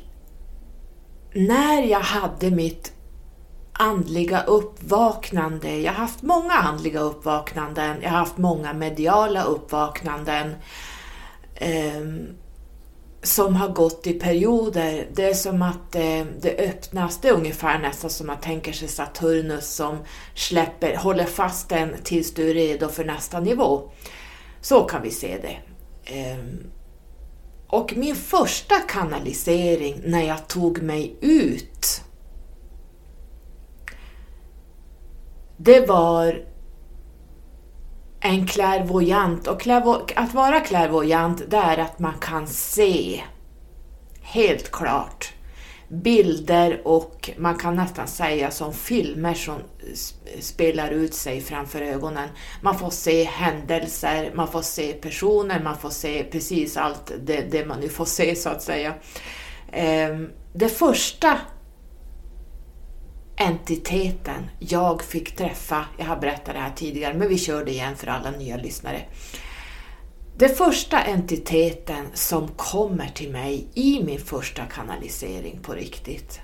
när 1.34 1.84
jag 1.84 2.00
hade 2.00 2.52
mitt 2.52 2.95
andliga 3.80 4.44
uppvaknande. 4.44 5.80
Jag 5.80 5.92
har 5.92 6.00
haft 6.00 6.22
många 6.22 6.54
andliga 6.54 7.00
uppvaknanden, 7.00 7.98
jag 8.02 8.10
har 8.10 8.18
haft 8.18 8.38
många 8.38 8.74
mediala 8.74 9.44
uppvaknanden 9.44 10.56
eh, 11.56 12.02
som 13.24 13.56
har 13.56 13.68
gått 13.68 14.08
i 14.08 14.14
perioder. 14.14 15.08
Det 15.14 15.30
är 15.30 15.34
som 15.34 15.62
att 15.62 15.96
eh, 15.96 16.26
det 16.42 16.58
öppnas, 16.58 17.22
det 17.22 17.28
är 17.28 17.34
ungefär 17.34 17.80
nästan 17.80 18.10
som 18.10 18.28
man 18.28 18.40
tänker 18.40 18.74
sig 18.74 18.88
Saturnus 18.88 19.76
som 19.76 19.98
släpper, 20.36 20.96
håller 20.96 21.26
fast 21.26 21.70
den 21.70 21.96
tills 22.04 22.34
du 22.34 22.50
är 22.50 22.54
redo 22.54 22.90
för 22.90 23.06
nästa 23.06 23.40
nivå. 23.40 23.92
Så 24.62 24.84
kan 24.84 25.02
vi 25.02 25.12
se 25.12 25.38
det. 25.42 25.58
Eh, 26.16 26.38
och 27.68 27.94
min 27.98 28.16
första 28.16 28.76
kanalisering 28.76 30.02
när 30.06 30.22
jag 30.22 30.48
tog 30.48 30.82
mig 30.82 31.16
ut 31.22 32.05
det 35.58 35.88
var 35.88 36.46
en 38.20 38.48
klärvoajant. 38.48 39.48
Och 39.48 39.68
att 40.16 40.34
vara 40.34 40.60
klärvoajant, 40.60 41.42
det 41.48 41.58
är 41.58 41.78
att 41.78 42.00
man 42.00 42.20
kan 42.20 42.48
se 42.48 43.24
helt 44.22 44.72
klart 44.72 45.34
bilder 45.88 46.82
och 46.88 47.30
man 47.38 47.58
kan 47.58 47.76
nästan 47.76 48.08
säga 48.08 48.52
som 48.52 48.74
filmer 48.74 49.34
som 49.34 49.56
spelar 50.40 50.90
ut 50.90 51.14
sig 51.14 51.42
framför 51.42 51.82
ögonen. 51.82 52.30
Man 52.62 52.80
får 52.80 52.90
se 52.90 53.24
händelser, 53.24 54.32
man 54.36 54.48
får 54.48 54.62
se 54.62 54.94
personer, 54.94 55.60
man 55.64 55.78
får 55.78 55.90
se 55.90 56.24
precis 56.24 56.78
allt 56.78 57.12
det, 57.26 57.42
det 57.52 57.66
man 57.66 57.80
nu 57.80 57.90
får 57.90 58.06
se 58.06 58.36
så 58.36 58.50
att 58.50 58.62
säga. 58.62 58.94
Ehm, 59.72 60.30
det 60.54 60.70
första 60.70 61.38
entiteten 63.38 64.50
jag 64.60 65.04
fick 65.04 65.36
träffa, 65.36 65.86
jag 65.98 66.06
har 66.06 66.18
berättat 66.18 66.54
det 66.54 66.60
här 66.60 66.74
tidigare 66.76 67.14
men 67.14 67.28
vi 67.30 67.38
kör 67.38 67.66
det 67.66 67.72
igen 67.72 67.96
för 67.96 68.08
alla 68.08 68.32
nya 68.32 68.58
lyssnare. 68.58 69.02
Den 70.38 70.56
första 70.56 71.02
entiteten 71.02 72.06
som 72.14 72.48
kommer 72.48 73.08
till 73.08 73.32
mig 73.32 73.68
i 73.74 74.04
min 74.04 74.20
första 74.20 74.66
kanalisering 74.66 75.60
på 75.62 75.74
riktigt, 75.74 76.40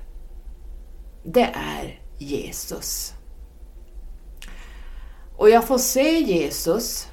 det 1.24 1.50
är 1.54 2.00
Jesus. 2.18 3.14
Och 5.38 5.50
jag 5.50 5.68
får 5.68 5.78
se 5.78 6.20
Jesus 6.20 7.08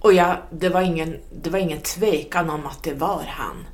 och 0.00 0.12
jag, 0.12 0.36
det, 0.50 0.68
var 0.68 0.82
ingen, 0.82 1.16
det 1.42 1.50
var 1.50 1.58
ingen 1.58 1.80
tvekan 1.80 2.50
om 2.50 2.66
att 2.66 2.82
det 2.82 2.94
var 2.94 3.24
han. 3.28 3.66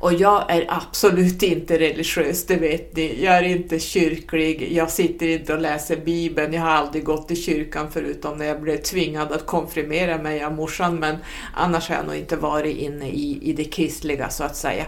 Och 0.00 0.12
jag 0.12 0.50
är 0.50 0.66
absolut 0.68 1.42
inte 1.42 1.78
religiös, 1.78 2.46
det 2.46 2.56
vet 2.56 2.96
ni. 2.96 3.24
Jag 3.24 3.36
är 3.36 3.42
inte 3.42 3.78
kyrklig, 3.78 4.72
jag 4.72 4.90
sitter 4.90 5.28
inte 5.28 5.54
och 5.54 5.60
läser 5.60 5.96
Bibeln, 5.96 6.52
jag 6.52 6.62
har 6.62 6.70
aldrig 6.70 7.04
gått 7.04 7.30
i 7.30 7.36
kyrkan 7.36 7.90
förutom 7.92 8.38
när 8.38 8.46
jag 8.46 8.60
blev 8.60 8.76
tvingad 8.76 9.32
att 9.32 9.46
konfirmera 9.46 10.18
mig 10.18 10.44
av 10.44 10.52
morsan, 10.52 10.96
men 10.96 11.16
annars 11.54 11.88
har 11.88 11.96
jag 11.96 12.06
nog 12.06 12.16
inte 12.16 12.36
varit 12.36 12.76
inne 12.76 13.08
i, 13.08 13.38
i 13.42 13.52
det 13.52 13.64
kristliga 13.64 14.30
så 14.30 14.44
att 14.44 14.56
säga. 14.56 14.86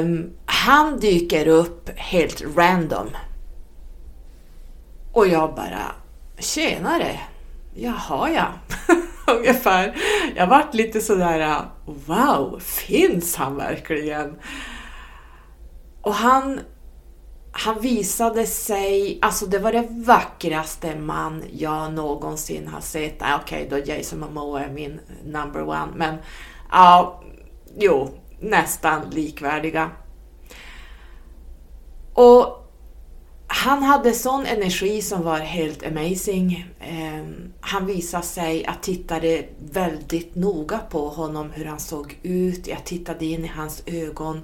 Um, 0.00 0.30
han 0.46 1.00
dyker 1.00 1.48
upp 1.48 1.90
helt 1.96 2.42
random. 2.56 3.08
Och 5.12 5.28
jag 5.28 5.54
bara, 5.54 5.92
tjenare, 6.38 7.20
jaha 7.74 8.30
ja. 8.30 8.46
ungefär. 9.36 9.96
Jag 10.36 10.46
vart 10.46 10.74
lite 10.74 11.00
sådär, 11.00 11.64
wow, 11.84 12.60
finns 12.60 13.36
han 13.36 13.56
verkligen? 13.56 14.38
Och 16.02 16.14
han, 16.14 16.60
han 17.52 17.80
visade 17.80 18.46
sig, 18.46 19.18
alltså 19.22 19.46
det 19.46 19.58
var 19.58 19.72
det 19.72 19.86
vackraste 19.90 20.96
man 20.96 21.44
jag 21.52 21.92
någonsin 21.92 22.68
har 22.68 22.80
sett. 22.80 23.22
Ah, 23.22 23.40
Okej, 23.42 23.66
okay, 23.66 23.80
då 23.80 23.92
Jason 23.92 24.20
Momoa 24.20 24.64
är 24.64 24.70
min 24.70 25.00
number 25.24 25.68
one, 25.68 25.92
men 25.96 26.16
ja, 26.70 27.22
jo, 27.78 28.08
nästan 28.40 29.10
likvärdiga. 29.10 29.90
Och 32.14 32.67
han 33.50 33.82
hade 33.82 34.12
sån 34.12 34.46
energi 34.46 35.02
som 35.02 35.22
var 35.22 35.38
helt 35.38 35.86
amazing. 35.86 36.66
Ehm, 36.80 37.52
han 37.60 37.86
visade 37.86 38.24
sig, 38.24 38.62
jag 38.62 38.82
tittade 38.82 39.44
väldigt 39.58 40.34
noga 40.34 40.78
på 40.78 41.08
honom, 41.08 41.50
hur 41.50 41.64
han 41.64 41.80
såg 41.80 42.18
ut. 42.22 42.66
Jag 42.66 42.84
tittade 42.84 43.24
in 43.24 43.44
i 43.44 43.48
hans 43.48 43.82
ögon. 43.86 44.40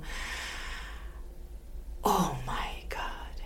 Oh 2.02 2.32
my 2.46 2.88
god. 2.90 3.44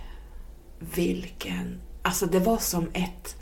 Vilken... 0.94 1.80
Alltså 2.02 2.26
det 2.26 2.38
var 2.38 2.58
som 2.58 2.88
ett 2.92 3.36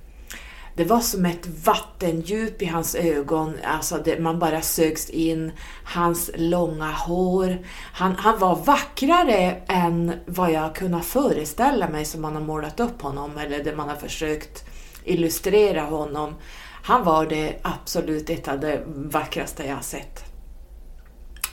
det 0.76 0.84
var 0.84 1.00
som 1.00 1.26
ett 1.26 1.46
vattendjup 1.46 2.62
i 2.62 2.66
hans 2.66 2.94
ögon, 2.94 3.54
alltså 3.64 3.98
det, 4.04 4.20
man 4.20 4.38
bara 4.38 4.60
sögs 4.60 5.10
in. 5.10 5.52
Hans 5.84 6.30
långa 6.34 6.92
hår. 6.92 7.58
Han, 7.92 8.14
han 8.16 8.38
var 8.38 8.56
vackrare 8.56 9.62
än 9.68 10.12
vad 10.26 10.52
jag 10.52 10.74
kunnat 10.74 11.04
föreställa 11.04 11.88
mig 11.88 12.04
som 12.04 12.22
man 12.22 12.34
har 12.34 12.42
målat 12.42 12.80
upp 12.80 13.02
honom 13.02 13.38
eller 13.38 13.64
det 13.64 13.76
man 13.76 13.88
har 13.88 13.96
försökt 13.96 14.64
illustrera 15.04 15.82
honom. 15.82 16.34
Han 16.82 17.04
var 17.04 17.26
det 17.26 17.60
absolut 17.62 18.30
ett 18.30 18.48
av 18.48 18.60
det 18.60 18.82
vackraste 18.86 19.66
jag 19.66 19.74
har 19.74 19.82
sett. 19.82 20.24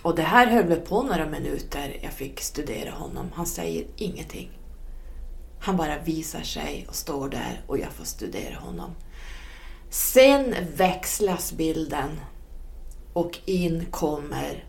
Och 0.02 0.16
det 0.16 0.22
här 0.22 0.48
höll 0.48 0.68
väl 0.68 0.80
på 0.80 1.04
några 1.04 1.26
minuter 1.26 2.00
jag 2.02 2.14
fick 2.14 2.42
studera 2.42 2.92
honom. 2.92 3.32
Han 3.36 3.46
säger 3.46 3.86
ingenting. 3.96 4.52
Han 5.60 5.78
bara 5.78 6.00
visar 6.00 6.42
sig 6.42 6.86
och 6.90 6.96
står 6.96 7.30
där 7.30 7.62
och 7.68 7.78
jag 7.80 7.92
får 7.92 8.06
studera 8.06 8.56
honom. 8.56 8.96
Sen 9.94 10.56
växlas 10.76 11.54
bilden 11.54 12.20
och 13.14 13.40
in 13.46 13.86
kommer 13.92 14.66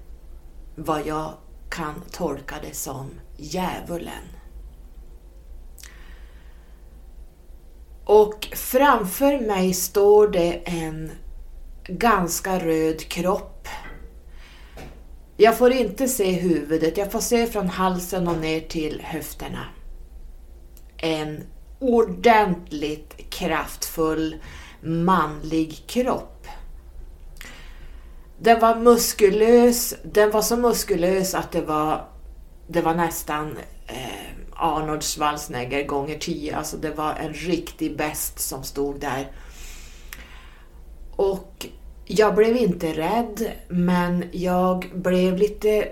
vad 0.75 1.07
jag 1.07 1.35
kan 1.71 2.03
tolka 2.11 2.55
det 2.63 2.75
som 2.75 3.11
djävulen. 3.37 4.25
Och 8.05 8.49
framför 8.53 9.41
mig 9.41 9.75
står 9.75 10.29
det 10.29 10.53
en 10.65 11.11
ganska 11.85 12.59
röd 12.59 13.09
kropp. 13.09 13.69
Jag 15.37 15.59
får 15.59 15.73
inte 15.73 16.09
se 16.09 16.33
huvudet, 16.33 16.97
jag 16.97 17.13
får 17.13 17.21
se 17.21 17.47
från 17.47 17.69
halsen 17.69 18.29
och 18.29 18.39
ner 18.39 18.61
till 18.61 19.01
höfterna. 19.05 19.65
En 20.97 21.43
ordentligt 21.79 23.31
kraftfull 23.31 24.41
manlig 24.85 25.85
kropp. 25.87 26.47
Den 28.39 28.61
var 28.61 28.77
muskulös, 28.77 29.95
den 30.03 30.31
var 30.31 30.43
så 30.43 30.57
muskulös 30.57 31.35
att 31.35 31.53
det 31.53 31.61
var, 31.61 32.09
det 32.67 32.81
var 32.81 32.95
nästan 32.95 33.57
eh, 33.87 34.35
Arnold 34.53 35.03
Schwarzenegger 35.03 35.87
gånger 35.87 36.19
tio. 36.19 36.57
Alltså 36.57 36.77
det 36.77 36.91
var 36.91 37.15
en 37.15 37.33
riktig 37.33 37.97
best 37.97 38.39
som 38.39 38.63
stod 38.63 39.01
där. 39.01 39.33
Och 41.17 41.67
jag 42.05 42.35
blev 42.35 42.57
inte 42.57 42.93
rädd, 42.93 43.53
men 43.69 44.25
jag 44.33 44.91
blev 44.95 45.37
lite 45.37 45.89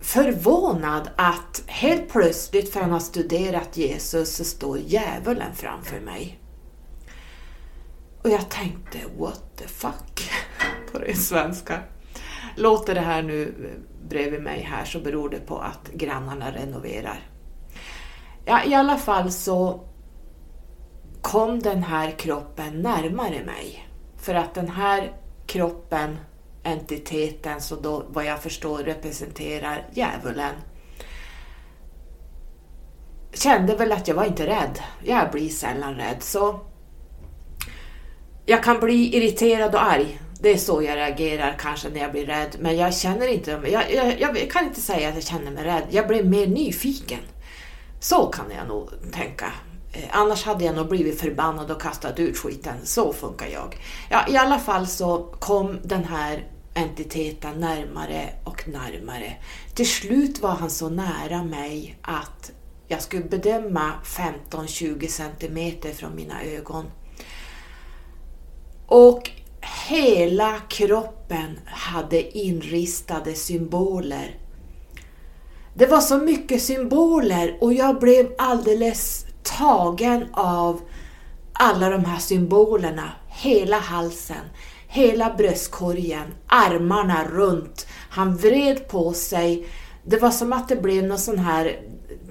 förvånad 0.00 1.08
att 1.16 1.62
helt 1.66 2.08
plötsligt, 2.08 2.72
för 2.72 2.80
han 2.80 2.90
har 2.90 3.00
studerat 3.00 3.76
Jesus, 3.76 4.36
så 4.36 4.44
står 4.44 4.78
djävulen 4.78 5.54
framför 5.54 6.00
mig. 6.00 6.41
Och 8.22 8.30
jag 8.30 8.48
tänkte, 8.50 8.98
what 9.18 9.42
the 9.56 9.68
fuck, 9.68 10.30
på 10.92 10.98
det 10.98 11.14
svenska. 11.14 11.80
låter 12.56 12.94
det 12.94 13.00
här 13.00 13.22
nu 13.22 13.54
bredvid 14.08 14.42
mig 14.42 14.60
här 14.60 14.84
så 14.84 15.00
beror 15.00 15.28
det 15.28 15.40
på 15.40 15.58
att 15.58 15.90
grannarna 15.92 16.50
renoverar. 16.52 17.20
Ja, 18.44 18.64
i 18.64 18.74
alla 18.74 18.96
fall 18.96 19.32
så 19.32 19.84
kom 21.22 21.60
den 21.60 21.82
här 21.82 22.10
kroppen 22.10 22.82
närmare 22.82 23.44
mig. 23.44 23.88
För 24.16 24.34
att 24.34 24.54
den 24.54 24.68
här 24.68 25.12
kroppen, 25.46 26.16
entiteten, 26.62 27.60
så 27.60 27.76
då 27.76 28.04
vad 28.08 28.24
jag 28.24 28.42
förstår 28.42 28.78
representerar 28.78 29.88
djävulen, 29.92 30.54
kände 33.32 33.76
väl 33.76 33.92
att 33.92 34.08
jag 34.08 34.14
var 34.14 34.24
inte 34.24 34.46
rädd. 34.46 34.78
Jag 35.04 35.30
blir 35.30 35.48
sällan 35.48 35.94
rädd. 35.94 36.22
Så 36.22 36.60
jag 38.46 38.62
kan 38.62 38.80
bli 38.80 39.16
irriterad 39.16 39.74
och 39.74 39.82
arg. 39.82 40.20
Det 40.40 40.52
är 40.52 40.56
så 40.56 40.82
jag 40.82 40.96
reagerar 40.96 41.56
kanske 41.58 41.88
när 41.88 42.00
jag 42.00 42.12
blir 42.12 42.26
rädd. 42.26 42.56
Men 42.60 42.76
jag 42.76 42.94
känner 42.94 43.26
inte... 43.28 43.50
Jag, 43.50 43.94
jag, 43.94 44.20
jag 44.20 44.50
kan 44.50 44.64
inte 44.64 44.80
säga 44.80 45.08
att 45.08 45.14
jag 45.14 45.24
känner 45.24 45.50
mig 45.50 45.64
rädd. 45.64 45.82
Jag 45.90 46.08
blir 46.08 46.24
mer 46.24 46.46
nyfiken. 46.46 47.18
Så 48.00 48.26
kan 48.26 48.44
jag 48.56 48.68
nog 48.68 48.90
tänka. 49.12 49.52
Eh, 49.92 50.04
annars 50.10 50.44
hade 50.44 50.64
jag 50.64 50.76
nog 50.76 50.88
blivit 50.88 51.20
förbannad 51.20 51.70
och 51.70 51.82
kastat 51.82 52.18
ut 52.18 52.38
skiten. 52.38 52.74
Så 52.84 53.12
funkar 53.12 53.46
jag. 53.46 53.76
Ja, 54.10 54.24
I 54.28 54.36
alla 54.36 54.58
fall 54.58 54.86
så 54.86 55.34
kom 55.38 55.78
den 55.82 56.04
här 56.04 56.46
entiteten 56.74 57.60
närmare 57.60 58.28
och 58.44 58.68
närmare. 58.68 59.36
Till 59.74 59.88
slut 59.88 60.40
var 60.40 60.50
han 60.54 60.70
så 60.70 60.88
nära 60.88 61.42
mig 61.42 61.98
att 62.02 62.52
jag 62.88 63.02
skulle 63.02 63.24
bedöma 63.24 63.92
15-20 64.04 65.06
centimeter 65.06 65.92
från 65.92 66.16
mina 66.16 66.42
ögon. 66.42 66.84
Och 68.94 69.30
hela 69.88 70.58
kroppen 70.68 71.58
hade 71.66 72.38
inristade 72.38 73.34
symboler. 73.34 74.36
Det 75.74 75.86
var 75.86 76.00
så 76.00 76.18
mycket 76.18 76.62
symboler 76.62 77.58
och 77.60 77.72
jag 77.72 78.00
blev 78.00 78.32
alldeles 78.38 79.26
tagen 79.42 80.26
av 80.32 80.80
alla 81.52 81.90
de 81.90 82.04
här 82.04 82.18
symbolerna. 82.18 83.12
Hela 83.28 83.78
halsen, 83.78 84.44
hela 84.88 85.34
bröstkorgen, 85.34 86.34
armarna 86.46 87.24
runt. 87.24 87.86
Han 88.10 88.36
vred 88.36 88.88
på 88.88 89.12
sig. 89.12 89.66
Det 90.04 90.18
var 90.18 90.30
som 90.30 90.52
att 90.52 90.68
det 90.68 90.76
blev 90.76 91.04
någon 91.04 91.18
sån 91.18 91.38
här 91.38 91.80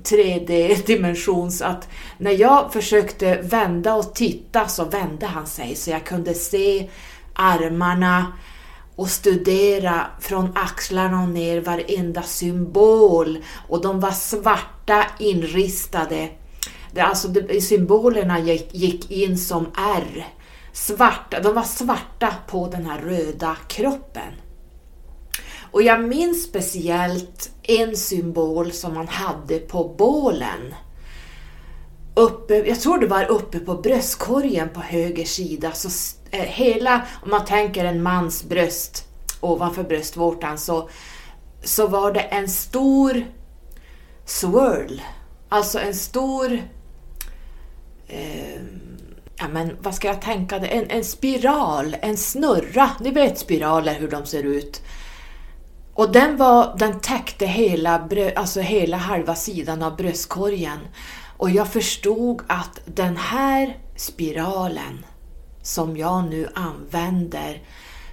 3D-dimensions 0.03 1.61
att 1.61 1.89
när 2.17 2.31
jag 2.31 2.73
försökte 2.73 3.41
vända 3.41 3.95
och 3.95 4.13
titta 4.13 4.67
så 4.67 4.85
vände 4.85 5.25
han 5.25 5.47
sig 5.47 5.75
så 5.75 5.89
jag 5.89 6.03
kunde 6.03 6.33
se 6.33 6.89
armarna 7.33 8.33
och 8.95 9.09
studera 9.09 10.05
från 10.19 10.49
axlarna 10.55 11.23
och 11.23 11.29
ner 11.29 11.61
varenda 11.61 12.23
symbol 12.23 13.37
och 13.67 13.81
de 13.81 13.99
var 13.99 14.11
svarta 14.11 15.05
inristade. 15.19 16.29
Det, 16.91 17.01
alltså 17.01 17.27
det, 17.27 17.61
symbolerna 17.61 18.39
gick, 18.39 18.73
gick 18.73 19.11
in 19.11 19.37
som 19.37 19.65
R. 19.77 20.27
Svarta, 20.73 21.39
de 21.39 21.53
var 21.53 21.63
svarta 21.63 22.33
på 22.47 22.67
den 22.67 22.85
här 22.85 23.01
röda 23.01 23.57
kroppen. 23.67 24.33
Och 25.71 25.81
jag 25.81 26.03
minns 26.03 26.43
speciellt 26.43 27.51
en 27.63 27.97
symbol 27.97 28.71
som 28.71 28.93
man 28.93 29.07
hade 29.07 29.59
på 29.59 29.95
bålen. 29.97 30.75
Uppe, 32.15 32.55
jag 32.55 32.79
tror 32.79 32.97
det 32.97 33.07
var 33.07 33.31
uppe 33.31 33.59
på 33.59 33.75
bröstkorgen 33.75 34.69
på 34.69 34.79
höger 34.79 35.25
sida. 35.25 35.71
Så 35.71 36.17
eh, 36.31 36.39
hela, 36.39 37.05
om 37.23 37.29
man 37.29 37.45
tänker 37.45 37.85
en 37.85 38.03
mans 38.03 38.43
bröst 38.43 39.07
ovanför 39.39 39.83
bröstvårtan 39.83 40.57
så, 40.57 40.89
så 41.63 41.87
var 41.87 42.13
det 42.13 42.19
en 42.19 42.49
stor 42.49 43.25
swirl. 44.25 45.01
Alltså 45.49 45.79
en 45.79 45.95
stor... 45.95 46.61
Eh, 48.07 48.61
ja 49.37 49.47
men 49.47 49.77
vad 49.81 49.95
ska 49.95 50.07
jag 50.07 50.21
tänka? 50.21 50.55
En, 50.55 50.89
en 50.89 51.03
spiral, 51.03 51.95
en 52.01 52.17
snurra. 52.17 52.89
Ni 52.99 53.11
vet 53.11 53.37
spiraler 53.37 53.93
hur 53.93 54.07
de 54.07 54.25
ser 54.25 54.43
ut. 54.43 54.81
Och 55.93 56.11
den, 56.11 56.37
var, 56.37 56.75
den 56.77 56.99
täckte 56.99 57.45
hela, 57.45 58.09
alltså 58.35 58.61
hela 58.61 58.97
halva 58.97 59.35
sidan 59.35 59.83
av 59.83 59.95
bröstkorgen. 59.95 60.79
Och 61.37 61.49
jag 61.49 61.67
förstod 61.67 62.41
att 62.47 62.79
den 62.85 63.17
här 63.17 63.77
spiralen 63.95 65.05
som 65.61 65.97
jag 65.97 66.29
nu 66.29 66.47
använder 66.55 67.61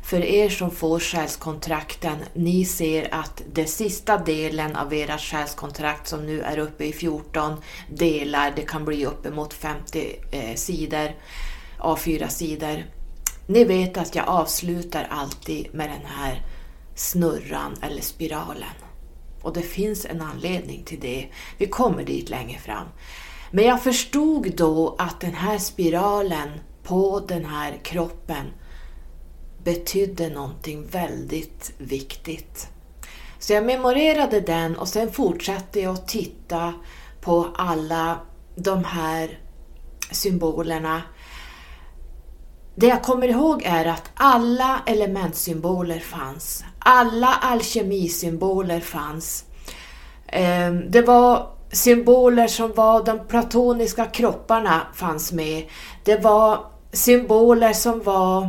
för 0.03 0.24
er 0.24 0.49
som 0.49 0.70
får 0.70 1.01
själskontrakten, 1.01 2.16
ni 2.35 2.64
ser 2.64 3.14
att 3.14 3.43
den 3.53 3.66
sista 3.66 4.18
delen 4.18 4.76
av 4.76 4.95
era 4.95 5.18
själskontrakt 5.18 6.09
som 6.09 6.26
nu 6.26 6.41
är 6.41 6.59
uppe 6.59 6.85
i 6.85 6.93
14 6.93 7.57
delar, 7.91 8.53
det 8.57 8.62
kan 8.62 8.85
bli 8.85 9.07
uppemot 9.07 9.55
50 9.55 10.16
eh, 10.31 10.55
sidor, 10.55 11.11
A4 11.79 12.29
sidor. 12.29 12.85
Ni 13.47 13.64
vet 13.64 13.97
att 13.97 14.14
jag 14.14 14.29
avslutar 14.29 15.07
alltid 15.11 15.74
med 15.74 15.91
den 15.91 16.07
här 16.07 16.43
snurran 16.99 17.76
eller 17.82 18.03
spiralen. 18.03 18.74
Och 19.42 19.53
det 19.53 19.62
finns 19.62 20.05
en 20.05 20.20
anledning 20.20 20.84
till 20.84 21.01
det. 21.01 21.28
Vi 21.59 21.66
kommer 21.66 22.05
dit 22.05 22.28
längre 22.28 22.59
fram. 22.59 22.86
Men 23.51 23.64
jag 23.64 23.82
förstod 23.82 24.57
då 24.57 24.96
att 24.99 25.20
den 25.20 25.34
här 25.34 25.59
spiralen 25.59 26.49
på 26.82 27.20
den 27.28 27.44
här 27.44 27.80
kroppen 27.82 28.46
betydde 29.64 30.28
någonting 30.28 30.86
väldigt 30.86 31.72
viktigt. 31.78 32.68
Så 33.38 33.53
jag 33.53 33.64
memorerade 33.66 34.40
den 34.40 34.76
och 34.76 34.88
sen 34.88 35.12
fortsatte 35.12 35.80
jag 35.80 35.94
att 35.94 36.09
titta 36.09 36.74
på 37.20 37.49
alla 37.57 38.20
de 38.57 38.84
här 38.84 39.38
symbolerna 40.11 41.03
det 42.80 42.86
jag 42.86 43.03
kommer 43.03 43.28
ihåg 43.28 43.62
är 43.64 43.84
att 43.84 44.11
alla 44.14 44.80
elementsymboler 44.86 45.99
fanns. 45.99 46.64
Alla 46.91 47.34
alkemisymboler 47.34 48.80
fanns. 48.80 49.45
Ehm, 50.26 50.91
det 50.91 51.03
var 51.03 51.51
symboler 51.72 52.47
som 52.47 52.72
var 52.72 53.05
de 53.05 53.18
platoniska 53.28 54.05
kropparna 54.05 54.80
fanns 54.95 55.32
med. 55.32 55.64
Det 56.05 56.16
var 56.16 56.64
symboler 56.93 57.72
som 57.72 58.03
var, 58.03 58.49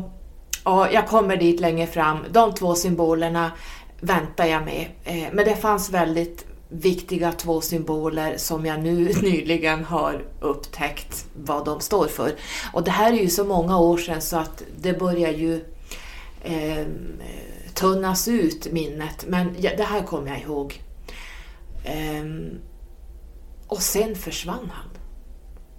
ja, 0.65 0.91
jag 0.91 1.07
kommer 1.07 1.37
dit 1.37 1.59
längre 1.59 1.87
fram, 1.87 2.17
de 2.31 2.53
två 2.53 2.75
symbolerna 2.75 3.51
väntar 3.99 4.45
jag 4.45 4.65
med. 4.65 4.85
Ehm, 5.05 5.35
men 5.35 5.45
det 5.45 5.55
fanns 5.55 5.89
väldigt 5.89 6.45
viktiga 6.69 7.31
två 7.31 7.61
symboler 7.61 8.37
som 8.37 8.65
jag 8.65 8.79
nu 8.79 9.13
nyligen 9.21 9.83
har 9.83 10.23
upptäckt 10.41 11.25
vad 11.45 11.65
de 11.65 11.79
står 11.79 12.07
för. 12.07 12.31
Och 12.73 12.83
det 12.83 12.91
här 12.91 13.13
är 13.13 13.17
ju 13.17 13.29
så 13.29 13.43
många 13.43 13.79
år 13.79 13.97
sedan 13.97 14.21
så 14.21 14.37
att 14.37 14.63
det 14.77 14.99
börjar 14.99 15.31
ju 15.31 15.65
eh, 16.43 16.85
tunnas 17.79 18.27
ut 18.27 18.71
minnet, 18.71 19.25
men 19.27 19.55
ja, 19.59 19.71
det 19.77 19.83
här 19.83 20.03
kommer 20.03 20.31
jag 20.31 20.41
ihåg. 20.41 20.81
Eh, 21.83 22.23
och 23.67 23.81
sen 23.81 24.15
försvann 24.15 24.71
han. 24.73 24.89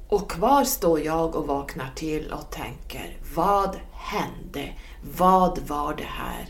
Och 0.09 0.31
kvar 0.31 0.65
står 0.65 1.01
jag 1.01 1.37
och 1.37 1.47
vaknar 1.47 1.91
till 1.95 2.33
och 2.33 2.51
tänker, 2.51 3.17
vad 3.35 3.77
hände? 3.93 4.69
Vad 5.17 5.59
var 5.59 5.95
det 5.95 6.09
här? 6.09 6.47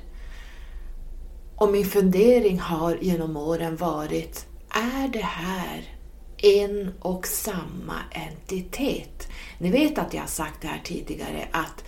Och 1.57 1.71
min 1.71 1.87
fundering 1.87 2.61
har 2.61 2.97
genom 3.01 3.37
åren 3.37 3.77
varit, 3.77 4.47
är 4.71 5.09
det 5.09 5.25
här 5.25 5.89
en 6.37 6.95
och 7.01 7.27
samma 7.27 7.97
entitet? 8.11 9.29
Ni 9.59 9.71
vet 9.71 9.99
att 9.99 10.15
jag 10.15 10.21
har 10.21 10.29
sagt 10.29 10.63
det 10.63 10.69
här 10.69 10.81
tidigare, 10.85 11.49
att 11.53 11.85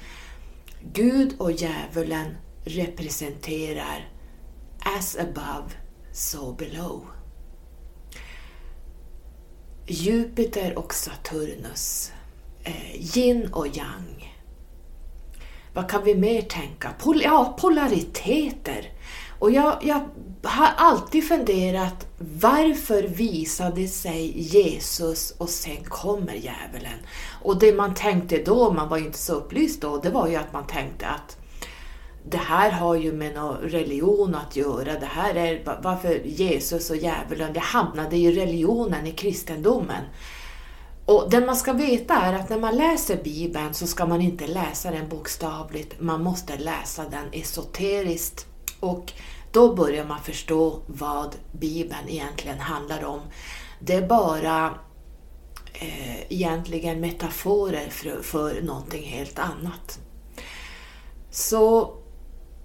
Gud 0.92 1.34
och 1.38 1.52
djävulen 1.52 2.36
representerar 2.64 4.08
as 4.78 5.16
above, 5.16 5.74
so 6.12 6.52
below. 6.52 7.06
Jupiter 9.86 10.78
och 10.78 10.94
Saturnus, 10.94 12.12
eh, 12.64 13.16
yin 13.16 13.52
och 13.52 13.66
yang. 13.66 14.32
Vad 15.74 15.90
kan 15.90 16.04
vi 16.04 16.14
mer 16.14 16.42
tänka? 16.42 16.92
Pol 16.98 17.22
ja, 17.22 17.56
polariteter. 17.60 18.90
Och 19.38 19.50
jag, 19.50 19.78
jag 19.82 20.08
har 20.42 20.70
alltid 20.76 21.28
funderat 21.28 22.06
varför 22.18 23.02
visade 23.02 23.88
sig 23.88 24.40
Jesus 24.40 25.30
och 25.30 25.48
sen 25.48 25.84
kommer 25.84 26.34
djävulen? 26.34 26.98
Och 27.42 27.58
det 27.58 27.72
man 27.72 27.94
tänkte 27.94 28.42
då, 28.42 28.72
man 28.72 28.88
var 28.88 28.98
ju 28.98 29.04
inte 29.04 29.18
så 29.18 29.34
upplyst 29.34 29.80
då, 29.80 29.96
det 29.96 30.10
var 30.10 30.28
ju 30.28 30.36
att 30.36 30.52
man 30.52 30.66
tänkte 30.66 31.06
att 31.06 31.36
det 32.24 32.36
här 32.36 32.70
har 32.70 32.94
ju 32.94 33.12
med 33.12 33.34
någon 33.34 33.56
religion 33.56 34.34
att 34.34 34.56
göra. 34.56 34.98
Det 35.00 35.06
här 35.06 35.34
är 35.34 35.78
varför 35.82 36.20
Jesus 36.24 36.90
och 36.90 36.96
djävulen, 36.96 37.52
det 37.52 37.60
hamnade 37.60 38.16
i 38.16 38.32
religionen, 38.32 39.06
i 39.06 39.12
kristendomen. 39.12 40.04
Och 41.06 41.30
det 41.30 41.40
man 41.40 41.56
ska 41.56 41.72
veta 41.72 42.14
är 42.14 42.32
att 42.32 42.50
när 42.50 42.58
man 42.58 42.76
läser 42.76 43.22
Bibeln 43.22 43.74
så 43.74 43.86
ska 43.86 44.06
man 44.06 44.20
inte 44.20 44.46
läsa 44.46 44.90
den 44.90 45.08
bokstavligt, 45.08 46.00
man 46.00 46.22
måste 46.22 46.56
läsa 46.56 47.04
den 47.08 47.32
esoteriskt 47.32 48.46
Och 48.80 49.12
då 49.52 49.74
börjar 49.74 50.04
man 50.04 50.20
förstå 50.20 50.82
vad 50.86 51.36
Bibeln 51.52 52.08
egentligen 52.08 52.60
handlar 52.60 53.04
om. 53.04 53.20
Det 53.80 53.94
är 53.94 54.08
bara 54.08 54.74
eh, 55.72 56.32
egentligen 56.32 57.00
metaforer 57.00 57.88
för, 57.90 58.22
för 58.22 58.62
någonting 58.62 59.02
helt 59.02 59.38
annat. 59.38 59.98
Så 61.30 61.94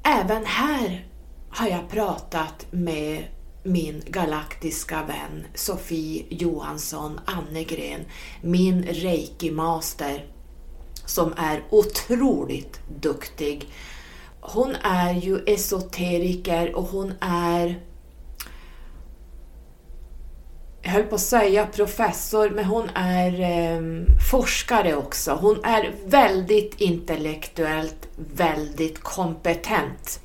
även 0.07 0.45
här 0.45 1.05
har 1.49 1.67
jag 1.67 1.89
pratat 1.89 2.65
med 2.71 3.23
min 3.63 4.01
galaktiska 4.07 5.03
vän 5.03 5.45
Sofie 5.55 6.25
Johansson 6.29 7.19
Annegren, 7.25 8.05
min 8.41 8.83
reiki-master 8.83 10.25
som 11.05 11.33
är 11.37 11.63
otroligt 11.69 12.79
duktig. 13.01 13.69
Hon 14.41 14.75
är 14.81 15.13
ju 15.13 15.39
esoteriker 15.45 16.75
och 16.75 16.85
hon 16.85 17.13
är 17.21 17.81
jag 20.81 20.91
höll 20.91 21.03
på 21.03 21.15
att 21.15 21.21
säga 21.21 21.65
professor, 21.65 22.49
men 22.49 22.65
hon 22.65 22.89
är 22.95 23.41
eh, 23.41 23.81
forskare 24.31 24.95
också. 24.95 25.31
Hon 25.31 25.63
är 25.63 25.93
väldigt 26.05 26.81
intellektuellt, 26.81 28.07
väldigt 28.15 29.03
kompetent. 29.03 30.19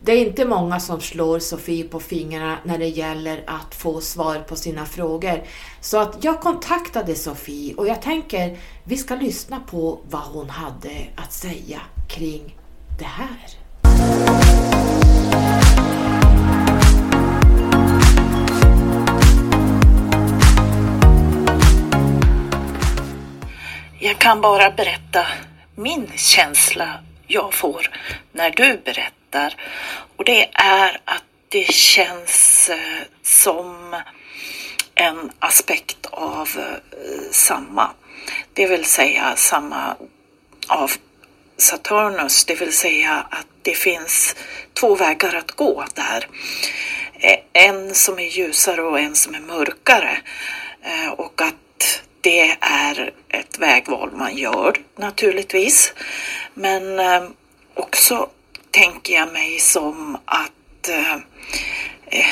Det 0.00 0.12
är 0.12 0.26
inte 0.26 0.44
många 0.44 0.80
som 0.80 1.00
slår 1.00 1.38
Sofie 1.38 1.84
på 1.84 2.00
fingrarna 2.00 2.58
när 2.64 2.78
det 2.78 2.88
gäller 2.88 3.44
att 3.46 3.74
få 3.74 4.00
svar 4.00 4.44
på 4.48 4.56
sina 4.56 4.86
frågor. 4.86 5.42
Så 5.80 5.98
att 5.98 6.24
jag 6.24 6.40
kontaktade 6.40 7.14
Sofie 7.14 7.74
och 7.74 7.86
jag 7.88 8.02
tänker 8.02 8.58
vi 8.84 8.96
ska 8.96 9.14
lyssna 9.14 9.60
på 9.60 9.98
vad 10.10 10.22
hon 10.22 10.50
hade 10.50 10.90
att 11.16 11.32
säga 11.32 11.80
kring 12.08 12.58
det 12.98 13.04
här. 13.04 13.56
Jag 24.06 24.18
kan 24.18 24.40
bara 24.40 24.70
berätta 24.70 25.26
min 25.74 26.12
känsla 26.16 26.98
jag 27.26 27.54
får 27.54 27.90
när 28.32 28.50
du 28.50 28.80
berättar. 28.84 29.54
Och 30.16 30.24
det 30.24 30.48
är 30.52 31.00
att 31.04 31.24
det 31.48 31.72
känns 31.72 32.68
eh, 32.68 33.02
som 33.22 33.96
en 34.94 35.30
aspekt 35.38 36.06
av 36.10 36.48
eh, 36.58 37.30
samma, 37.30 37.90
det 38.52 38.66
vill 38.66 38.84
säga 38.84 39.36
samma 39.36 39.96
av 40.68 40.92
Saturnus, 41.56 42.44
det 42.44 42.54
vill 42.54 42.72
säga 42.72 43.26
att 43.30 43.46
det 43.62 43.74
finns 43.74 44.36
två 44.72 44.94
vägar 44.94 45.34
att 45.34 45.50
gå 45.50 45.84
där. 45.94 46.28
Eh, 47.14 47.38
en 47.52 47.94
som 47.94 48.18
är 48.18 48.38
ljusare 48.38 48.82
och 48.82 49.00
en 49.00 49.14
som 49.14 49.34
är 49.34 49.40
mörkare. 49.40 50.18
Och 51.16 51.42
att 51.42 51.54
det 52.26 52.56
är 52.60 53.12
ett 53.28 53.58
vägval 53.58 54.10
man 54.12 54.36
gör 54.36 54.76
naturligtvis. 54.96 55.92
Men 56.54 56.98
eh, 56.98 57.22
också 57.74 58.28
tänker 58.70 59.14
jag 59.14 59.32
mig 59.32 59.58
som 59.58 60.18
att 60.24 60.88
eh, 60.88 61.14
eh, 62.06 62.26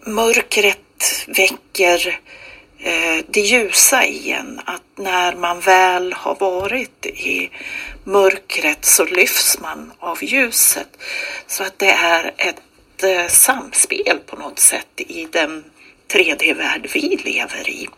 mörkret 0.00 1.24
väcker 1.26 2.20
eh, 2.78 3.24
det 3.28 3.40
ljusa 3.40 4.04
igen. 4.04 4.60
Att 4.64 4.82
när 4.96 5.36
man 5.36 5.60
väl 5.60 6.12
har 6.12 6.34
varit 6.34 7.06
i 7.06 7.50
mörkret 8.04 8.84
så 8.84 9.04
lyfts 9.04 9.60
man 9.60 9.92
av 9.98 10.24
ljuset. 10.24 10.88
Så 11.46 11.62
att 11.62 11.78
det 11.78 11.90
är 11.90 12.34
ett 12.36 13.02
eh, 13.02 13.26
samspel 13.26 14.18
på 14.26 14.36
något 14.36 14.58
sätt 14.58 14.88
i 14.96 15.28
den 15.32 15.64
3D-värld 16.08 16.90
vi 16.94 17.20
lever 17.24 17.68
i. 17.68 17.88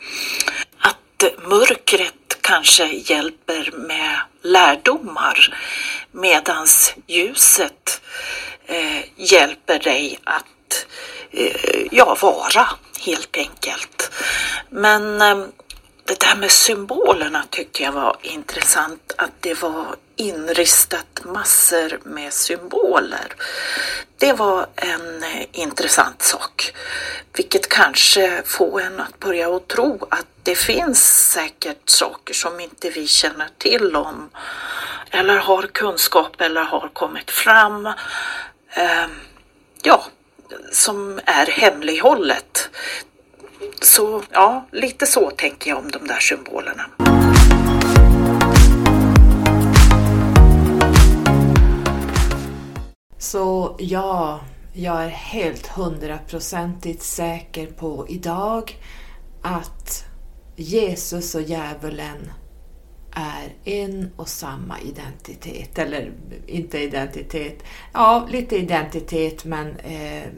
Att 1.23 1.49
mörkret 1.49 2.39
kanske 2.41 2.87
hjälper 2.87 3.71
med 3.77 4.21
lärdomar 4.43 5.55
medans 6.13 6.95
ljuset 7.07 8.01
eh, 8.67 9.01
hjälper 9.17 9.79
dig 9.79 10.19
att 10.25 10.87
eh, 11.31 11.87
ja, 11.91 12.17
vara 12.21 12.69
helt 13.01 13.37
enkelt. 13.37 14.11
Men 14.71 15.21
eh, 15.21 15.47
det 16.11 16.21
där 16.21 16.37
med 16.37 16.51
symbolerna 16.51 17.45
tyckte 17.51 17.83
jag 17.83 17.93
var 17.93 18.17
intressant, 18.23 19.13
att 19.17 19.31
det 19.41 19.63
var 19.63 19.97
inristat 20.17 21.25
massor 21.25 22.01
med 22.05 22.33
symboler. 22.33 23.35
Det 24.19 24.33
var 24.33 24.67
en 24.77 25.23
eh, 25.23 25.47
intressant 25.53 26.23
sak, 26.23 26.73
vilket 27.37 27.69
kanske 27.69 28.43
får 28.45 28.81
en 28.81 29.01
att 29.01 29.19
börja 29.19 29.57
att 29.57 29.69
tro 29.69 30.07
att 30.11 30.27
det 30.43 30.55
finns 30.55 31.31
säkert 31.33 31.89
saker 31.89 32.35
som 32.35 32.61
inte 32.61 32.91
vi 32.91 33.07
känner 33.07 33.49
till 33.59 33.97
om 33.97 34.31
eller 35.11 35.37
har 35.37 35.63
kunskap 35.63 36.41
eller 36.41 36.63
har 36.63 36.91
kommit 36.93 37.31
fram. 37.31 37.87
Eh, 38.71 39.07
ja, 39.83 40.05
som 40.73 41.21
är 41.25 41.47
hemlighållet. 41.47 42.71
Så 43.83 44.23
ja, 44.31 44.67
lite 44.73 45.07
så 45.07 45.31
tänker 45.31 45.71
jag 45.71 45.79
om 45.79 45.91
de 45.91 46.07
där 46.07 46.21
symbolerna. 46.21 46.83
Så 53.19 53.77
ja, 53.79 54.41
jag 54.73 55.05
är 55.05 55.09
helt 55.09 55.67
hundraprocentigt 55.67 57.03
säker 57.03 57.67
på 57.67 58.07
idag 58.09 58.77
att 59.43 60.05
Jesus 60.57 61.35
och 61.35 61.43
djävulen 61.43 62.33
är 63.13 63.53
en 63.65 64.11
och 64.17 64.29
samma 64.29 64.81
identitet. 64.81 65.79
Eller 65.79 66.13
inte 66.47 66.79
identitet, 66.79 67.63
ja 67.93 68.29
lite 68.31 68.57
identitet 68.57 69.45
men 69.45 69.77
eh, 69.77 70.29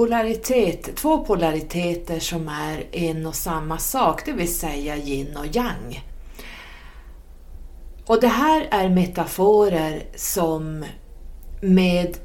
polaritet, 0.00 0.96
två 0.96 1.24
polariteter 1.24 2.20
som 2.20 2.48
är 2.48 2.86
en 2.92 3.26
och 3.26 3.34
samma 3.34 3.78
sak, 3.78 4.22
det 4.24 4.32
vill 4.32 4.54
säga 4.54 4.96
yin 4.96 5.36
och 5.36 5.56
yang. 5.56 6.04
Och 8.06 8.20
det 8.20 8.28
här 8.28 8.68
är 8.70 8.88
metaforer 8.88 10.02
som 10.16 10.84
med 11.60 12.16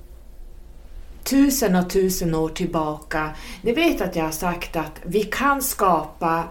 tusen 1.24 1.76
och 1.76 1.90
tusen 1.90 2.36
år 2.36 2.50
tillbaka, 2.50 3.36
ni 3.62 3.74
vet 3.74 4.02
att 4.02 4.16
jag 4.16 4.24
har 4.24 4.32
sagt 4.32 4.76
att 4.76 5.02
vi 5.04 5.24
kan 5.24 5.62
skapa 5.62 6.44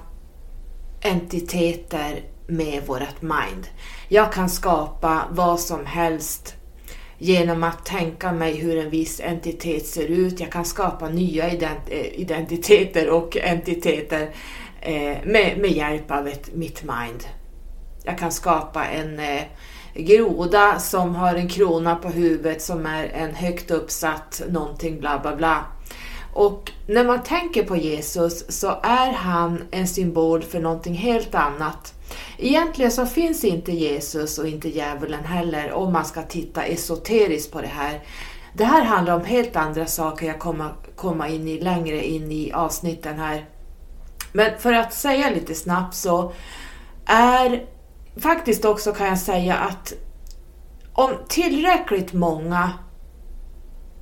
entiteter 1.03 2.22
med 2.47 2.83
vårt 2.87 3.22
mind. 3.22 3.66
Jag 4.09 4.33
kan 4.33 4.49
skapa 4.51 5.22
vad 5.31 5.61
som 5.61 5.87
helst 5.87 6.55
genom 7.19 7.65
att 7.65 7.85
tänka 7.85 8.33
mig 8.33 8.55
hur 8.55 8.79
en 8.79 8.91
viss 8.91 9.21
entitet 9.21 9.87
ser 9.87 10.07
ut. 10.07 10.41
Jag 10.41 10.53
kan 10.53 10.65
skapa 10.65 11.09
nya 11.09 11.51
ident 11.51 11.81
eh, 11.89 12.21
identiteter 12.21 13.11
och 13.11 13.37
entiteter 13.37 14.35
eh, 14.81 15.17
med, 15.25 15.59
med 15.59 15.71
hjälp 15.71 16.11
av 16.11 16.29
ett, 16.29 16.55
mitt 16.55 16.83
mind. 16.83 17.25
Jag 18.05 18.19
kan 18.19 18.33
skapa 18.33 18.85
en 18.85 19.19
eh, 19.21 19.43
groda 19.95 20.79
som 20.79 21.15
har 21.15 21.35
en 21.35 21.49
krona 21.49 21.97
på 21.97 22.09
huvudet 22.09 22.62
som 22.62 22.87
är 22.87 23.05
en 23.05 23.35
högt 23.35 23.71
uppsatt 23.71 24.43
någonting 24.49 25.01
bla 25.01 25.19
bla 25.19 25.37
bla. 25.37 25.65
Och 26.33 26.73
när 26.87 27.05
man 27.05 27.23
tänker 27.23 27.62
på 27.62 27.77
Jesus 27.77 28.59
så 28.61 28.69
är 28.83 29.12
han 29.12 29.62
en 29.71 29.89
symbol 29.89 30.43
för 30.43 30.61
någonting 30.61 30.95
helt 30.95 31.35
annat. 31.35 31.93
Egentligen 32.39 32.93
så 32.93 33.07
finns 33.07 33.45
inte 33.45 33.73
Jesus 33.73 34.39
och 34.39 34.49
inte 34.49 34.69
djävulen 34.69 35.25
heller 35.25 35.73
om 35.73 35.93
man 35.93 36.05
ska 36.05 36.23
titta 36.23 36.65
esoteriskt 36.65 37.53
på 37.53 37.61
det 37.61 37.67
här. 37.67 38.01
Det 38.53 38.65
här 38.65 38.85
handlar 38.85 39.17
om 39.17 39.25
helt 39.25 39.57
andra 39.57 39.87
saker 39.87 40.27
jag 40.27 40.39
kommer 40.39 40.75
komma 40.97 41.29
in 41.29 41.49
i 41.49 41.61
längre 41.61 42.07
in 42.07 42.33
i 42.33 42.53
avsnitten 42.53 43.19
här. 43.19 43.49
Men 44.33 44.59
för 44.59 44.73
att 44.73 44.95
säga 44.95 45.31
lite 45.31 45.55
snabbt 45.55 45.95
så 45.95 46.33
är 47.07 47.67
faktiskt 48.17 48.65
också 48.65 48.93
kan 48.93 49.07
jag 49.07 49.19
säga 49.19 49.55
att 49.55 49.93
om 50.93 51.11
tillräckligt 51.29 52.12
många 52.12 52.73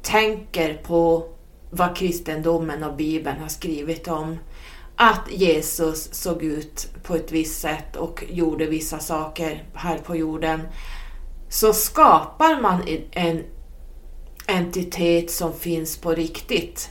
tänker 0.02 0.74
på 0.74 1.28
vad 1.70 1.96
kristendomen 1.96 2.84
och 2.84 2.96
Bibeln 2.96 3.40
har 3.40 3.48
skrivit 3.48 4.08
om 4.08 4.38
att 4.96 5.30
Jesus 5.30 6.14
såg 6.14 6.42
ut 6.42 6.88
på 7.02 7.14
ett 7.14 7.32
visst 7.32 7.60
sätt 7.60 7.96
och 7.96 8.24
gjorde 8.28 8.66
vissa 8.66 8.98
saker 8.98 9.64
här 9.74 9.98
på 9.98 10.16
jorden 10.16 10.60
så 11.48 11.72
skapar 11.72 12.60
man 12.60 12.82
en 13.10 13.44
entitet 14.46 15.30
som 15.30 15.52
finns 15.52 15.98
på 15.98 16.10
riktigt. 16.10 16.90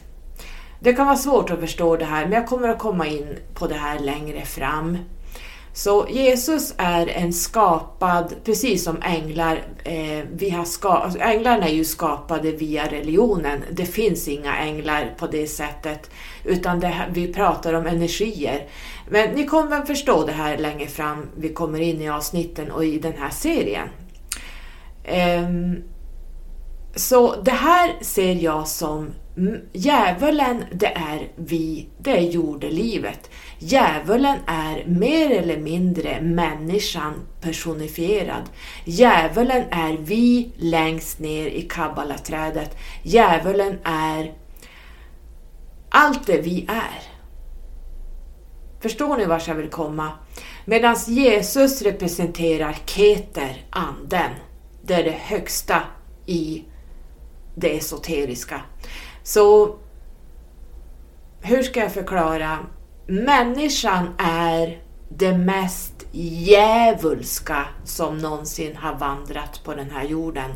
Det 0.80 0.94
kan 0.94 1.06
vara 1.06 1.18
svårt 1.18 1.50
att 1.50 1.60
förstå 1.60 1.98
det 1.98 2.06
här 2.06 2.24
men 2.24 2.34
jag 2.34 2.48
kommer 2.48 2.70
att 2.70 2.80
komma 2.80 3.08
in 3.08 3.38
på 3.54 3.68
det 3.68 3.76
här 3.76 4.00
längre 4.00 4.46
fram. 4.46 4.98
Så 5.74 6.08
Jesus 6.10 6.74
är 6.78 7.08
en 7.08 7.34
skapad, 7.34 8.36
precis 8.44 8.84
som 8.84 9.02
änglar, 9.02 9.62
eh, 9.84 10.26
vi 10.34 10.50
har 10.50 10.66
ska, 10.66 10.90
alltså 10.90 11.20
änglarna 11.20 11.68
är 11.68 11.74
ju 11.74 11.86
skapade 11.86 12.52
via 12.52 12.92
religionen. 12.92 13.64
Det 13.72 13.86
finns 13.86 14.28
inga 14.28 14.58
änglar 14.58 15.16
på 15.18 15.28
det 15.28 15.48
sättet, 15.48 16.10
utan 16.44 16.80
det, 16.80 17.02
vi 17.14 17.34
pratar 17.34 17.74
om 17.74 17.86
energier. 17.86 18.68
Men 19.10 19.30
ni 19.30 19.46
kommer 19.46 19.86
förstå 19.86 20.26
det 20.26 20.32
här 20.32 20.58
längre 20.58 20.88
fram, 20.88 21.28
vi 21.38 21.50
kommer 21.50 21.80
in 21.80 22.02
i 22.02 22.10
avsnitten 22.10 22.72
och 22.72 22.86
i 22.86 23.00
den 23.00 23.14
här 23.18 23.30
serien. 23.30 23.88
Eh, 25.04 25.42
så 26.96 27.36
det 27.36 27.52
här 27.52 27.96
ser 28.02 28.36
jag 28.36 28.68
som 28.68 29.14
Djävulen, 29.74 30.64
det 30.72 30.88
är 30.88 31.32
vi, 31.36 31.90
det 31.98 32.18
är 32.18 32.22
jordelivet. 32.22 33.30
Djävulen 33.60 34.38
är 34.48 34.86
mer 34.86 35.32
eller 35.32 35.58
mindre 35.58 36.22
människan 36.22 37.14
personifierad. 37.42 38.44
Djävulen 38.86 39.64
är 39.72 39.98
vi 39.98 40.52
längst 40.58 41.20
ner 41.20 41.48
i 41.48 41.62
kabbalaträdet. 41.62 42.78
Djävulen 43.04 43.80
är 43.84 44.34
allt 45.90 46.28
det 46.28 46.42
vi 46.42 46.66
är. 46.70 47.02
Förstår 48.82 49.18
ni 49.18 49.26
vart 49.26 49.48
jag 49.48 49.56
vill 49.56 49.70
komma? 49.70 50.12
Medan 50.66 50.96
Jesus 51.08 51.82
representerar 51.82 52.78
Keter, 52.86 53.66
anden. 53.70 54.32
Det 54.84 54.94
är 54.94 55.04
det 55.04 55.20
högsta 55.20 55.82
i 56.26 56.64
det 57.56 57.78
esoteriska. 57.78 58.62
Så 59.24 59.76
hur 61.42 61.64
ska 61.64 61.80
jag 61.80 61.94
förklara? 61.94 62.58
Människan 63.08 64.10
är 64.18 64.82
det 65.10 65.38
mest 65.38 65.94
djävulska 66.12 67.66
som 67.84 68.18
någonsin 68.18 68.76
har 68.76 68.96
vandrat 68.96 69.64
på 69.64 69.74
den 69.74 69.90
här 69.90 70.04
jorden. 70.04 70.52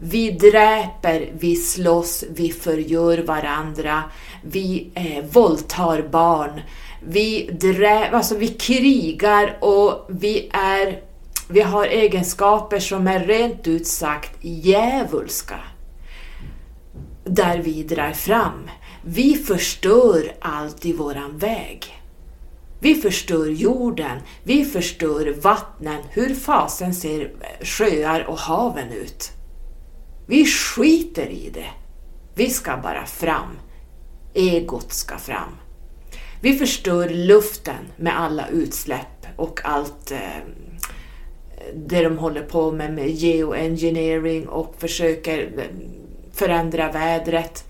Vi 0.00 0.30
dräper, 0.30 1.32
vi 1.38 1.56
slåss, 1.56 2.24
vi 2.30 2.52
förgör 2.52 3.18
varandra, 3.18 4.02
vi 4.42 4.90
eh, 4.94 5.24
våldtar 5.24 6.02
barn, 6.02 6.60
vi, 7.00 7.50
drä, 7.52 8.10
alltså 8.10 8.36
vi 8.36 8.48
krigar 8.48 9.58
och 9.60 10.06
vi, 10.08 10.50
är, 10.52 11.00
vi 11.48 11.60
har 11.60 11.86
egenskaper 11.86 12.78
som 12.78 13.06
är 13.06 13.20
rent 13.20 13.66
ut 13.66 13.86
sagt 13.86 14.32
djävulska 14.40 15.58
där 17.26 17.58
vi 17.58 17.82
drar 17.82 18.12
fram. 18.12 18.70
Vi 19.04 19.34
förstör 19.34 20.32
allt 20.40 20.86
i 20.86 20.92
våran 20.92 21.38
väg. 21.38 21.84
Vi 22.80 22.94
förstör 22.94 23.46
jorden, 23.46 24.18
vi 24.42 24.64
förstör 24.64 25.34
vattnen. 25.42 26.02
Hur 26.10 26.34
fasen 26.34 26.94
ser 26.94 27.32
sjöar 27.62 28.24
och 28.24 28.38
haven 28.38 28.92
ut? 28.92 29.30
Vi 30.26 30.46
skiter 30.46 31.26
i 31.26 31.50
det. 31.54 31.70
Vi 32.34 32.50
ska 32.50 32.76
bara 32.76 33.06
fram. 33.06 33.58
Egot 34.34 34.92
ska 34.92 35.18
fram. 35.18 35.56
Vi 36.40 36.58
förstör 36.58 37.08
luften 37.08 37.84
med 37.96 38.20
alla 38.20 38.48
utsläpp 38.48 39.26
och 39.36 39.60
allt 39.64 40.10
eh, 40.10 40.18
det 41.74 42.02
de 42.02 42.18
håller 42.18 42.42
på 42.42 42.72
med 42.72 42.94
med 42.94 43.10
geoengineering 43.10 44.48
och 44.48 44.74
försöker 44.78 45.58
eh, 45.58 45.64
förändra 46.36 46.92
vädret 46.92 47.64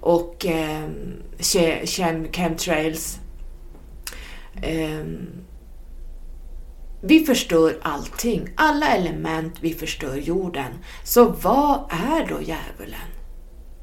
och 0.00 0.46
eh, 0.46 0.88
chemtrails. 2.32 3.20
Eh, 4.62 5.04
vi 7.04 7.24
förstör 7.24 7.78
allting, 7.82 8.48
alla 8.56 8.88
element, 8.88 9.54
vi 9.60 9.74
förstör 9.74 10.16
jorden. 10.16 10.72
Så 11.04 11.28
vad 11.28 11.84
är 11.90 12.26
då 12.26 12.40
djävulen? 12.42 13.08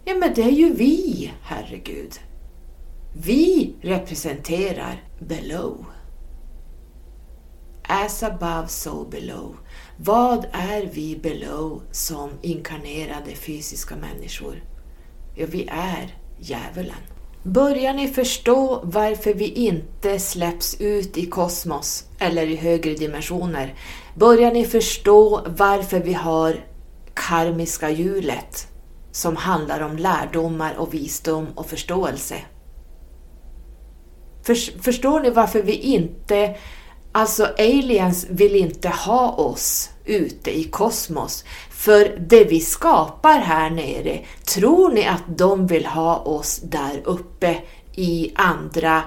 Ja, 0.06 0.16
men 0.16 0.34
det 0.34 0.44
är 0.44 0.52
ju 0.52 0.74
vi, 0.74 1.32
herregud. 1.42 2.20
Vi 3.14 3.76
representerar 3.82 5.04
below. 5.20 5.86
As 7.84 8.24
above, 8.24 8.68
so 8.68 9.06
below. 9.10 9.56
Vad 10.02 10.46
är 10.52 10.90
vi 10.94 11.16
below 11.16 11.82
som 11.92 12.30
inkarnerade 12.42 13.36
fysiska 13.36 13.96
människor? 13.96 14.64
Ja, 15.36 15.46
vi 15.50 15.68
är 15.72 16.16
djävulen. 16.40 16.96
Börjar 17.44 17.94
ni 17.94 18.08
förstå 18.08 18.82
varför 18.84 19.34
vi 19.34 19.48
inte 19.48 20.20
släpps 20.20 20.82
ut 20.82 21.18
i 21.18 21.26
kosmos 21.26 22.06
eller 22.20 22.48
i 22.48 22.56
högre 22.56 22.94
dimensioner? 22.94 23.74
Börjar 24.16 24.52
ni 24.52 24.66
förstå 24.66 25.42
varför 25.58 26.00
vi 26.00 26.14
har 26.14 26.66
karmiska 27.14 27.90
hjulet 27.90 28.68
som 29.12 29.36
handlar 29.36 29.82
om 29.82 29.98
lärdomar 29.98 30.76
och 30.78 30.94
visdom 30.94 31.48
och 31.56 31.66
förståelse? 31.66 32.36
Förstår 34.82 35.20
ni 35.20 35.30
varför 35.30 35.62
vi 35.62 35.74
inte 35.74 36.56
Alltså 37.12 37.46
aliens 37.58 38.28
vill 38.30 38.56
inte 38.56 38.90
ha 38.90 39.32
oss 39.32 39.90
ute 40.06 40.60
i 40.60 40.64
kosmos. 40.64 41.44
För 41.72 42.18
det 42.30 42.44
vi 42.44 42.60
skapar 42.60 43.40
här 43.40 43.70
nere, 43.70 44.20
tror 44.46 44.92
ni 44.92 45.08
att 45.08 45.38
de 45.38 45.68
vill 45.68 45.86
ha 45.86 46.18
oss 46.18 46.60
där 46.64 47.02
uppe 47.06 47.58
i 47.96 48.32
andra 48.36 49.04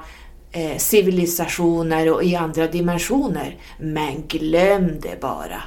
eh, 0.52 0.78
civilisationer 0.78 2.12
och 2.12 2.24
i 2.24 2.36
andra 2.36 2.66
dimensioner? 2.66 3.58
Men 3.78 4.26
glöm 4.26 5.00
det 5.00 5.20
bara. 5.20 5.62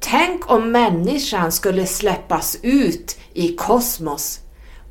Tänk 0.00 0.50
om 0.50 0.72
människan 0.72 1.52
skulle 1.52 1.86
släppas 1.86 2.58
ut 2.62 3.18
i 3.32 3.56
kosmos 3.56 4.40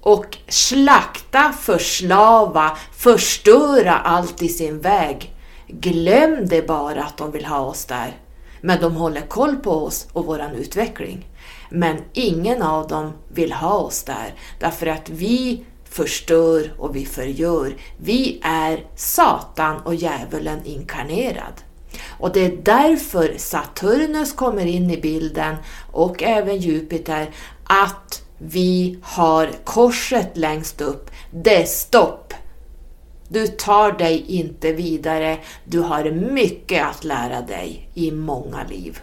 och 0.02 0.38
slakta, 0.48 1.54
förslava, 1.62 2.78
förstöra 2.94 3.96
allt 3.98 4.42
i 4.42 4.48
sin 4.48 4.80
väg 4.80 5.34
Glöm 5.72 6.48
det 6.48 6.68
bara 6.68 7.04
att 7.04 7.18
de 7.18 7.32
vill 7.32 7.46
ha 7.46 7.60
oss 7.60 7.86
där. 7.86 8.18
Men 8.62 8.82
de 8.82 8.96
håller 8.96 9.22
koll 9.22 9.56
på 9.56 9.72
oss 9.72 10.08
och 10.14 10.26
våran 10.26 10.56
utveckling. 10.56 11.28
Men 11.70 11.98
ingen 12.14 12.62
av 12.62 12.88
dem 12.88 13.14
vill 13.34 13.52
ha 13.52 13.78
oss 13.78 14.04
där 14.04 14.34
därför 14.60 14.88
att 14.88 15.10
vi 15.10 15.66
förstör 15.90 16.74
och 16.78 16.96
vi 16.96 17.06
förgör. 17.06 17.76
Vi 17.98 18.40
är 18.44 18.86
Satan 18.96 19.82
och 19.82 19.96
djävulen 19.96 20.60
inkarnerad. 20.66 21.54
Och 22.20 22.34
det 22.34 22.46
är 22.46 22.58
därför 22.64 23.34
Saturnus 23.38 24.34
kommer 24.34 24.66
in 24.66 24.92
i 24.92 24.98
bilden 24.98 25.56
och 25.92 26.24
även 26.24 26.58
Jupiter, 26.58 27.30
att 27.64 28.24
vi 28.38 29.00
har 29.02 29.50
korset 29.64 30.38
längst 30.38 30.82
upp. 30.82 31.12
Det 31.32 31.62
är 31.62 31.66
stopp. 31.66 32.34
Du 33.30 33.48
tar 33.48 33.92
dig 33.92 34.26
inte 34.28 34.72
vidare, 34.72 35.38
du 35.66 35.80
har 35.80 36.12
mycket 36.12 36.86
att 36.86 37.04
lära 37.04 37.42
dig 37.42 37.90
i 37.94 38.12
många 38.12 38.64
liv. 38.70 39.00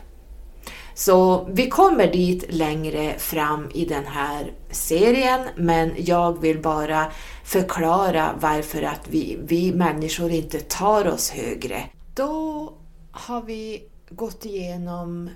Så 0.95 1.45
vi 1.51 1.69
kommer 1.69 2.13
dit 2.13 2.45
längre 2.49 3.19
fram 3.19 3.71
i 3.75 3.85
den 3.85 4.07
här 4.07 4.53
serien, 4.71 5.41
men 5.57 5.93
jag 5.99 6.41
vill 6.41 6.63
bara 6.63 7.13
förklara 7.45 8.35
varför 8.41 8.83
att 8.83 9.09
vi, 9.09 9.39
vi 9.43 9.73
människor 9.73 10.31
inte 10.31 10.61
tar 10.61 11.09
oss 11.09 11.31
högre. 11.31 11.83
Då 12.15 12.73
har 13.11 13.43
vi 13.43 13.85
gått 14.11 14.45
igenom 14.45 15.31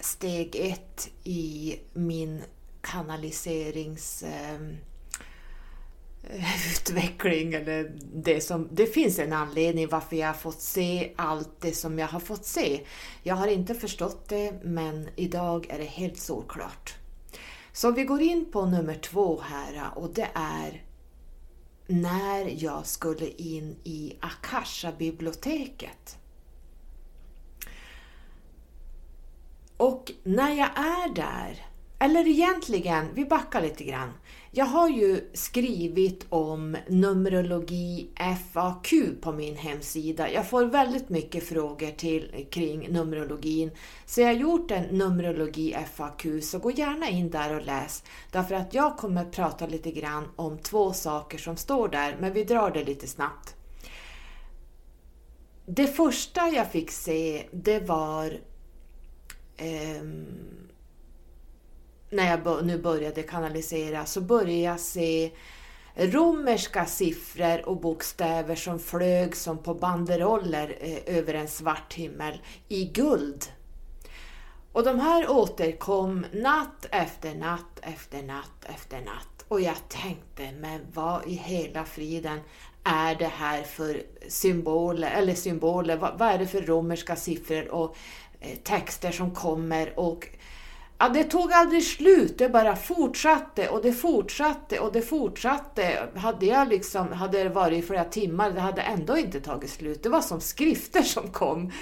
steg 0.00 0.56
ett 0.56 1.08
i 1.24 1.76
min 1.92 2.42
kanaliserings 2.80 4.22
eh, 4.22 4.60
Eh, 6.28 6.70
utveckling 6.72 7.54
eller 7.54 7.92
det 8.14 8.40
som... 8.40 8.68
Det 8.72 8.86
finns 8.86 9.18
en 9.18 9.32
anledning 9.32 9.88
varför 9.88 10.16
jag 10.16 10.26
har 10.26 10.34
fått 10.34 10.60
se 10.60 11.12
allt 11.16 11.60
det 11.60 11.72
som 11.72 11.98
jag 11.98 12.08
har 12.08 12.20
fått 12.20 12.44
se. 12.44 12.80
Jag 13.22 13.34
har 13.34 13.46
inte 13.46 13.74
förstått 13.74 14.28
det, 14.28 14.52
men 14.62 15.08
idag 15.16 15.66
är 15.70 15.78
det 15.78 15.84
helt 15.84 16.18
solklart. 16.18 16.94
Så 17.72 17.90
vi 17.90 18.04
går 18.04 18.22
in 18.22 18.52
på 18.52 18.66
nummer 18.66 18.94
två 18.94 19.40
här 19.40 19.90
och 19.94 20.10
det 20.14 20.28
är 20.34 20.82
när 21.86 22.64
jag 22.64 22.86
skulle 22.86 23.28
in 23.28 23.76
i 23.84 24.16
Akasha-biblioteket. 24.20 26.18
Och 29.76 30.12
när 30.22 30.50
jag 30.50 30.78
är 30.78 31.14
där, 31.14 31.66
eller 31.98 32.28
egentligen, 32.28 33.06
vi 33.14 33.24
backar 33.24 33.62
lite 33.62 33.84
grann. 33.84 34.12
Jag 34.50 34.64
har 34.64 34.88
ju 34.88 35.30
skrivit 35.32 36.26
om 36.28 36.76
Numerologi 36.88 38.10
FAQ 38.52 38.92
på 39.20 39.32
min 39.32 39.56
hemsida. 39.56 40.30
Jag 40.30 40.50
får 40.50 40.64
väldigt 40.64 41.08
mycket 41.08 41.48
frågor 41.48 41.90
till, 41.90 42.46
kring 42.50 42.92
Numerologin. 42.92 43.70
Så 44.06 44.20
jag 44.20 44.28
har 44.28 44.34
gjort 44.34 44.70
en 44.70 44.84
Numerologi 44.84 45.76
FAQ, 45.94 46.26
så 46.42 46.58
gå 46.58 46.70
gärna 46.70 47.08
in 47.08 47.30
där 47.30 47.54
och 47.54 47.66
läs. 47.66 48.04
Därför 48.32 48.54
att 48.54 48.74
jag 48.74 48.96
kommer 48.96 49.24
prata 49.24 49.66
lite 49.66 49.90
grann 49.90 50.28
om 50.36 50.58
två 50.58 50.92
saker 50.92 51.38
som 51.38 51.56
står 51.56 51.88
där, 51.88 52.16
men 52.20 52.32
vi 52.32 52.44
drar 52.44 52.70
det 52.70 52.84
lite 52.84 53.06
snabbt. 53.06 53.54
det 55.70 55.86
första 55.86 56.48
jag 56.48 56.72
fick 56.72 56.90
se, 56.90 57.46
det 57.52 57.80
var 57.80 58.40
ehm, 59.56 60.67
när 62.10 62.30
jag 62.30 62.66
nu 62.66 62.78
började 62.78 63.22
kanalisera, 63.22 64.06
så 64.06 64.20
började 64.20 64.52
jag 64.52 64.80
se 64.80 65.30
romerska 65.98 66.86
siffror 66.86 67.68
och 67.68 67.80
bokstäver 67.80 68.54
som 68.54 68.78
flög 68.78 69.36
som 69.36 69.58
på 69.58 69.74
banderoller 69.74 70.76
eh, 70.80 71.16
över 71.18 71.34
en 71.34 71.48
svart 71.48 71.94
himmel 71.94 72.40
i 72.68 72.84
guld. 72.84 73.44
Och 74.72 74.84
de 74.84 75.00
här 75.00 75.30
återkom 75.30 76.26
natt 76.32 76.86
efter 76.90 77.34
natt 77.34 77.80
efter 77.82 78.22
natt 78.22 78.64
efter 78.64 79.00
natt. 79.00 79.44
Och 79.48 79.60
jag 79.60 79.76
tänkte, 79.88 80.52
men 80.60 80.80
vad 80.94 81.26
i 81.26 81.34
hela 81.34 81.84
friden 81.84 82.40
är 82.84 83.14
det 83.14 83.32
här 83.36 83.62
för 83.62 84.02
symboler, 84.28 85.10
eller 85.10 85.34
symboler, 85.34 85.96
vad, 85.96 86.18
vad 86.18 86.28
är 86.28 86.38
det 86.38 86.46
för 86.46 86.62
romerska 86.62 87.16
siffror 87.16 87.68
och 87.68 87.96
eh, 88.40 88.56
texter 88.56 89.10
som 89.10 89.34
kommer 89.34 89.98
och 89.98 90.28
Ja, 90.98 91.08
det 91.08 91.24
tog 91.24 91.52
aldrig 91.52 91.84
slut, 91.84 92.38
det 92.38 92.48
bara 92.48 92.76
fortsatte 92.76 93.68
och 93.68 93.82
det 93.82 93.92
fortsatte 93.92 94.78
och 94.80 94.92
det 94.92 95.02
fortsatte. 95.02 96.08
Hade, 96.16 96.46
jag 96.46 96.68
liksom, 96.68 97.12
hade 97.12 97.42
det 97.42 97.48
varit 97.48 97.84
i 97.84 97.86
flera 97.86 98.04
timmar, 98.04 98.50
det 98.50 98.60
hade 98.60 98.82
ändå 98.82 99.18
inte 99.18 99.40
tagit 99.40 99.70
slut. 99.70 100.02
Det 100.02 100.08
var 100.08 100.20
som 100.20 100.40
skrifter 100.40 101.02
som 101.02 101.28
kom. 101.30 101.72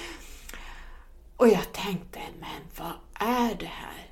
Och 1.36 1.48
jag 1.48 1.72
tänkte, 1.72 2.18
men 2.40 2.62
vad 2.76 3.28
är 3.28 3.54
det 3.54 3.66
här? 3.66 4.06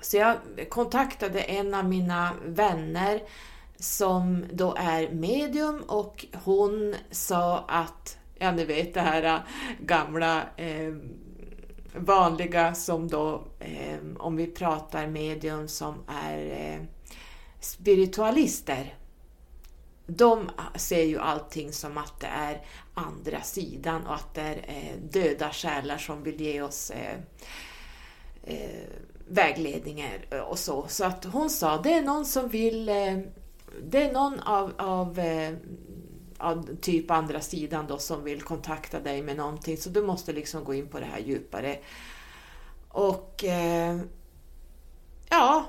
Så 0.00 0.16
jag 0.16 0.36
kontaktade 0.68 1.40
en 1.40 1.74
av 1.74 1.84
mina 1.84 2.30
vänner 2.46 3.22
som 3.76 4.44
då 4.52 4.74
är 4.78 5.08
medium 5.10 5.82
och 5.88 6.26
hon 6.44 6.94
sa 7.10 7.58
att, 7.58 8.18
ja 8.38 8.52
ni 8.52 8.64
vet 8.64 8.94
det 8.94 9.00
här 9.00 9.22
äh, 9.22 9.40
gamla 9.80 10.42
eh, 10.56 10.94
vanliga 11.94 12.74
som 12.74 13.08
då, 13.08 13.44
eh, 13.58 13.98
om 14.18 14.36
vi 14.36 14.46
pratar 14.46 15.06
medium 15.06 15.68
som 15.68 15.94
är 16.06 16.38
eh, 16.38 16.82
spiritualister, 17.60 18.94
de 20.06 20.50
ser 20.76 21.02
ju 21.02 21.18
allting 21.18 21.72
som 21.72 21.98
att 21.98 22.20
det 22.20 22.26
är 22.26 22.60
andra 22.94 23.40
sidan 23.42 24.06
och 24.06 24.14
att 24.14 24.34
det 24.34 24.40
är 24.40 24.56
eh, 24.66 24.96
döda 25.12 25.50
själar 25.50 25.98
som 25.98 26.22
vill 26.22 26.40
ge 26.40 26.62
oss 26.62 26.90
eh, 26.90 27.18
eh, 28.42 28.88
vägledningar 29.28 30.42
och 30.48 30.58
så. 30.58 30.86
Så 30.88 31.04
att 31.04 31.24
hon 31.24 31.50
sa, 31.50 31.82
det 31.82 31.92
är 31.92 32.02
någon 32.02 32.24
som 32.24 32.48
vill, 32.48 32.88
eh, 32.88 33.18
det 33.82 34.02
är 34.02 34.12
någon 34.12 34.40
av, 34.40 34.72
av 34.78 35.18
eh, 35.18 35.54
typ 36.80 37.10
andra 37.10 37.40
sidan 37.40 37.86
då 37.86 37.98
som 37.98 38.24
vill 38.24 38.42
kontakta 38.42 39.00
dig 39.00 39.22
med 39.22 39.36
någonting 39.36 39.76
så 39.76 39.90
du 39.90 40.02
måste 40.02 40.32
liksom 40.32 40.64
gå 40.64 40.74
in 40.74 40.88
på 40.88 41.00
det 41.00 41.06
här 41.06 41.18
djupare. 41.18 41.78
Och 42.88 43.44
eh, 43.44 44.00
ja, 45.28 45.64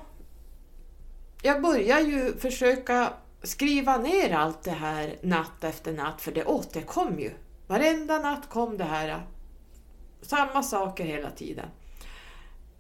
jag 1.42 1.62
börjar 1.62 2.00
ju 2.00 2.38
försöka 2.38 3.14
skriva 3.44 3.98
ner 3.98 4.34
allt 4.34 4.64
det 4.64 4.72
här 4.72 5.16
natt 5.22 5.64
efter 5.64 5.94
natt 5.94 6.22
för 6.22 6.32
det 6.32 6.46
återkom 6.46 7.20
ju. 7.20 7.32
Varenda 7.68 8.20
natt 8.20 8.50
kom 8.50 8.78
det 8.78 8.84
här. 8.84 9.10
Eh, 9.10 9.20
samma 10.22 10.64
saker 10.64 11.06
hela 11.06 11.32
tiden. 11.32 11.70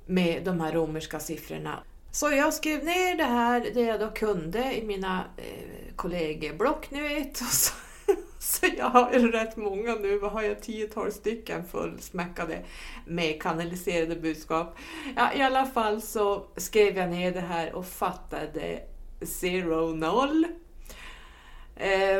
Med 0.05 0.43
de 0.43 0.61
här 0.61 0.71
romerska 0.71 1.19
siffrorna. 1.19 1.83
Så 2.11 2.31
jag 2.31 2.53
skrev 2.53 2.83
ner 2.83 3.15
det 3.15 3.23
här, 3.23 3.71
det 3.73 3.81
jag 3.81 3.99
då 3.99 4.11
kunde 4.11 4.77
i 4.77 4.85
mina 4.85 5.25
eh, 5.37 5.95
kollegieblock, 5.95 6.91
ni 6.91 7.01
vet. 7.01 7.41
Och 7.41 7.47
så, 7.47 7.73
så 8.39 8.65
jag 8.77 8.89
har 8.89 9.09
rätt 9.11 9.57
många 9.57 9.95
nu, 9.95 10.17
vad 10.17 10.31
har 10.31 10.41
jag, 10.41 10.57
10-12 10.57 11.09
stycken 11.09 11.65
fullsmäckade 11.65 12.65
med 13.05 13.41
kanaliserade 13.41 14.15
budskap. 14.15 14.77
Ja, 15.15 15.33
I 15.33 15.41
alla 15.41 15.65
fall 15.65 16.01
så 16.01 16.47
skrev 16.57 16.97
jag 16.97 17.09
ner 17.09 17.31
det 17.31 17.41
här 17.41 17.73
och 17.73 17.85
fattade 17.85 18.79
zero 19.21 19.95
noll. 19.95 20.47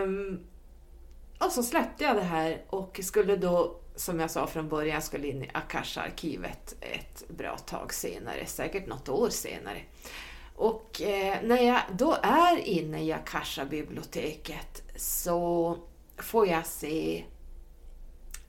Um, 0.04 0.40
och 1.38 1.52
så 1.52 1.64
släppte 1.64 2.04
jag 2.04 2.16
det 2.16 2.22
här 2.22 2.62
och 2.70 3.00
skulle 3.04 3.36
då 3.36 3.80
som 3.96 4.20
jag 4.20 4.32
sa 4.32 4.48
från 4.48 4.70
början, 4.70 4.94
jag 4.94 5.04
skulle 5.04 5.28
in 5.28 5.44
i 5.44 5.50
Akasha-arkivet 5.54 6.76
ett 6.82 7.24
bra 7.28 7.58
tag 7.58 7.94
senare, 7.94 8.46
säkert 8.46 8.88
något 8.88 9.10
år 9.10 9.30
senare. 9.30 9.82
Och 10.56 11.02
eh, 11.02 11.44
när 11.44 11.62
jag 11.62 11.82
då 11.98 12.18
är 12.24 12.58
inne 12.58 13.04
i 13.04 13.12
Akasha-biblioteket 13.12 14.84
så 14.96 15.78
får 16.18 16.48
jag 16.48 16.66
se 16.66 17.24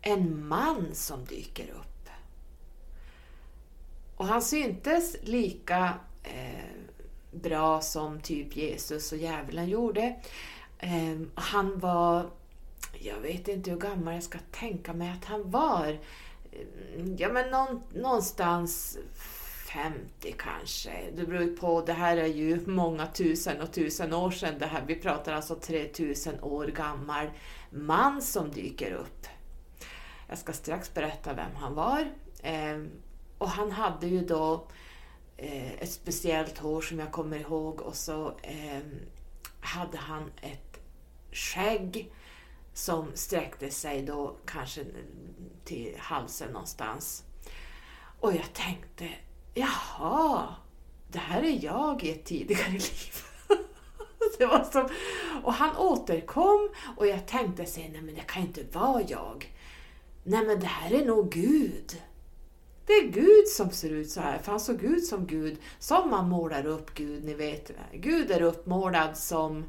en 0.01 0.47
man 0.47 0.95
som 0.95 1.25
dyker 1.25 1.71
upp. 1.71 2.09
Och 4.17 4.27
han 4.27 4.43
syntes 4.43 5.17
lika 5.23 5.95
eh, 6.23 6.71
bra 7.31 7.81
som 7.81 8.21
typ 8.21 8.57
Jesus 8.57 9.13
och 9.13 9.19
djävulen 9.19 9.69
gjorde. 9.69 10.17
Eh, 10.79 11.21
han 11.35 11.79
var 11.79 12.31
jag 13.01 13.21
vet 13.21 13.49
inte 13.49 13.71
hur 13.71 13.79
gammal 13.79 14.15
jag 14.15 14.23
ska 14.23 14.39
tänka 14.51 14.93
mig 14.93 15.11
att 15.11 15.25
han 15.25 15.51
var. 15.51 15.99
Ehm, 16.53 17.17
ja 17.19 17.29
men 17.29 17.51
någon, 17.51 17.83
någonstans 17.95 18.99
50 19.75 20.35
kanske. 20.39 21.11
Det 21.17 21.25
beror 21.25 21.43
ju 21.43 21.57
på, 21.57 21.81
det 21.81 21.93
här 21.93 22.17
är 22.17 22.27
ju 22.27 22.67
många 22.67 23.07
tusen 23.07 23.61
och 23.61 23.73
tusen 23.73 24.13
år 24.13 24.31
sedan. 24.31 24.55
Det 24.59 24.67
här, 24.67 24.85
vi 24.87 24.95
pratar 24.95 25.33
alltså 25.33 25.55
3000 25.55 26.41
år 26.41 26.67
gammal 26.67 27.31
man 27.71 28.23
som 28.23 28.51
dyker 28.51 28.93
upp. 28.93 29.27
Jag 30.29 30.39
ska 30.39 30.53
strax 30.53 30.95
berätta 30.95 31.35
vem 31.35 31.55
han 31.57 31.75
var. 31.75 32.13
Eh, 32.43 32.83
och 33.39 33.49
han 33.49 33.73
hade 33.73 34.07
ju 34.07 34.25
då 34.25 34.67
eh, 35.37 35.73
ett 35.73 35.93
speciellt 35.93 36.59
hår 36.59 36.81
som 36.81 36.99
jag 36.99 37.13
kommer 37.13 37.39
ihåg 37.39 37.81
och 37.81 37.97
så 37.97 38.29
eh, 38.43 38.81
hade 39.61 39.99
han 39.99 40.31
ett 40.43 40.81
skägg 41.33 42.13
som 42.73 43.07
sträckte 43.15 43.71
sig 43.71 44.03
då 44.03 44.37
kanske 44.47 44.85
till 45.65 45.95
halsen 45.99 46.53
någonstans. 46.53 47.25
Och 48.21 48.33
jag 48.33 48.53
tänkte, 48.53 49.09
jaha, 49.55 50.55
det 51.09 51.19
här 51.19 51.43
är 51.43 51.65
jag 51.65 52.05
i 52.05 52.11
ett 52.11 52.25
tidigare 52.25 52.71
liv. 52.73 53.15
det 54.39 54.47
var 54.47 54.65
som, 54.73 54.89
och 55.43 55.53
han 55.53 55.77
återkom 55.77 56.69
och 56.97 57.07
jag 57.07 57.27
tänkte 57.27 57.67
sig, 57.67 57.91
nej 57.93 58.03
men 58.03 58.15
det 58.15 58.21
kan 58.21 58.43
inte 58.43 58.65
vara 58.73 59.03
jag. 59.09 59.53
Nej 60.25 60.45
men 60.45 60.61
det 60.61 60.67
här 60.67 60.95
är 60.95 61.05
nog 61.05 61.31
Gud. 61.31 62.03
Det 62.87 62.93
är 62.93 63.09
Gud 63.09 63.49
som 63.49 63.71
ser 63.71 63.91
ut 63.91 64.11
så 64.11 64.21
här, 64.21 64.39
för 64.39 64.51
han 64.51 64.61
såg 64.61 64.83
ut 64.83 65.07
som 65.07 65.27
Gud, 65.27 65.57
som 65.79 66.11
man 66.11 66.29
målar 66.29 66.67
upp 66.67 66.95
Gud, 66.95 67.25
ni 67.25 67.35
vet. 67.35 67.71
Gud 67.93 68.31
är 68.31 68.43
uppmålad 68.43 69.17
som... 69.17 69.65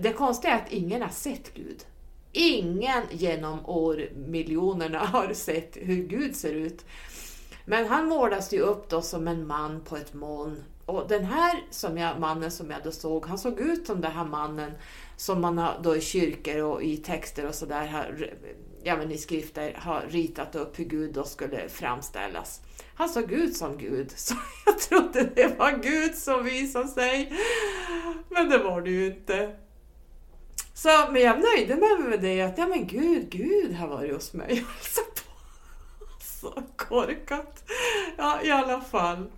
Det 0.00 0.12
konstiga 0.12 0.52
är 0.52 0.62
att 0.62 0.72
ingen 0.72 1.02
har 1.02 1.08
sett 1.08 1.54
Gud. 1.54 1.84
Ingen 2.32 3.02
genom 3.10 3.66
årmiljonerna 3.66 4.98
har 5.06 5.32
sett 5.32 5.76
hur 5.80 6.06
Gud 6.08 6.36
ser 6.36 6.54
ut. 6.54 6.84
Men 7.68 7.86
han 7.86 8.08
målas 8.08 8.52
ju 8.52 8.60
upp 8.60 8.88
då 8.88 9.02
som 9.02 9.28
en 9.28 9.46
man 9.46 9.80
på 9.80 9.96
ett 9.96 10.14
moln. 10.14 10.64
Och 10.86 11.08
den 11.08 11.24
här 11.24 11.62
som 11.70 11.98
jag, 11.98 12.20
mannen 12.20 12.50
som 12.50 12.70
jag 12.70 12.80
då 12.84 12.92
såg, 12.92 13.26
han 13.26 13.38
såg 13.38 13.60
ut 13.60 13.86
som 13.86 14.00
den 14.00 14.12
här 14.12 14.24
mannen 14.24 14.72
som 15.16 15.40
man 15.40 15.58
har 15.58 15.80
då 15.82 15.96
i 15.96 16.00
kyrkor 16.00 16.62
och 16.62 16.82
i 16.82 16.96
texter 16.96 17.46
och 17.46 17.54
sådär, 17.54 18.14
ja 18.82 18.96
men 18.96 19.12
i 19.12 19.18
skrifter, 19.18 19.74
har 19.78 20.04
ritat 20.08 20.54
upp 20.54 20.78
hur 20.78 20.84
Gud 20.84 21.14
då 21.14 21.24
skulle 21.24 21.68
framställas. 21.68 22.60
Han 22.94 23.08
såg 23.08 23.32
ut 23.32 23.56
som 23.56 23.78
Gud, 23.78 24.10
så 24.16 24.34
jag 24.66 24.78
trodde 24.78 25.30
det 25.34 25.58
var 25.58 25.78
Gud 25.82 26.14
som 26.14 26.44
visade 26.44 26.88
sig. 26.88 27.32
Men 28.28 28.48
det 28.48 28.58
var 28.58 28.80
det 28.80 28.90
ju 28.90 29.06
inte. 29.06 29.56
Så, 30.74 30.88
men 31.12 31.22
jag 31.22 31.40
nöjde 31.40 31.76
mig 31.76 31.98
med 31.98 32.20
det 32.20 32.40
att, 32.40 32.58
ja 32.58 32.66
men 32.66 32.86
gud, 32.86 33.30
gud 33.30 33.74
har 33.74 33.88
varit 33.88 34.14
hos 34.14 34.32
mig 34.32 34.64
Alltså, 34.78 35.00
på. 35.00 35.27
Så 36.40 36.62
korkat. 36.76 37.64
Ja, 38.16 38.42
i 38.42 38.50
alla 38.50 38.80
fall. 38.80 39.30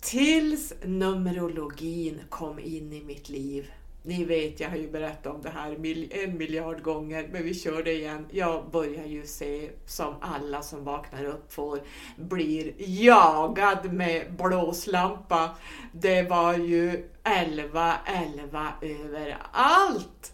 Tills 0.00 0.72
Numerologin 0.82 2.20
kom 2.28 2.58
in 2.58 2.92
i 2.92 3.04
mitt 3.04 3.28
liv. 3.28 3.70
Ni 4.02 4.24
vet, 4.24 4.60
jag 4.60 4.68
har 4.68 4.76
ju 4.76 4.90
berättat 4.90 5.34
om 5.34 5.42
det 5.42 5.50
här 5.50 5.72
en 6.10 6.38
miljard 6.38 6.82
gånger, 6.82 7.28
men 7.32 7.44
vi 7.44 7.54
kör 7.54 7.82
det 7.82 7.92
igen. 7.92 8.26
Jag 8.30 8.70
börjar 8.70 9.04
ju 9.04 9.26
se, 9.26 9.70
som 9.86 10.14
alla 10.20 10.62
som 10.62 10.84
vaknar 10.84 11.24
upp 11.24 11.52
får, 11.52 11.80
blir 12.16 12.72
jagad 12.78 13.92
med 13.92 14.32
blåslampa. 14.32 15.50
Det 15.92 16.22
var 16.22 16.54
ju 16.54 17.08
11, 17.22 17.94
11 18.06 18.72
överallt. 18.80 20.32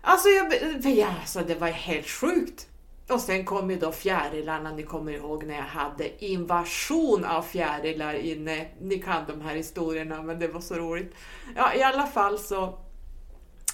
Alltså, 0.00 0.28
jag, 0.28 0.52
ja, 0.84 1.14
alltså 1.20 1.40
det 1.40 1.54
var 1.54 1.68
helt 1.68 2.08
sjukt. 2.08 2.68
Och 3.12 3.20
sen 3.20 3.44
kom 3.44 3.70
ju 3.70 3.78
då 3.78 3.92
fjärilarna, 3.92 4.72
ni 4.72 4.82
kommer 4.82 5.12
ihåg 5.12 5.44
när 5.44 5.54
jag 5.54 5.62
hade 5.62 6.24
invasion 6.24 7.24
av 7.24 7.42
fjärilar 7.42 8.14
inne. 8.14 8.68
Ni 8.80 8.98
kan 8.98 9.26
de 9.26 9.40
här 9.40 9.54
historierna, 9.54 10.22
men 10.22 10.38
det 10.38 10.48
var 10.48 10.60
så 10.60 10.74
roligt. 10.74 11.14
Ja, 11.56 11.74
i 11.74 11.82
alla 11.82 12.06
fall 12.06 12.38
så... 12.38 12.78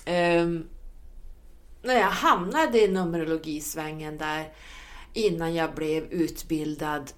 Um, 0.06 0.68
när 1.82 1.94
jag 1.94 2.10
hamnade 2.10 2.80
i 2.80 2.88
numerologisvängen 2.88 4.18
där 4.18 4.52
innan 5.12 5.54
jag 5.54 5.74
blev 5.74 6.04
utbildad 6.04 7.12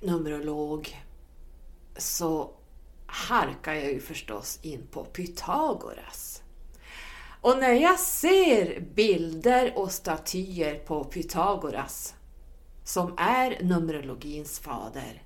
numerolog 0.00 1.02
så 1.96 2.50
harkade 3.06 3.80
jag 3.80 3.92
ju 3.92 4.00
förstås 4.00 4.58
in 4.62 4.86
på 4.90 5.04
Pythagoras. 5.04 6.35
Och 7.46 7.58
när 7.58 7.72
jag 7.72 7.98
ser 7.98 8.80
bilder 8.80 9.72
och 9.76 9.92
statyer 9.92 10.74
på 10.74 11.04
Pythagoras, 11.04 12.14
som 12.84 13.14
är 13.18 13.62
Numerologins 13.62 14.58
fader. 14.58 15.22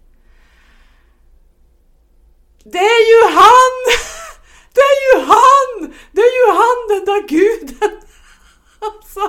Det 2.64 2.79
är 2.79 3.09
ju 3.11 3.35
han! 3.35 4.03
Det 4.75 4.81
är 4.81 5.16
ju 5.18 5.25
han! 5.27 5.95
Det 6.12 6.21
är 6.21 6.47
ju 6.47 6.53
han 6.53 6.89
den 6.89 7.05
där 7.05 7.29
guden! 7.29 8.01
Alltså, 8.81 9.21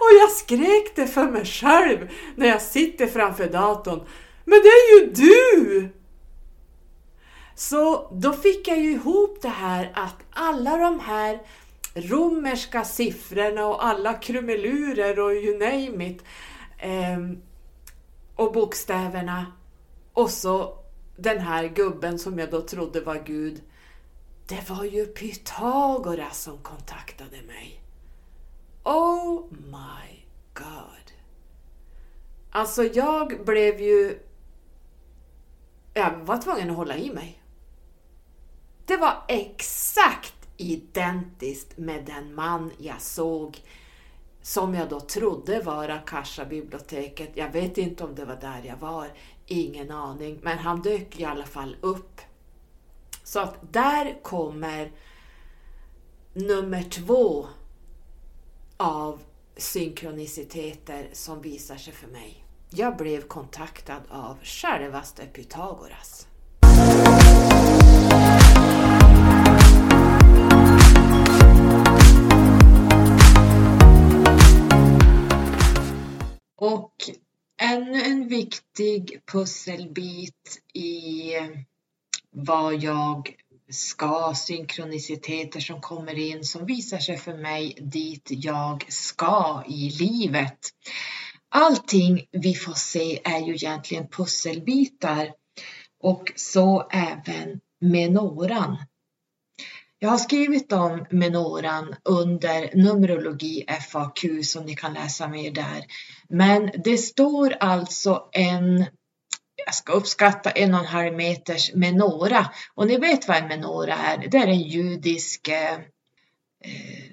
och 0.00 0.10
jag 0.20 0.30
skrek 0.30 0.96
det 0.96 1.06
för 1.06 1.30
mig 1.30 1.44
själv 1.44 2.08
när 2.36 2.46
jag 2.46 2.62
sitter 2.62 3.06
framför 3.06 3.48
datorn. 3.48 4.06
Men 4.44 4.60
det 4.62 4.68
är 4.68 5.00
ju 5.00 5.06
du! 5.06 5.88
Så 7.54 8.10
då 8.12 8.32
fick 8.32 8.68
jag 8.68 8.78
ju 8.78 8.92
ihop 8.92 9.38
det 9.42 9.48
här 9.48 9.92
att 9.94 10.16
alla 10.30 10.76
de 10.76 11.00
här 11.00 11.40
romerska 11.94 12.84
siffrorna 12.84 13.66
och 13.66 13.84
alla 13.84 14.14
krumelurer 14.14 15.20
och 15.20 15.32
you 15.32 15.58
name 15.58 16.06
it 16.06 16.24
eh, 16.78 17.18
och 18.36 18.52
bokstäverna 18.52 19.46
och 20.12 20.30
så 20.30 20.78
den 21.16 21.38
här 21.38 21.68
gubben 21.68 22.18
som 22.18 22.38
jag 22.38 22.50
då 22.50 22.60
trodde 22.60 23.00
var 23.00 23.22
Gud. 23.26 23.62
Det 24.46 24.70
var 24.70 24.84
ju 24.84 25.06
Pythagoras 25.06 26.42
som 26.42 26.58
kontaktade 26.58 27.42
mig. 27.46 27.82
Oh 28.84 29.44
my 29.50 30.24
God! 30.54 31.12
Alltså 32.50 32.84
jag 32.84 33.44
blev 33.44 33.80
ju... 33.80 34.18
Jag 35.94 36.10
var 36.10 36.38
tvungen 36.38 36.70
att 36.70 36.76
hålla 36.76 36.96
i 36.96 37.10
mig. 37.10 37.42
Det 38.86 38.96
var 38.96 39.24
exakt 39.28 40.41
identiskt 40.62 41.78
med 41.78 42.04
den 42.04 42.34
man 42.34 42.70
jag 42.78 43.00
såg 43.00 43.62
som 44.42 44.74
jag 44.74 44.88
då 44.88 45.00
trodde 45.00 45.60
var 45.62 45.88
Akasha-biblioteket. 45.88 47.30
Jag 47.34 47.52
vet 47.52 47.78
inte 47.78 48.04
om 48.04 48.14
det 48.14 48.24
var 48.24 48.36
där 48.36 48.62
jag 48.64 48.76
var, 48.76 49.08
ingen 49.46 49.90
aning, 49.90 50.38
men 50.42 50.58
han 50.58 50.82
dök 50.82 51.20
i 51.20 51.24
alla 51.24 51.46
fall 51.46 51.76
upp. 51.80 52.20
Så 53.24 53.40
att 53.40 53.72
där 53.72 54.22
kommer 54.22 54.92
nummer 56.32 56.82
två 56.82 57.46
av 58.76 59.22
synkroniciteter 59.56 61.08
som 61.12 61.42
visar 61.42 61.76
sig 61.76 61.92
för 61.92 62.08
mig. 62.08 62.44
Jag 62.70 62.96
blev 62.96 63.22
kontaktad 63.22 64.02
av 64.08 64.38
självaste 64.42 65.26
Pythagoras. 65.26 66.26
Och 76.62 76.94
ännu 77.60 78.02
en 78.02 78.28
viktig 78.28 79.20
pusselbit 79.32 80.62
i 80.74 81.32
vad 82.30 82.74
jag 82.82 83.36
ska, 83.70 84.34
synkroniciteter 84.36 85.60
som 85.60 85.80
kommer 85.80 86.18
in 86.18 86.44
som 86.44 86.66
visar 86.66 86.98
sig 86.98 87.16
för 87.16 87.36
mig 87.36 87.78
dit 87.80 88.26
jag 88.30 88.84
ska 88.88 89.62
i 89.68 89.90
livet. 89.90 90.58
Allting 91.48 92.26
vi 92.30 92.54
får 92.54 92.74
se 92.74 93.20
är 93.24 93.40
ju 93.40 93.54
egentligen 93.54 94.08
pusselbitar 94.08 95.32
och 96.00 96.32
så 96.36 96.88
även 96.90 97.60
menoran. 97.80 98.76
Jag 100.02 100.10
har 100.10 100.18
skrivit 100.18 100.72
om 100.72 101.06
menoran 101.10 101.94
under 102.04 102.76
Numerologi 102.76 103.66
FAQ 103.90 104.24
som 104.44 104.64
ni 104.64 104.74
kan 104.74 104.94
läsa 104.94 105.28
mer 105.28 105.50
där. 105.50 105.84
Men 106.28 106.70
det 106.84 106.98
står 106.98 107.56
alltså 107.60 108.28
en, 108.32 108.86
jag 109.66 109.74
ska 109.74 109.92
uppskatta 109.92 110.50
en 110.50 110.74
och 110.74 110.80
en 110.80 110.86
halv 110.86 111.14
meters 111.14 111.74
menora. 111.74 112.50
Och 112.74 112.86
ni 112.86 112.98
vet 112.98 113.28
vad 113.28 113.36
en 113.36 113.48
menora 113.48 113.94
är, 113.94 114.28
det 114.28 114.38
är 114.38 114.46
en 114.46 114.62
judisk 114.62 115.48
eh, 115.48 115.74
eh 116.64 117.12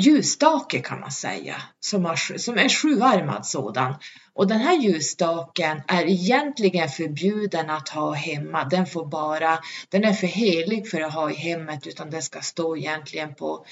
ljusstake 0.00 0.80
kan 0.80 1.00
man 1.00 1.12
säga, 1.12 1.62
som, 1.80 2.04
har, 2.04 2.38
som 2.38 2.58
är 2.58 2.68
sjuarmad 2.68 3.46
sådan. 3.46 3.94
Och 4.38 4.46
den 4.46 4.60
här 4.60 4.78
ljusstaken 4.78 5.82
är 5.88 6.06
egentligen 6.06 6.88
förbjuden 6.88 7.70
att 7.70 7.88
ha 7.88 8.12
hemma. 8.12 8.64
Den 8.64 8.86
får 8.86 9.06
bara, 9.06 9.58
den 9.88 10.04
är 10.04 10.12
för 10.12 10.26
helig 10.26 10.90
för 10.90 11.00
att 11.00 11.14
ha 11.14 11.30
i 11.30 11.34
hemmet 11.34 11.86
utan 11.86 12.10
den 12.10 12.22
ska 12.22 12.40
stå 12.40 12.76
egentligen 12.76 13.34
på 13.34 13.66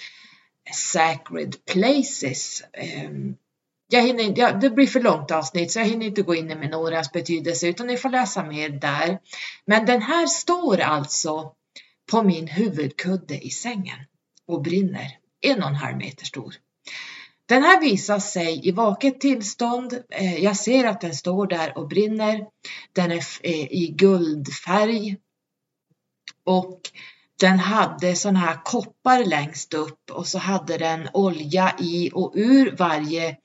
sacred 0.72 1.56
places. 1.72 2.62
Ehm, 2.72 3.36
jag 3.88 4.02
hinner, 4.02 4.38
ja, 4.38 4.52
det 4.52 4.70
blir 4.70 4.86
för 4.86 5.00
långt 5.00 5.30
avsnitt 5.30 5.72
så 5.72 5.78
jag 5.78 5.86
hinner 5.86 6.06
inte 6.06 6.22
gå 6.22 6.34
in 6.34 6.50
i 6.50 6.54
menorans 6.54 7.12
betydelse 7.12 7.68
utan 7.68 7.86
ni 7.86 7.96
får 7.96 8.10
läsa 8.10 8.44
mer 8.44 8.68
där. 8.68 9.18
Men 9.64 9.86
den 9.86 10.02
här 10.02 10.26
står 10.26 10.80
alltså 10.80 11.52
på 12.10 12.22
min 12.22 12.48
huvudkudde 12.48 13.46
i 13.46 13.50
sängen 13.50 13.98
och 14.46 14.62
brinner 14.62 15.18
en 15.40 15.62
och 15.62 15.68
en 15.68 15.74
halv 15.74 15.96
meter 15.96 16.24
stor. 16.24 16.54
Den 17.48 17.62
här 17.62 17.80
visar 17.80 18.18
sig 18.18 18.68
i 18.68 18.72
vaket 18.72 19.20
tillstånd. 19.20 20.02
Eh, 20.10 20.44
jag 20.44 20.56
ser 20.56 20.84
att 20.84 21.00
den 21.00 21.14
står 21.14 21.46
där 21.46 21.78
och 21.78 21.88
brinner. 21.88 22.46
Den 22.92 23.12
är 23.12 23.24
eh, 23.42 23.72
i 23.72 23.94
guldfärg 23.98 25.16
och 26.44 26.80
den 27.40 27.58
hade 27.58 28.14
sån 28.14 28.36
här 28.36 28.64
koppar 28.64 29.24
längst 29.24 29.74
upp 29.74 30.10
och 30.10 30.26
så 30.26 30.38
hade 30.38 30.78
den 30.78 31.08
olja 31.12 31.76
i 31.78 32.10
och 32.14 32.32
ur 32.36 32.76
varje 32.76 33.36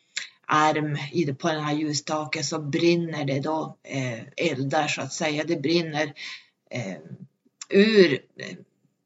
arm 0.45 0.97
på 1.37 1.47
den 1.47 1.63
här 1.63 1.73
ljusstaken 1.73 2.43
så 2.43 2.59
brinner 2.59 3.25
det 3.25 3.39
då 3.39 3.77
eh, 3.83 4.19
eldar 4.37 4.87
så 4.87 5.01
att 5.01 5.13
säga. 5.13 5.43
Det 5.43 5.61
brinner 5.61 6.13
ur 7.69 8.19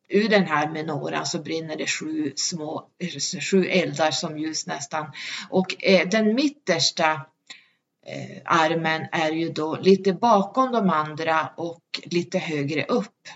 ur 0.09 0.29
den 0.29 0.45
här 0.45 0.69
menoran 0.69 1.25
så 1.25 1.39
brinner 1.39 1.75
det 1.75 1.87
sju 1.87 2.33
små, 2.35 2.89
sju 3.51 3.65
eldar 3.65 4.11
som 4.11 4.37
ljus 4.37 4.67
nästan. 4.67 5.11
Och 5.49 5.83
eh, 5.83 6.07
den 6.07 6.35
mittersta 6.35 7.11
eh, 8.05 8.41
armen 8.45 9.07
är 9.11 9.31
ju 9.31 9.49
då 9.49 9.75
lite 9.75 10.13
bakom 10.13 10.71
de 10.71 10.89
andra 10.89 11.49
och 11.57 11.81
lite 12.03 12.39
högre 12.39 12.85
upp. 12.85 13.27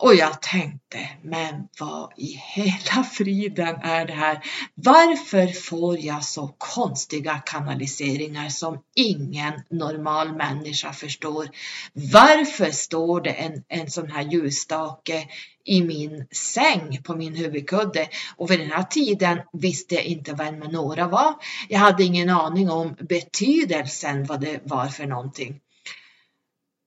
Och 0.00 0.14
jag 0.14 0.42
tänkte, 0.42 1.08
men 1.22 1.68
vad 1.80 2.12
i 2.16 2.40
hela 2.54 3.04
friden 3.04 3.76
är 3.82 4.06
det 4.06 4.12
här? 4.12 4.44
Varför 4.74 5.46
får 5.46 5.98
jag 5.98 6.24
så 6.24 6.54
konstiga 6.58 7.42
kanaliseringar 7.46 8.48
som 8.48 8.82
ingen 8.94 9.52
normal 9.70 10.32
människa 10.36 10.92
förstår? 10.92 11.48
Varför 11.92 12.70
står 12.70 13.20
det 13.20 13.30
en, 13.30 13.64
en 13.68 13.90
sån 13.90 14.10
här 14.10 14.22
ljusstake 14.22 15.28
i 15.64 15.82
min 15.82 16.26
säng 16.30 17.02
på 17.02 17.16
min 17.16 17.34
huvudkudde? 17.34 18.08
Och 18.36 18.50
vid 18.50 18.60
den 18.60 18.70
här 18.70 18.82
tiden 18.82 19.38
visste 19.52 19.94
jag 19.94 20.04
inte 20.04 20.32
vem 20.32 20.58
några 20.58 20.68
menora 20.68 21.08
var. 21.08 21.34
Jag 21.68 21.78
hade 21.78 22.04
ingen 22.04 22.30
aning 22.30 22.70
om 22.70 22.96
betydelsen 23.00 24.24
vad 24.24 24.40
det 24.40 24.60
var 24.64 24.86
för 24.86 25.06
någonting. 25.06 25.60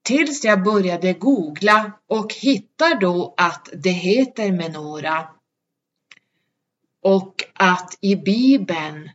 Tills 0.04 0.44
jag 0.44 0.64
började 0.64 1.14
googla 1.14 1.92
och 2.08 2.34
hittar 2.34 3.00
då 3.00 3.34
att 3.38 3.70
det 3.74 3.90
heter 3.90 4.52
menora 4.52 5.30
och 7.02 7.36
att 7.54 7.98
i 8.02 8.16
Bibeln 8.16 9.10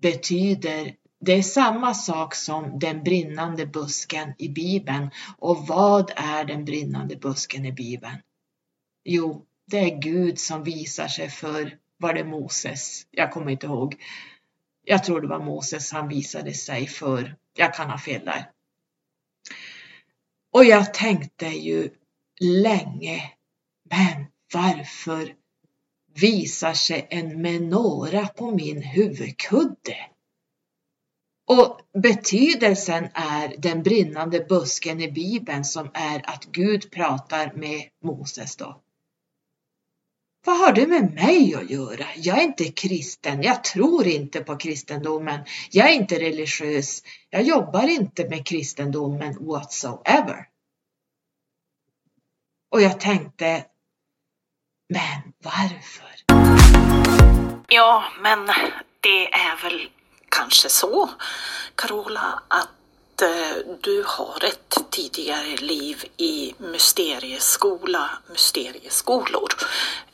betyder 0.00 0.94
det 1.20 1.32
är 1.32 1.42
samma 1.42 1.94
sak 1.94 2.34
som 2.34 2.78
den 2.78 3.02
brinnande 3.02 3.66
busken 3.66 4.34
i 4.38 4.48
Bibeln. 4.48 5.10
Och 5.38 5.66
vad 5.66 6.12
är 6.16 6.44
den 6.44 6.64
brinnande 6.64 7.16
busken 7.16 7.64
i 7.64 7.72
Bibeln? 7.72 8.16
Jo, 9.04 9.44
det 9.66 9.78
är 9.78 10.00
Gud 10.00 10.38
som 10.38 10.62
visar 10.62 11.08
sig 11.08 11.30
för, 11.30 11.78
var 11.96 12.14
det 12.14 12.24
Moses? 12.24 13.06
Jag 13.10 13.32
kommer 13.32 13.50
inte 13.50 13.66
ihåg. 13.66 14.02
Jag 14.84 15.04
tror 15.04 15.20
det 15.20 15.28
var 15.28 15.44
Moses 15.44 15.92
han 15.92 16.08
visade 16.08 16.54
sig 16.54 16.86
för. 16.86 17.36
Jag 17.56 17.74
kan 17.74 17.90
ha 17.90 17.98
fel 17.98 18.24
där. 18.24 18.50
Och 20.56 20.64
jag 20.64 20.94
tänkte 20.94 21.46
ju 21.46 21.90
länge, 22.40 23.32
men 23.90 24.26
varför 24.52 25.34
visar 26.14 26.72
sig 26.72 27.06
en 27.10 27.42
menora 27.42 28.26
på 28.26 28.50
min 28.50 28.82
huvudkudde? 28.82 29.96
Och 31.46 31.80
betydelsen 32.02 33.08
är 33.14 33.54
den 33.58 33.82
brinnande 33.82 34.40
busken 34.48 35.00
i 35.00 35.12
Bibeln 35.12 35.64
som 35.64 35.90
är 35.94 36.30
att 36.30 36.44
Gud 36.44 36.90
pratar 36.90 37.52
med 37.54 37.82
Moses 38.04 38.56
då. 38.56 38.82
Vad 40.46 40.58
har 40.58 40.72
det 40.72 40.86
med 40.86 41.14
mig 41.14 41.54
att 41.54 41.70
göra? 41.70 42.06
Jag 42.16 42.38
är 42.38 42.42
inte 42.42 42.64
kristen. 42.64 43.42
Jag 43.42 43.64
tror 43.64 44.06
inte 44.06 44.40
på 44.40 44.56
kristendomen. 44.56 45.40
Jag 45.70 45.90
är 45.90 45.94
inte 45.94 46.18
religiös. 46.18 47.02
Jag 47.30 47.42
jobbar 47.42 47.88
inte 47.88 48.28
med 48.28 48.46
kristendomen 48.46 49.36
whatsoever. 49.46 50.48
Och 52.70 52.82
jag 52.82 53.00
tänkte, 53.00 53.64
men 54.88 55.32
varför? 55.38 56.14
Ja, 57.68 58.04
men 58.20 58.46
det 59.00 59.34
är 59.34 59.62
väl 59.62 59.90
kanske 60.28 60.68
så, 60.68 61.10
Carola, 61.74 62.42
att 62.48 62.68
att 63.16 63.22
eh, 63.22 63.76
du 63.80 64.04
har 64.06 64.44
ett 64.44 64.78
tidigare 64.90 65.56
liv 65.56 66.04
i 66.16 66.54
mysterieskola, 66.58 68.10
mysterieskolor. 68.30 69.48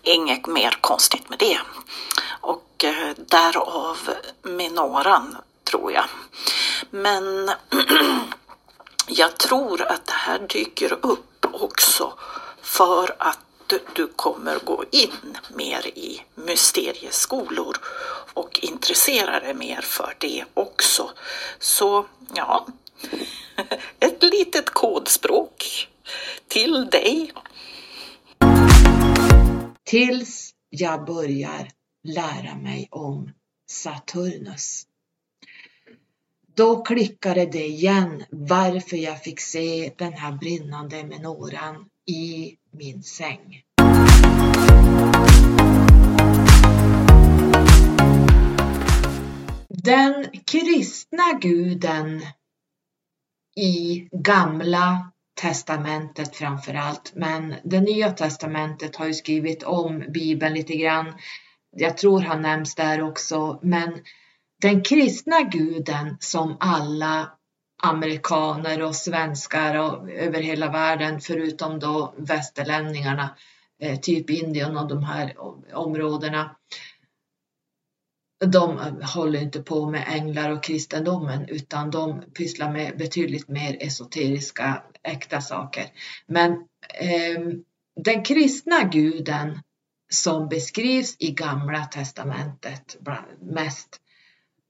Inget 0.03 0.47
mer 0.47 0.79
konstigt 0.81 1.29
med 1.29 1.39
det. 1.39 1.59
Och 2.41 2.85
eh, 2.85 3.15
därav 3.17 3.99
menoran, 4.43 5.37
tror 5.65 5.93
jag. 5.93 6.05
Men 6.91 7.51
jag 9.07 9.39
tror 9.39 9.83
att 9.83 10.07
det 10.07 10.13
här 10.13 10.39
dyker 10.39 10.93
upp 11.07 11.47
också 11.53 12.13
för 12.63 13.15
att 13.19 13.39
du 13.95 14.07
kommer 14.07 14.59
gå 14.59 14.85
in 14.91 15.39
mer 15.49 15.87
i 15.87 16.23
mysterieskolor 16.35 17.77
och 18.35 18.61
intressera 18.63 19.41
dig 19.41 19.55
mer 19.55 19.81
för 19.81 20.15
det 20.19 20.45
också. 20.55 21.11
Så 21.59 22.07
ja, 22.35 22.67
ett 24.01 24.23
litet 24.23 24.71
kodspråk 24.71 25.89
till 26.49 26.89
dig. 26.91 27.33
Tills 29.85 30.55
jag 30.71 31.05
börjar 31.05 31.69
lära 32.05 32.55
mig 32.55 32.89
om 32.91 33.31
Saturnus. 33.71 34.87
Då 36.55 36.83
klickade 36.83 37.47
det 37.47 37.67
igen 37.67 38.25
varför 38.31 38.97
jag 38.97 39.23
fick 39.23 39.41
se 39.41 39.93
den 39.99 40.13
här 40.13 40.33
brinnande 40.33 41.05
menoran 41.05 41.87
i 42.07 42.57
min 42.71 43.03
säng. 43.03 43.63
Den 49.69 50.27
kristna 50.45 51.39
guden 51.41 52.23
i 53.57 54.09
gamla 54.13 55.13
testamentet 55.41 56.37
framför 56.37 56.75
allt, 56.75 57.13
men 57.15 57.55
det 57.65 57.81
nya 57.81 58.11
testamentet 58.11 58.97
har 58.97 59.07
ju 59.07 59.15
skrivit 59.15 59.63
om 59.63 60.05
bibeln 60.09 60.55
lite 60.55 60.77
grann. 60.77 61.15
Jag 61.77 61.97
tror 61.97 62.21
han 62.21 62.43
nämns 62.43 62.75
där 62.75 63.03
också, 63.03 63.59
men 63.63 63.99
den 64.63 64.83
kristna 64.83 65.41
guden 65.43 66.17
som 66.21 66.57
alla 66.61 67.31
amerikaner 67.83 68.83
och 68.83 68.97
svenskar 68.97 69.79
och 69.79 70.11
över 70.11 70.41
hela 70.41 70.71
världen 70.71 71.21
förutom 71.21 71.79
då 71.79 72.15
västerlänningarna, 72.19 73.37
eh, 73.83 74.01
typ 74.01 74.31
Indien 74.31 74.77
och 74.77 74.89
de 74.89 75.03
här 75.03 75.35
områdena. 75.75 76.57
De 78.47 78.79
håller 79.03 79.43
inte 79.43 79.63
på 79.63 79.91
med 79.91 80.05
änglar 80.09 80.51
och 80.51 80.63
kristendomen 80.63 81.49
utan 81.49 81.91
de 81.91 82.23
pysslar 82.23 82.73
med 82.73 82.99
betydligt 82.99 83.49
mer 83.49 83.77
esoteriska 83.81 84.83
äkta 85.03 85.41
saker. 85.41 85.85
Men 86.27 86.53
eh, 87.01 87.41
den 88.05 88.25
kristna 88.25 88.83
guden 88.83 89.61
som 90.11 90.49
beskrivs 90.49 91.17
i 91.19 91.31
Gamla 91.31 91.85
testamentet 91.85 92.97
mest 93.41 93.99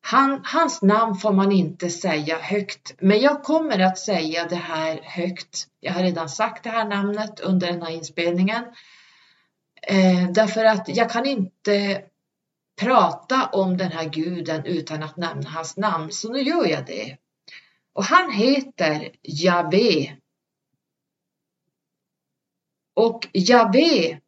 han, 0.04 0.40
hans 0.44 0.82
namn 0.82 1.14
får 1.14 1.32
man 1.32 1.52
inte 1.52 1.90
säga 1.90 2.38
högt, 2.38 2.94
men 3.00 3.20
jag 3.20 3.42
kommer 3.42 3.78
att 3.78 3.98
säga 3.98 4.46
det 4.48 4.56
här 4.56 5.00
högt. 5.02 5.66
Jag 5.80 5.92
har 5.92 6.02
redan 6.02 6.28
sagt 6.28 6.64
det 6.64 6.70
här 6.70 6.84
namnet 6.88 7.40
under 7.40 7.66
den 7.66 7.82
här 7.82 7.90
inspelningen. 7.90 8.64
Eh, 9.82 10.30
därför 10.30 10.64
att 10.64 10.96
jag 10.96 11.10
kan 11.10 11.26
inte 11.26 12.02
prata 12.80 13.46
om 13.46 13.76
den 13.76 13.92
här 13.92 14.08
guden 14.08 14.66
utan 14.66 15.02
att 15.02 15.16
nämna 15.16 15.50
hans 15.50 15.76
namn, 15.76 16.12
så 16.12 16.32
nu 16.32 16.42
gör 16.42 16.66
jag 16.66 16.86
det. 16.86 17.16
Och 17.92 18.04
han 18.04 18.30
heter 18.30 19.10
Javé. 19.22 20.16
Och 22.94 23.28
Javé 23.32 24.20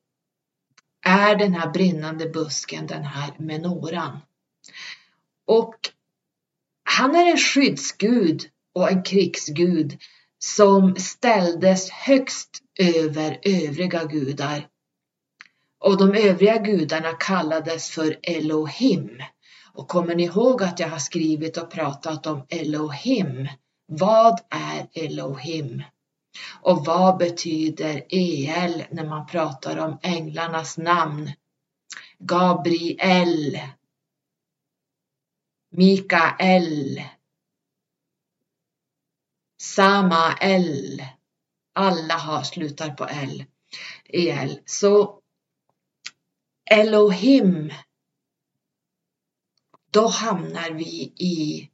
är 1.06 1.36
den 1.36 1.54
här 1.54 1.70
brinnande 1.70 2.28
busken, 2.28 2.86
den 2.86 3.04
här 3.04 3.34
menoran. 3.38 4.20
Och 5.46 5.76
han 6.84 7.14
är 7.14 7.30
en 7.30 7.38
skyddsgud 7.38 8.42
och 8.74 8.90
en 8.90 9.02
krigsgud 9.02 9.98
som 10.38 10.96
ställdes 10.96 11.90
högst 11.90 12.62
över 12.78 13.38
övriga 13.42 14.04
gudar. 14.04 14.68
Och 15.84 15.96
de 15.96 16.14
övriga 16.14 16.58
gudarna 16.58 17.12
kallades 17.12 17.90
för 17.90 18.18
Elohim. 18.22 19.22
Och 19.72 19.88
kommer 19.88 20.14
ni 20.14 20.22
ihåg 20.24 20.62
att 20.62 20.80
jag 20.80 20.88
har 20.88 20.98
skrivit 20.98 21.56
och 21.56 21.70
pratat 21.70 22.26
om 22.26 22.46
Elohim? 22.48 23.48
Vad 23.86 24.40
är 24.50 24.88
Elohim? 24.92 25.82
Och 26.60 26.84
vad 26.84 27.16
betyder 27.16 28.02
El 28.08 28.84
när 28.90 29.04
man 29.04 29.26
pratar 29.26 29.76
om 29.76 29.98
änglarnas 30.02 30.78
namn? 30.78 31.32
Gabriel, 32.18 33.58
Mikael, 35.70 37.02
Samael, 39.62 41.04
alla 41.74 42.14
har 42.14 42.42
slutar 42.42 42.90
på 42.90 43.04
L, 43.04 43.44
el. 44.04 44.60
Så 44.64 45.20
Elohim, 46.70 47.72
då 49.90 50.06
hamnar 50.06 50.70
vi 50.70 51.12
i 51.16 51.70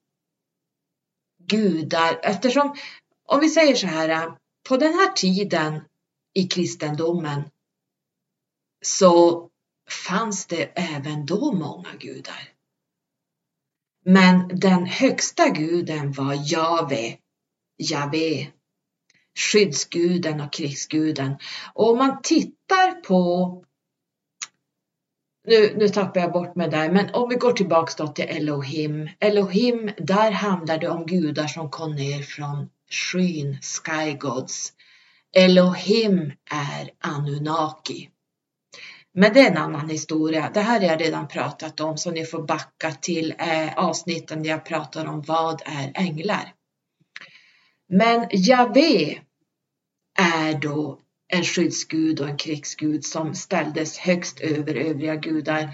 gudar 1.39 2.21
eftersom 2.23 2.77
om 3.25 3.41
vi 3.41 3.51
säger 3.51 3.75
så 3.75 3.87
här 3.87 4.37
på 4.69 4.77
den 4.77 4.93
här 4.95 5.13
tiden 5.13 5.85
i 6.35 6.47
kristendomen 6.47 7.43
så 8.83 9.49
fanns 10.09 10.47
det 10.47 10.73
även 10.75 11.27
då 11.27 11.53
många 11.53 11.95
gudar. 11.99 12.53
Men 14.05 14.49
den 14.49 14.87
högsta 14.87 15.49
guden 15.49 16.13
var 16.13 16.53
Jave, 16.53 17.19
Jave, 17.79 18.53
skyddsguden 19.39 20.41
och 20.41 20.53
krigsguden. 20.53 21.39
Och 21.75 21.91
om 21.91 21.99
man 21.99 22.23
tittar 22.23 23.01
på 23.01 23.65
nu, 25.47 25.75
nu 25.77 25.89
tappar 25.89 26.21
jag 26.21 26.33
bort 26.33 26.57
mig 26.57 26.69
där, 26.71 26.91
men 26.91 27.15
om 27.15 27.29
vi 27.29 27.35
går 27.35 27.53
tillbaks 27.53 27.95
då 27.95 28.07
till 28.07 28.29
Elohim. 28.29 29.09
Elohim, 29.21 29.91
där 29.97 30.31
handlar 30.31 30.79
det 30.79 30.89
om 30.89 31.07
gudar 31.07 31.47
som 31.47 31.71
kom 31.71 31.95
ner 31.95 32.23
från 32.23 32.69
skyn, 32.91 33.59
sky 33.63 34.13
gods. 34.13 34.73
Elohim 35.37 36.33
är 36.51 36.91
Anunnaki. 36.99 38.09
Men 39.15 39.33
det 39.33 39.41
är 39.41 39.51
en 39.51 39.57
annan 39.57 39.89
historia. 39.89 40.51
Det 40.55 40.61
här 40.61 40.81
har 40.81 40.87
jag 40.87 41.01
redan 41.01 41.29
pratat 41.29 41.81
om 41.81 41.99
så 41.99 42.11
ni 42.11 42.25
får 42.25 42.43
backa 42.43 42.91
till 42.93 43.35
eh, 43.39 43.79
avsnitten 43.79 44.43
där 44.43 44.51
jag 44.51 44.65
pratar 44.65 45.07
om 45.07 45.23
vad 45.23 45.63
är 45.65 45.93
änglar. 45.95 46.55
Men 47.89 48.29
Javé 48.31 49.19
är 50.19 50.61
då 50.61 51.00
en 51.31 51.45
skyddsgud 51.45 52.21
och 52.21 52.29
en 52.29 52.37
krigsgud 52.37 53.05
som 53.05 53.35
ställdes 53.35 53.99
högst 53.99 54.41
över 54.41 54.75
övriga 54.75 55.17
gudar. 55.17 55.71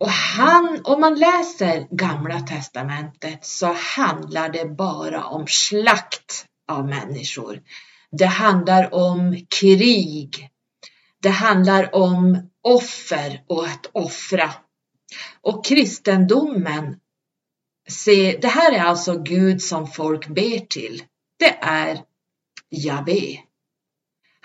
Och 0.00 0.10
han, 0.10 0.80
om 0.84 1.00
man 1.00 1.18
läser 1.18 1.86
Gamla 1.90 2.40
Testamentet 2.40 3.46
så 3.46 3.72
handlar 3.96 4.48
det 4.48 4.64
bara 4.64 5.24
om 5.24 5.46
slakt 5.46 6.46
av 6.68 6.88
människor. 6.88 7.62
Det 8.10 8.26
handlar 8.26 8.94
om 8.94 9.46
krig. 9.60 10.48
Det 11.22 11.28
handlar 11.28 11.94
om 11.94 12.50
offer 12.62 13.44
och 13.46 13.66
att 13.66 13.86
offra. 13.92 14.54
Och 15.40 15.64
kristendomen, 15.64 16.96
se, 17.88 18.38
det 18.42 18.48
här 18.48 18.72
är 18.72 18.80
alltså 18.80 19.18
Gud 19.18 19.62
som 19.62 19.86
folk 19.86 20.28
ber 20.28 20.66
till. 20.66 21.02
Det 21.38 21.58
är 21.60 22.00
Javé. 22.70 23.47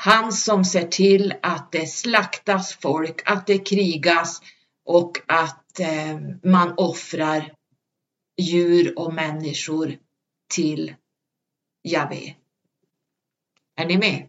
Han 0.05 0.31
som 0.31 0.65
ser 0.65 0.87
till 0.87 1.33
att 1.41 1.71
det 1.71 1.87
slaktas 1.87 2.73
folk, 2.73 3.21
att 3.25 3.47
det 3.47 3.57
krigas 3.57 4.41
och 4.85 5.11
att 5.27 5.79
eh, 5.79 6.19
man 6.43 6.73
offrar 6.77 7.53
djur 8.37 8.99
och 8.99 9.13
människor 9.13 9.97
till 10.53 10.95
Javé. 11.83 12.33
Är 13.75 13.85
ni 13.85 13.97
med? 13.97 14.27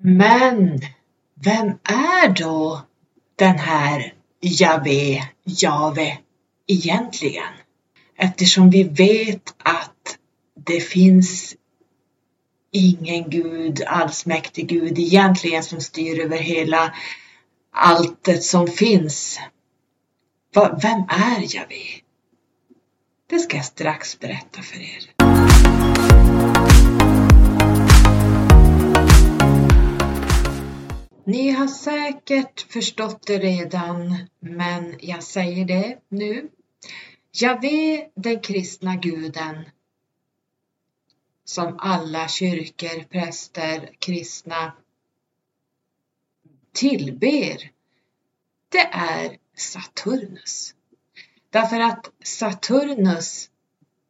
Men 0.00 0.80
vem 1.34 1.68
är 1.84 2.28
då 2.28 2.86
den 3.36 3.58
här 3.58 4.14
Javé, 4.40 5.22
Jave 5.44 6.18
egentligen? 6.66 7.52
Eftersom 8.16 8.70
vi 8.70 8.82
vet 8.82 9.54
att 9.58 10.18
det 10.66 10.80
finns 10.80 11.56
ingen 12.70 13.30
Gud, 13.30 13.82
allsmäktig 13.86 14.68
Gud 14.68 14.98
egentligen 14.98 15.62
som 15.62 15.80
styr 15.80 16.20
över 16.20 16.38
hela 16.38 16.94
alltet 17.72 18.42
som 18.42 18.66
finns. 18.66 19.40
Vem 20.54 21.00
är 21.08 21.56
Javé? 21.56 22.00
Det 23.30 23.38
ska 23.38 23.56
jag 23.56 23.66
strax 23.66 24.18
berätta 24.18 24.62
för 24.62 24.76
er. 24.80 25.10
Ni 31.24 31.50
har 31.50 31.66
säkert 31.66 32.60
förstått 32.72 33.26
det 33.26 33.38
redan, 33.38 34.16
men 34.40 34.94
jag 35.00 35.22
säger 35.22 35.64
det 35.64 35.98
nu. 36.08 36.48
Javé, 37.32 38.06
den 38.16 38.40
kristna 38.40 38.96
guden, 38.96 39.64
som 41.48 41.76
alla 41.78 42.28
kyrkor, 42.28 43.04
präster, 43.04 43.90
kristna 43.98 44.72
tillber, 46.72 47.70
det 48.68 48.86
är 48.92 49.38
Saturnus. 49.56 50.74
Därför 51.50 51.80
att 51.80 52.10
Saturnus 52.24 53.50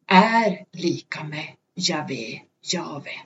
är 0.07 0.65
lika 0.73 1.25
med 1.25 1.57
Javé, 1.75 2.43
Jave. 2.63 3.21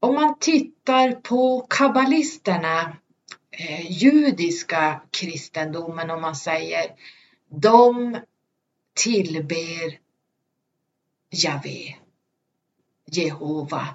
Om 0.00 0.14
man 0.14 0.38
tittar 0.38 1.12
på 1.12 1.66
kabbalisterna, 1.70 2.96
eh, 3.50 3.92
judiska 3.92 5.02
kristendomen 5.10 6.10
om 6.10 6.20
man 6.20 6.36
säger, 6.36 6.94
de 7.48 8.18
tillber 8.94 10.05
Javé, 11.44 11.94
Jehova. 13.06 13.88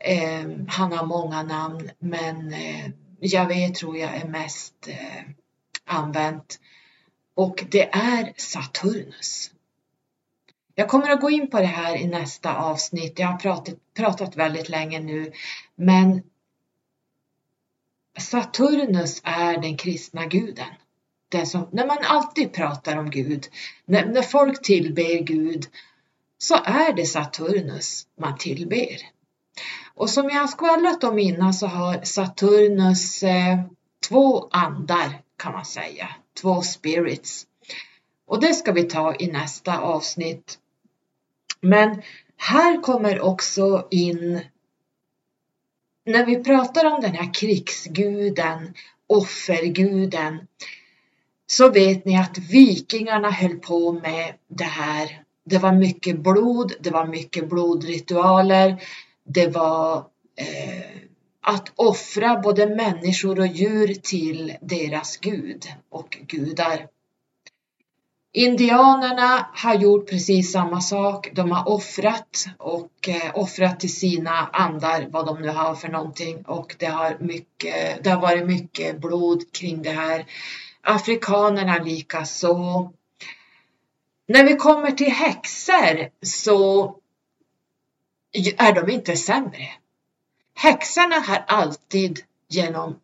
Eh, 0.00 0.44
han 0.68 0.92
har 0.92 1.06
många 1.06 1.42
namn 1.42 1.90
men 1.98 2.52
eh, 2.52 2.90
Javé 3.20 3.68
tror 3.68 3.96
jag 3.96 4.16
är 4.16 4.28
mest 4.28 4.88
eh, 4.88 5.22
använt. 5.84 6.60
Och 7.34 7.64
det 7.70 7.94
är 7.94 8.32
Saturnus. 8.36 9.50
Jag 10.74 10.88
kommer 10.88 11.10
att 11.10 11.20
gå 11.20 11.30
in 11.30 11.50
på 11.50 11.58
det 11.58 11.66
här 11.66 11.96
i 11.96 12.06
nästa 12.06 12.56
avsnitt. 12.56 13.18
Jag 13.18 13.26
har 13.26 13.38
pratat, 13.38 13.74
pratat 13.94 14.36
väldigt 14.36 14.68
länge 14.68 15.00
nu, 15.00 15.32
men 15.74 16.22
Saturnus 18.18 19.20
är 19.24 19.60
den 19.60 19.76
kristna 19.76 20.26
guden. 20.26 20.74
Det 21.28 21.46
som, 21.46 21.68
när 21.72 21.86
man 21.86 21.98
alltid 22.02 22.52
pratar 22.52 22.96
om 22.96 23.10
Gud, 23.10 23.46
när, 23.84 24.06
när 24.06 24.22
folk 24.22 24.62
tillber 24.62 25.22
Gud, 25.22 25.66
så 26.38 26.54
är 26.54 26.92
det 26.92 27.06
Saturnus 27.06 28.06
man 28.20 28.38
tillber. 28.38 28.96
Och 29.94 30.10
som 30.10 30.28
jag 30.28 30.40
har 30.40 30.48
skvallrat 30.48 31.04
om 31.04 31.18
innan 31.18 31.54
så 31.54 31.66
har 31.66 32.04
Saturnus 32.04 33.22
eh, 33.22 33.60
två 34.08 34.48
andar 34.50 35.22
kan 35.36 35.52
man 35.52 35.64
säga, 35.64 36.08
två 36.40 36.62
spirits. 36.62 37.46
Och 38.26 38.40
det 38.40 38.54
ska 38.54 38.72
vi 38.72 38.82
ta 38.82 39.14
i 39.14 39.26
nästa 39.26 39.78
avsnitt. 39.78 40.58
Men 41.60 42.02
här 42.36 42.82
kommer 42.82 43.20
också 43.20 43.88
in 43.90 44.40
när 46.06 46.26
vi 46.26 46.44
pratar 46.44 46.84
om 46.84 47.00
den 47.00 47.14
här 47.14 47.34
krigsguden, 47.34 48.74
offerguden, 49.06 50.46
så 51.46 51.70
vet 51.70 52.04
ni 52.04 52.18
att 52.18 52.38
vikingarna 52.38 53.30
höll 53.30 53.58
på 53.58 53.92
med 53.92 54.34
det 54.48 54.64
här. 54.64 55.25
Det 55.46 55.58
var 55.58 55.72
mycket 55.72 56.18
blod, 56.18 56.72
det 56.80 56.90
var 56.90 57.06
mycket 57.06 57.48
blodritualer, 57.48 58.82
det 59.24 59.46
var 59.46 59.96
eh, 60.36 61.00
att 61.42 61.72
offra 61.76 62.40
både 62.40 62.66
människor 62.66 63.40
och 63.40 63.46
djur 63.46 63.94
till 63.94 64.56
deras 64.60 65.16
gud 65.16 65.64
och 65.90 66.18
gudar. 66.26 66.86
Indianerna 68.32 69.48
har 69.54 69.74
gjort 69.74 70.10
precis 70.10 70.52
samma 70.52 70.80
sak. 70.80 71.30
De 71.32 71.50
har 71.50 71.68
offrat 71.68 72.46
och 72.58 73.08
eh, 73.08 73.30
offrat 73.34 73.80
till 73.80 73.94
sina 73.94 74.30
andar, 74.52 75.08
vad 75.10 75.26
de 75.26 75.42
nu 75.42 75.48
har 75.48 75.74
för 75.74 75.88
någonting. 75.88 76.42
Och 76.46 76.76
det 76.78 76.86
har, 76.86 77.16
mycket, 77.20 78.04
det 78.04 78.10
har 78.10 78.20
varit 78.20 78.46
mycket 78.46 79.00
blod 79.00 79.52
kring 79.52 79.82
det 79.82 79.90
här. 79.90 80.26
Afrikanerna 80.82 81.78
likaså. 81.78 82.92
När 84.28 84.44
vi 84.44 84.56
kommer 84.56 84.90
till 84.90 85.12
häxor 85.12 86.10
så 86.22 86.84
är 88.58 88.72
de 88.72 88.92
inte 88.92 89.16
sämre. 89.16 89.68
Häxorna 90.54 91.16
har 91.20 91.44
alltid 91.46 92.20
genom 92.48 93.00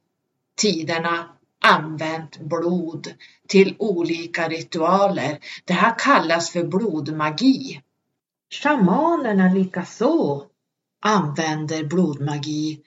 tiderna 0.57 1.29
använt 1.61 2.39
blod 2.41 3.15
till 3.49 3.77
olika 3.79 4.49
ritualer. 4.49 5.39
Det 5.65 5.73
här 5.73 5.95
kallas 5.99 6.51
för 6.51 6.65
blodmagi. 6.65 7.83
Shamanerna 8.51 9.55
likaså 9.55 10.47
använder 11.01 11.85
blodmagi. 11.85 12.83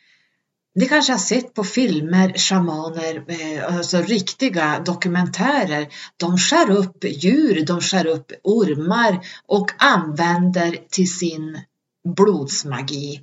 Ni 0.76 0.86
kanske 0.88 1.14
har 1.14 1.20
sett 1.20 1.54
på 1.54 1.64
filmer, 1.64 2.34
shamaner, 2.34 3.24
eh, 3.28 3.76
alltså 3.76 3.98
riktiga 3.98 4.80
dokumentärer. 4.86 5.88
De 6.18 6.38
skär 6.38 6.72
upp 6.72 7.04
djur, 7.04 7.66
de 7.66 7.82
skär 7.82 8.06
upp 8.06 8.32
ormar 8.44 9.20
och 9.48 9.72
använder 9.78 10.78
till 10.90 11.14
sin 11.14 11.60
blodsmagi. 12.16 13.22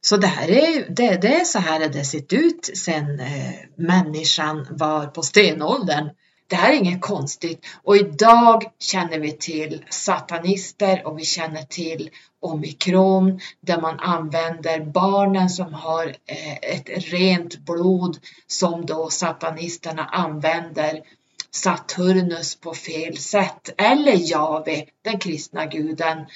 Så 0.00 0.16
det 0.16 0.26
här 0.26 0.50
är, 0.50 0.90
det, 0.90 1.22
det 1.22 1.40
är 1.40 1.44
så 1.44 1.58
här 1.58 1.88
det 1.88 2.04
sett 2.04 2.32
ut 2.32 2.70
sedan 2.74 3.20
eh, 3.20 3.54
människan 3.76 4.66
var 4.70 5.06
på 5.06 5.22
stenåldern. 5.22 6.10
Det 6.46 6.56
här 6.56 6.72
är 6.72 6.76
inget 6.76 7.00
konstigt 7.00 7.66
och 7.82 7.96
idag 7.96 8.64
känner 8.78 9.18
vi 9.18 9.32
till 9.32 9.84
satanister 9.90 11.06
och 11.06 11.18
vi 11.18 11.24
känner 11.24 11.62
till 11.62 12.10
omikron 12.40 13.40
där 13.60 13.80
man 13.80 14.00
använder 14.00 14.80
barnen 14.80 15.48
som 15.48 15.74
har 15.74 16.06
eh, 16.06 16.56
ett 16.56 16.88
rent 16.88 17.58
blod 17.58 18.18
som 18.46 18.86
då 18.86 19.10
satanisterna 19.10 20.04
använder 20.04 21.02
Saturnus 21.50 22.56
på 22.56 22.74
fel 22.74 23.16
sätt. 23.16 23.74
Eller 23.78 24.30
Jave, 24.30 24.86
den 25.02 25.18
kristna 25.18 25.66
guden, 25.66 26.26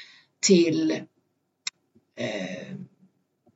till 0.40 0.90
eh, 2.16 2.76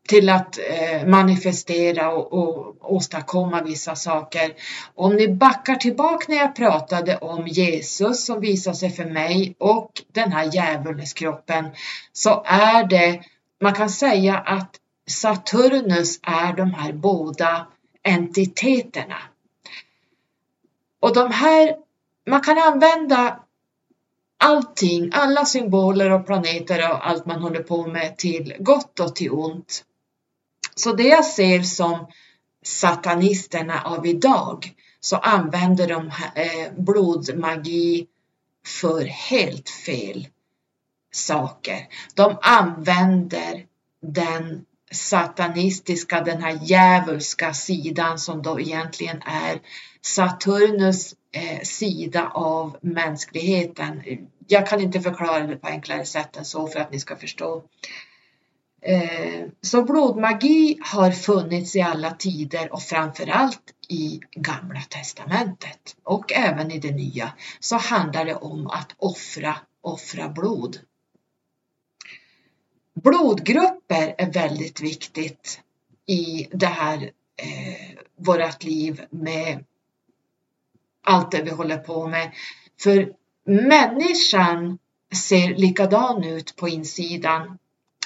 till 0.07 0.29
att 0.29 0.59
eh, 0.59 1.07
manifestera 1.07 2.13
och, 2.13 2.33
och 2.33 2.77
åstadkomma 2.95 3.63
vissa 3.63 3.95
saker. 3.95 4.55
Om 4.95 5.17
ni 5.17 5.29
backar 5.29 5.75
tillbaka 5.75 6.25
när 6.29 6.37
jag 6.37 6.57
pratade 6.57 7.17
om 7.17 7.47
Jesus 7.47 8.27
som 8.27 8.41
visar 8.41 8.73
sig 8.73 8.91
för 8.91 9.05
mig 9.05 9.57
och 9.59 9.91
den 10.13 10.33
här 10.33 10.55
djävulskroppen 10.55 11.69
så 12.13 12.43
är 12.47 12.85
det, 12.85 13.21
man 13.61 13.73
kan 13.75 13.91
säga 13.91 14.39
att 14.39 14.71
Saturnus 15.09 16.21
är 16.23 16.53
de 16.53 16.75
här 16.75 16.93
båda 16.93 17.67
entiteterna. 18.03 19.19
Och 21.01 21.15
de 21.15 21.31
här, 21.31 21.77
man 22.27 22.41
kan 22.41 22.59
använda 22.59 23.41
allting, 24.39 25.11
alla 25.13 25.45
symboler 25.45 26.11
och 26.11 26.27
planeter 26.27 26.91
och 26.91 27.09
allt 27.09 27.27
man 27.27 27.43
håller 27.43 27.63
på 27.63 27.87
med 27.87 28.17
till 28.17 28.55
gott 28.59 29.01
och 29.01 29.17
till 29.17 29.31
ont. 29.31 29.85
Så 30.81 30.93
det 30.93 31.09
jag 31.09 31.25
ser 31.25 31.63
som 31.63 32.07
satanisterna 32.65 33.83
av 33.83 34.07
idag 34.07 34.73
så 35.01 35.17
använder 35.17 35.89
de 35.89 36.07
eh, 36.35 36.73
blodmagi 36.77 38.07
för 38.67 39.05
helt 39.05 39.71
fel 39.71 40.29
saker. 41.13 41.89
De 42.15 42.39
använder 42.43 43.67
den 44.03 44.65
satanistiska, 44.91 46.21
den 46.21 46.43
här 46.43 46.59
djävulska 46.63 47.55
sidan 47.55 48.19
som 48.19 48.43
då 48.43 48.61
egentligen 48.61 49.23
är 49.23 49.61
Saturnus 50.01 51.15
eh, 51.33 51.61
sida 51.63 52.31
av 52.35 52.77
mänskligheten. 52.81 54.03
Jag 54.49 54.67
kan 54.67 54.81
inte 54.81 55.01
förklara 55.01 55.47
det 55.47 55.57
på 55.57 55.67
enklare 55.67 56.05
sätt 56.05 56.37
än 56.37 56.45
så 56.45 56.67
för 56.67 56.81
att 56.81 56.93
ni 56.93 57.01
ska 57.01 57.17
förstå. 57.17 57.63
Eh, 58.89 59.47
så 59.61 59.83
blodmagi 59.83 60.79
har 60.83 61.11
funnits 61.11 61.77
i 61.77 61.81
alla 61.81 62.11
tider 62.11 62.73
och 62.73 62.83
framförallt 62.83 63.75
i 63.89 64.21
Gamla 64.31 64.81
Testamentet 64.81 65.97
och 66.03 66.33
även 66.33 66.71
i 66.71 66.79
det 66.79 66.91
Nya 66.91 67.33
så 67.61 67.77
handlar 67.77 68.25
det 68.25 68.35
om 68.35 68.67
att 68.67 68.95
offra, 68.97 69.57
offra 69.81 70.29
blod. 70.29 70.79
Blodgrupper 72.95 74.15
är 74.19 74.33
väldigt 74.33 74.81
viktigt 74.81 75.61
i 76.07 76.49
det 76.51 76.67
här 76.67 77.11
eh, 77.37 77.99
vårt 78.17 78.65
liv 78.65 79.03
med 79.11 79.65
allt 81.05 81.31
det 81.31 81.43
vi 81.43 81.51
håller 81.51 81.79
på 81.79 82.09
med. 82.09 82.33
För 82.81 83.13
människan 83.45 84.79
ser 85.15 85.55
likadan 85.55 86.25
ut 86.25 86.57
på 86.57 86.69
insidan. 86.69 87.59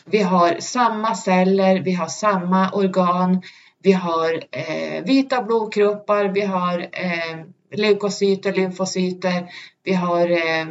Vi 0.05 0.23
har 0.23 0.61
samma 0.61 1.15
celler, 1.15 1.81
vi 1.81 1.93
har 1.93 2.07
samma 2.07 2.71
organ, 2.71 3.43
vi 3.83 3.93
har 3.93 4.45
eh, 4.51 5.05
vita 5.05 5.43
blodkroppar, 5.43 6.25
vi 6.25 6.41
har 6.41 6.79
eh, 6.93 7.45
leukocyter, 7.73 8.53
lymfocyter, 8.53 9.51
vi 9.83 9.95
har 9.95 10.31
eh, 10.31 10.67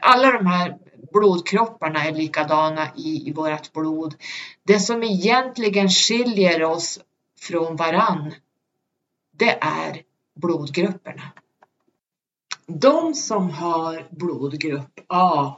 alla 0.00 0.32
de 0.32 0.46
här 0.46 0.76
blodkropparna 1.12 2.04
är 2.04 2.12
likadana 2.12 2.88
i, 2.96 3.28
i 3.28 3.32
vårt 3.32 3.72
blod. 3.72 4.14
Det 4.66 4.80
som 4.80 5.02
egentligen 5.02 5.88
skiljer 5.88 6.62
oss 6.62 7.00
från 7.40 7.76
varann, 7.76 8.34
det 9.32 9.58
är 9.60 10.02
blodgrupperna. 10.40 11.22
De 12.66 13.14
som 13.14 13.50
har 13.50 14.08
blodgrupp 14.10 15.00
A 15.08 15.54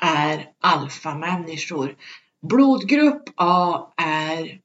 är 0.00 0.50
alfamänniskor. 0.60 1.96
Blodgrupp 2.42 3.22
A 3.36 3.92
är 3.96 4.60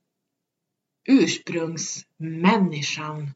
ursprungsmänniskan 1.08 3.32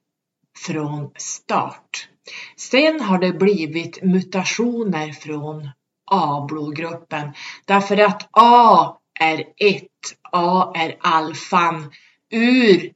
från 0.58 1.12
start. 1.16 2.10
Sen 2.58 3.02
har 3.02 3.20
det 3.20 3.34
blivit 3.34 4.04
mutationer 4.04 5.12
från 5.12 5.70
A-blodgruppen 6.12 7.34
därför 7.66 7.98
att 7.98 8.30
A 8.32 8.98
är 9.20 9.44
1. 9.58 9.84
A 10.32 10.72
är 10.76 10.98
alfan. 11.00 11.92
Ur 12.32 12.94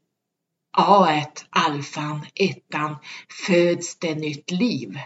A1, 0.78 1.46
alfan, 1.50 2.26
ettan, 2.36 2.96
föds 3.48 4.00
det 4.00 4.16
nytt 4.16 4.52
liv. 4.52 5.00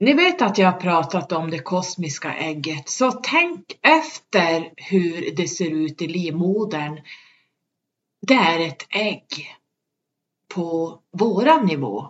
Ni 0.00 0.12
vet 0.14 0.42
att 0.42 0.58
jag 0.58 0.72
har 0.72 0.80
pratat 0.80 1.32
om 1.32 1.50
det 1.50 1.58
kosmiska 1.58 2.34
ägget, 2.34 2.88
så 2.88 3.12
tänk 3.12 3.78
efter 3.82 4.72
hur 4.76 5.34
det 5.36 5.48
ser 5.48 5.70
ut 5.70 6.02
i 6.02 6.06
livmodern. 6.06 7.00
Det 8.26 8.34
är 8.34 8.60
ett 8.60 8.86
ägg 8.90 9.54
på 10.54 10.98
våran 11.12 11.66
nivå. 11.66 12.08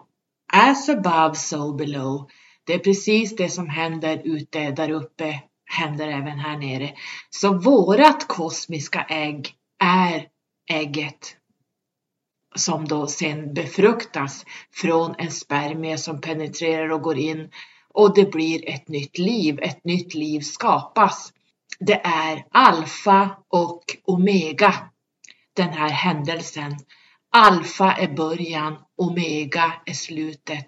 As 0.53 0.89
above, 0.89 1.35
so 1.35 1.73
below. 1.73 2.31
Det 2.65 2.75
är 2.75 2.79
precis 2.79 3.37
det 3.37 3.49
som 3.49 3.69
händer 3.69 4.23
ute 4.25 4.71
där 4.71 4.91
uppe 4.91 5.43
händer 5.65 6.09
även 6.09 6.39
här 6.39 6.57
nere. 6.57 6.95
Så 7.31 7.53
vårat 7.53 8.29
kosmiska 8.29 9.07
ägg 9.09 9.55
är 9.79 10.29
ägget 10.71 11.37
som 12.55 12.85
då 12.85 13.07
sen 13.07 13.55
befruktas 13.55 14.45
från 14.73 15.15
en 15.19 15.31
spermie 15.31 15.99
som 15.99 16.21
penetrerar 16.21 16.93
och 16.93 17.03
går 17.03 17.19
in 17.19 17.51
och 17.95 18.15
det 18.15 18.31
blir 18.31 18.69
ett 18.69 18.89
nytt 18.89 19.19
liv. 19.19 19.59
Ett 19.63 19.85
nytt 19.85 20.15
liv 20.15 20.41
skapas. 20.41 21.33
Det 21.79 22.01
är 22.05 22.47
alfa 22.51 23.37
och 23.49 23.83
omega, 24.05 24.75
den 25.57 25.69
här 25.69 25.91
händelsen. 25.91 26.77
Alfa 27.31 27.93
är 27.93 28.15
början, 28.15 28.77
omega 28.97 29.73
är 29.87 29.93
slutet. 29.93 30.67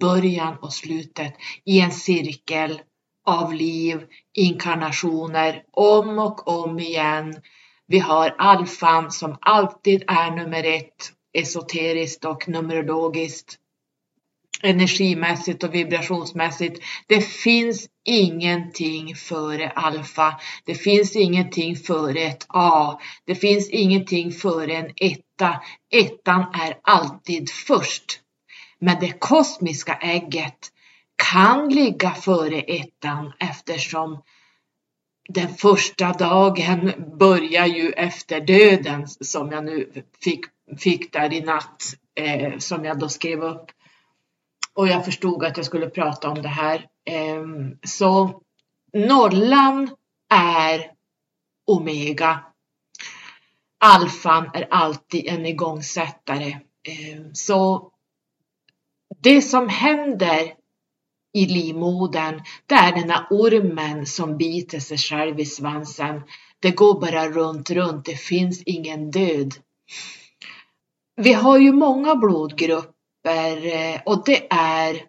Början 0.00 0.56
och 0.62 0.72
slutet 0.72 1.34
i 1.64 1.80
en 1.80 1.92
cirkel 1.92 2.80
av 3.26 3.54
liv, 3.54 4.06
inkarnationer, 4.34 5.62
om 5.70 6.18
och 6.18 6.48
om 6.48 6.78
igen. 6.78 7.42
Vi 7.86 7.98
har 7.98 8.34
alfan 8.38 9.10
som 9.10 9.36
alltid 9.40 10.04
är 10.06 10.30
nummer 10.30 10.64
ett, 10.64 11.12
esoteriskt 11.32 12.24
och 12.24 12.48
numerologiskt 12.48 13.58
energimässigt 14.62 15.64
och 15.64 15.74
vibrationsmässigt. 15.74 16.84
Det 17.06 17.20
finns 17.20 17.88
ingenting 18.04 19.14
före 19.14 19.68
alfa. 19.68 20.40
Det 20.64 20.74
finns 20.74 21.16
ingenting 21.16 21.76
före 21.76 22.20
ett 22.20 22.46
A. 22.48 22.98
Det 23.24 23.34
finns 23.34 23.70
ingenting 23.70 24.32
före 24.32 24.72
en 24.76 24.92
etta. 24.96 25.60
Ettan 25.94 26.40
är 26.40 26.78
alltid 26.82 27.50
först. 27.50 28.20
Men 28.80 29.00
det 29.00 29.12
kosmiska 29.18 29.94
ägget 29.94 30.58
kan 31.32 31.68
ligga 31.68 32.10
före 32.10 32.60
ettan 32.60 33.32
eftersom 33.38 34.22
den 35.28 35.54
första 35.54 36.12
dagen 36.12 36.92
börjar 37.18 37.66
ju 37.66 37.90
efter 37.90 38.40
döden 38.40 39.08
som 39.08 39.52
jag 39.52 39.64
nu 39.64 40.04
fick, 40.24 40.40
fick 40.78 41.12
där 41.12 41.32
i 41.32 41.40
natt 41.40 41.94
eh, 42.20 42.58
som 42.58 42.84
jag 42.84 42.98
då 42.98 43.08
skrev 43.08 43.42
upp 43.42 43.70
och 44.78 44.88
jag 44.88 45.04
förstod 45.04 45.44
att 45.44 45.56
jag 45.56 45.66
skulle 45.66 45.90
prata 45.90 46.28
om 46.28 46.42
det 46.42 46.48
här. 46.48 46.86
Ehm, 47.04 47.78
så 47.82 48.42
nollan 48.92 49.90
är 50.34 50.90
omega. 51.66 52.44
Alfan 53.84 54.50
är 54.54 54.68
alltid 54.70 55.26
en 55.26 55.46
igångsättare. 55.46 56.58
Ehm, 56.88 57.34
så 57.34 57.90
det 59.22 59.42
som 59.42 59.68
händer 59.68 60.54
i 61.32 61.46
livmodern, 61.46 62.42
det 62.66 62.74
är 62.74 62.92
den 62.92 63.10
här 63.10 63.26
ormen 63.30 64.06
som 64.06 64.36
biter 64.36 64.80
sig 64.80 64.98
själv 64.98 65.40
i 65.40 65.46
svansen. 65.46 66.22
Det 66.60 66.70
går 66.70 67.00
bara 67.00 67.28
runt, 67.28 67.70
runt. 67.70 68.04
Det 68.04 68.16
finns 68.16 68.62
ingen 68.62 69.10
död. 69.10 69.54
Vi 71.16 71.32
har 71.32 71.58
ju 71.58 71.72
många 71.72 72.16
blodgrupper 72.16 72.97
typer 73.28 73.66
eh, 73.66 74.00
och 74.04 74.24
det 74.26 74.46
är 74.50 75.02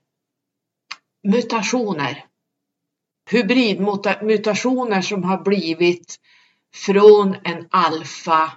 mutationer. 1.27 2.25
Hybridmutationer 3.31 5.01
som 5.01 5.23
har 5.23 5.37
blivit 5.43 6.15
från 6.75 7.35
en 7.43 7.67
alfa 7.71 8.51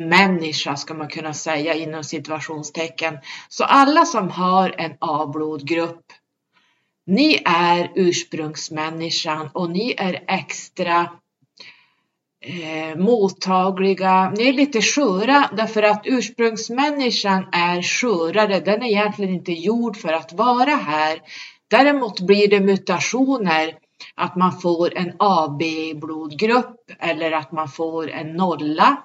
människa 0.00 0.76
ska 0.76 0.94
man 0.94 1.08
kunna 1.08 1.34
säga 1.34 1.74
inom 1.74 2.04
situationstecken. 2.04 3.18
Så 3.48 3.64
alla 3.64 4.04
som 4.04 4.30
har 4.30 4.74
en 4.78 4.96
A-blodgrupp, 5.00 6.04
ni 7.06 7.42
är 7.44 7.92
ursprungsmänniskan 7.94 9.50
och 9.54 9.70
ni 9.70 9.94
är 9.98 10.24
extra 10.28 11.10
eh, 12.40 12.98
mottagliga, 12.98 14.30
ni 14.30 14.48
är 14.48 14.52
lite 14.52 14.82
sköra 14.82 15.50
därför 15.56 15.82
att 15.82 16.02
ursprungsmänniskan 16.04 17.46
är 17.52 17.82
skörare. 17.82 18.60
Den 18.60 18.82
är 18.82 18.86
egentligen 18.86 19.34
inte 19.34 19.52
gjord 19.52 19.96
för 19.96 20.12
att 20.12 20.32
vara 20.32 20.70
här. 20.70 21.18
Däremot 21.70 22.20
blir 22.20 22.48
det 22.48 22.60
mutationer 22.60 23.74
att 24.14 24.36
man 24.36 24.60
får 24.60 24.98
en 24.98 25.12
AB-blodgrupp 25.18 26.76
eller 26.98 27.32
att 27.32 27.52
man 27.52 27.68
får 27.68 28.10
en 28.10 28.36
nolla. 28.36 28.96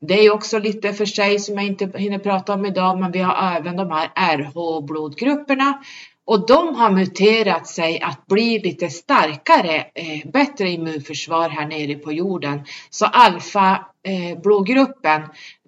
Det 0.00 0.26
är 0.26 0.34
också 0.34 0.58
lite 0.58 0.92
för 0.92 1.06
sig 1.06 1.38
som 1.38 1.54
jag 1.54 1.64
inte 1.64 1.98
hinner 1.98 2.18
prata 2.18 2.54
om 2.54 2.66
idag, 2.66 2.98
men 2.98 3.12
vi 3.12 3.18
har 3.18 3.56
även 3.56 3.76
de 3.76 3.90
här 3.90 4.10
RH-blodgrupperna 4.14 5.82
och 6.28 6.46
de 6.46 6.74
har 6.74 6.90
muterat 6.90 7.66
sig 7.66 8.00
att 8.00 8.26
bli 8.26 8.58
lite 8.58 8.88
starkare, 8.88 9.86
eh, 9.94 10.30
bättre 10.32 10.68
immunförsvar 10.68 11.48
här 11.48 11.66
nere 11.66 11.94
på 11.94 12.12
jorden. 12.12 12.64
Så 12.90 13.06
alfa 13.06 13.86
eh, 14.02 14.38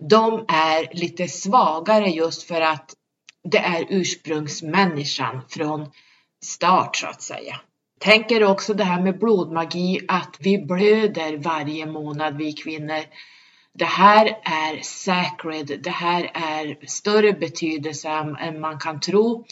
de 0.01 0.45
är 0.49 0.97
lite 0.97 1.29
svagare 1.29 2.07
just 2.07 2.43
för 2.43 2.61
att 2.61 2.95
det 3.49 3.59
är 3.59 3.87
ursprungsmänniskan 3.89 5.41
från 5.49 5.91
start 6.45 6.97
så 6.97 7.07
att 7.07 7.23
säga. 7.23 7.61
Tänker 8.01 8.45
också 8.45 8.75
det 8.75 8.85
här 8.85 9.03
med 9.03 9.19
blodmagi 9.19 10.01
att 10.09 10.37
vi 10.41 10.59
blöder 10.59 11.37
varje 11.37 11.87
månad 11.87 12.37
vi 12.37 12.53
kvinnor. 12.53 13.03
Det 13.75 13.85
här 13.85 14.27
är 14.43 14.83
sacred, 14.83 15.81
det 15.83 15.91
här 15.91 16.31
är 16.35 16.87
större 16.87 17.33
betydelse 17.33 18.09
än 18.41 18.61
man 18.61 18.79
kan 18.79 19.01
tro. 19.01 19.45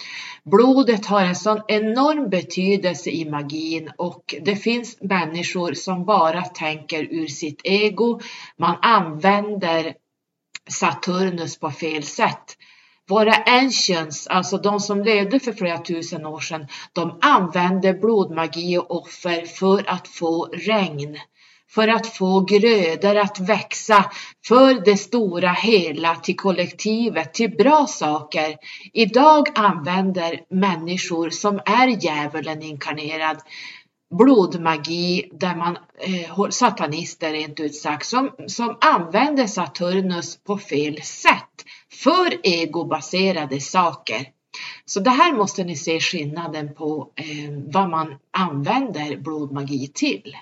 Blodet 0.45 1.07
har 1.07 1.21
en 1.21 1.37
sån 1.37 1.61
enorm 1.69 2.31
betydelse 2.31 3.11
i 3.11 3.31
magin 3.31 3.93
och 3.97 4.35
det 4.41 4.57
finns 4.57 4.99
människor 5.01 5.73
som 5.73 6.05
bara 6.05 6.43
tänker 6.43 7.03
ur 7.03 7.27
sitt 7.27 7.61
ego. 7.65 8.21
Man 8.57 8.77
använder 8.83 9.95
Saturnus 10.71 11.59
på 11.59 11.71
fel 11.71 12.03
sätt. 12.03 12.57
Våra 13.09 13.35
ancients, 13.35 14.27
alltså 14.27 14.59
de 14.59 14.81
som 14.81 15.03
levde 15.05 15.41
för 15.41 15.53
flera 15.53 15.79
tusen 15.79 16.27
år 16.27 16.41
sedan, 16.41 16.67
de 16.93 17.19
använde 17.21 17.95
blodmagi 17.95 18.79
och 18.79 18.91
offer 18.91 19.47
för 19.47 19.91
att 19.91 20.09
få 20.09 20.45
regn 20.45 21.19
för 21.71 21.89
att 21.89 22.07
få 22.07 22.41
grödor 22.41 23.17
att 23.17 23.41
växa 23.41 24.11
för 24.47 24.85
det 24.85 24.97
stora 24.97 25.53
hela, 25.53 26.15
till 26.15 26.37
kollektivet, 26.37 27.35
till 27.35 27.51
bra 27.51 27.87
saker. 27.87 28.57
Idag 28.93 29.49
använder 29.55 30.41
människor 30.51 31.31
som 31.31 31.61
är 31.67 32.05
djävulen 32.05 32.63
inkarnerad 32.63 33.39
blodmagi 34.11 35.31
där 35.33 35.57
man, 35.57 35.79
eh, 35.99 36.49
satanister 36.51 37.33
rent 37.33 37.61
ut 37.61 37.75
sagt, 37.75 38.07
som, 38.07 38.31
som 38.47 38.77
använder 38.81 39.47
Saturnus 39.47 40.45
på 40.45 40.59
fel 40.59 41.03
sätt 41.03 41.65
för 41.93 42.35
egobaserade 42.43 43.61
saker. 43.61 44.27
Så 44.85 45.01
det 45.01 45.11
här 45.11 45.33
måste 45.33 45.65
ni 45.65 45.77
se 45.77 46.01
skillnaden 46.01 46.75
på 46.75 47.13
eh, 47.17 47.51
vad 47.67 47.91
man 47.91 48.15
använder 48.31 49.17
blodmagi 49.17 49.89
till. 49.95 50.37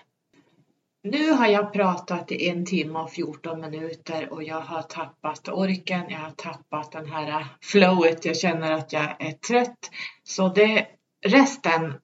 Nu 1.10 1.30
har 1.30 1.46
jag 1.46 1.72
pratat 1.72 2.32
i 2.32 2.48
en 2.48 2.64
timme 2.64 2.98
och 2.98 3.10
14 3.10 3.60
minuter 3.60 4.32
och 4.32 4.42
jag 4.42 4.60
har 4.60 4.82
tappat 4.82 5.48
orken, 5.48 6.04
jag 6.08 6.18
har 6.18 6.30
tappat 6.30 6.92
den 6.92 7.06
här 7.06 7.46
flowet, 7.62 8.24
jag 8.24 8.36
känner 8.36 8.72
att 8.72 8.92
jag 8.92 9.16
är 9.18 9.32
trött. 9.32 9.90
Så 10.24 10.48
det, 10.48 10.86
resten 11.26 11.94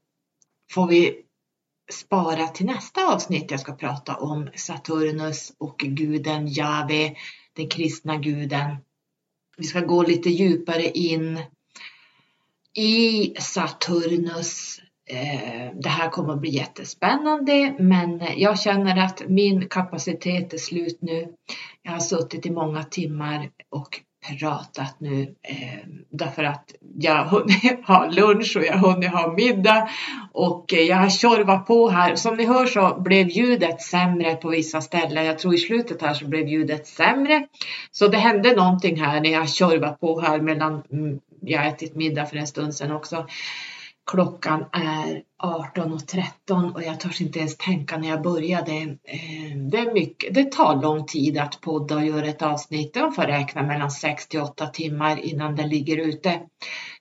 får 0.71 0.87
vi 0.87 1.23
spara 1.93 2.49
till 2.49 2.67
nästa 2.67 3.15
avsnitt. 3.15 3.51
Jag 3.51 3.61
ska 3.61 3.73
prata 3.73 4.17
om 4.17 4.51
Saturnus 4.55 5.53
och 5.59 5.79
guden 5.79 6.47
Jave, 6.49 7.17
den 7.53 7.69
kristna 7.69 8.17
guden. 8.17 8.77
Vi 9.57 9.65
ska 9.65 9.81
gå 9.81 10.03
lite 10.03 10.31
djupare 10.31 10.91
in 10.91 11.41
i 12.77 13.35
Saturnus. 13.41 14.82
Eh, 15.11 15.71
det 15.75 15.89
här 15.89 16.09
kommer 16.09 16.33
att 16.33 16.41
bli 16.41 16.51
jättespännande 16.51 17.75
men 17.79 18.23
jag 18.37 18.61
känner 18.61 19.05
att 19.05 19.23
min 19.29 19.69
kapacitet 19.69 20.53
är 20.53 20.59
slut 20.59 20.99
nu. 21.01 21.29
Jag 21.83 21.93
har 21.93 22.01
suttit 22.01 22.47
i 22.47 22.51
många 22.51 22.83
timmar 22.83 23.51
och 23.71 24.01
pratat 24.29 25.01
nu 25.01 25.23
eh, 25.43 25.89
därför 26.11 26.45
att 26.45 26.75
jag 26.99 27.15
har 27.15 27.25
hunnit 27.25 27.87
ha 27.87 28.07
lunch 28.07 28.57
och 28.57 28.65
jag 28.65 28.73
har 28.73 28.93
hunnit 28.93 29.11
ha 29.11 29.33
middag 29.33 29.89
och 30.33 30.65
jag 30.73 30.97
har 30.97 31.09
tjorvat 31.11 31.67
på 31.67 31.89
här. 31.89 32.17
Som 32.17 32.37
ni 32.37 32.45
hör 32.47 32.67
så 32.67 33.01
blev 33.01 33.29
ljudet 33.29 33.83
sämre 33.83 34.35
på 34.35 34.49
vissa 34.49 34.81
ställen. 34.81 35.25
Jag 35.25 35.39
tror 35.39 35.55
i 35.55 35.59
slutet 35.59 36.03
här 36.03 36.15
så 36.15 36.27
blev 36.27 36.49
ljudet 36.49 36.87
sämre. 36.87 37.47
Så 37.91 38.09
det 38.09 38.19
hände 38.19 38.57
någonting 38.57 39.01
här 39.03 39.21
när 39.21 39.31
jag 39.31 39.49
tjorvat 39.49 40.01
på 40.01 40.21
här 40.21 40.41
medan 40.41 40.83
mm, 40.93 41.21
jag 41.41 41.67
ätit 41.67 41.95
middag 41.95 42.27
för 42.27 42.37
en 42.37 42.47
stund 42.47 42.75
sedan 42.75 42.93
också. 42.93 43.27
Klockan 44.11 44.65
är 44.73 45.23
18.13 45.43 46.75
och 46.75 46.83
jag 46.83 47.01
törs 47.01 47.21
inte 47.21 47.39
ens 47.39 47.57
tänka 47.57 47.97
när 47.97 48.09
jag 48.09 48.23
började. 48.23 48.73
Eh, 48.73 49.57
det, 49.71 49.79
är 49.79 49.95
mycket, 49.95 50.35
det 50.35 50.53
tar 50.53 50.83
lång 50.83 51.07
tid 51.07 51.39
att 51.39 51.61
podda 51.61 51.95
och 51.95 52.07
göra 52.07 52.27
ett 52.27 52.43
avsnitt. 52.43 52.95
Man 52.95 53.13
får 53.13 53.23
räkna 53.23 53.63
mellan 53.63 53.91
6 53.91 54.29
till 54.29 54.41
8 54.41 54.67
timmar 54.67 55.17
innan 55.17 55.57
det 55.57 55.67
ligger 55.67 55.97
ute. 55.97 56.41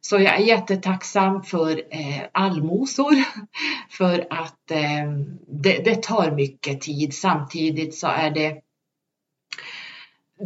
Så 0.02 0.15
jag 0.15 0.36
är 0.40 0.45
jättetacksam 0.45 1.44
för 1.44 1.72
eh, 1.72 2.22
allmosor 2.32 3.14
för 3.90 4.28
att 4.30 4.72
eh, 4.72 5.11
det, 5.48 5.86
det 5.86 6.03
tar 6.03 6.32
mycket 6.32 6.82
tid. 6.82 7.14
Samtidigt 7.14 7.95
så 7.95 8.07
är 8.07 8.32
det 8.32 8.61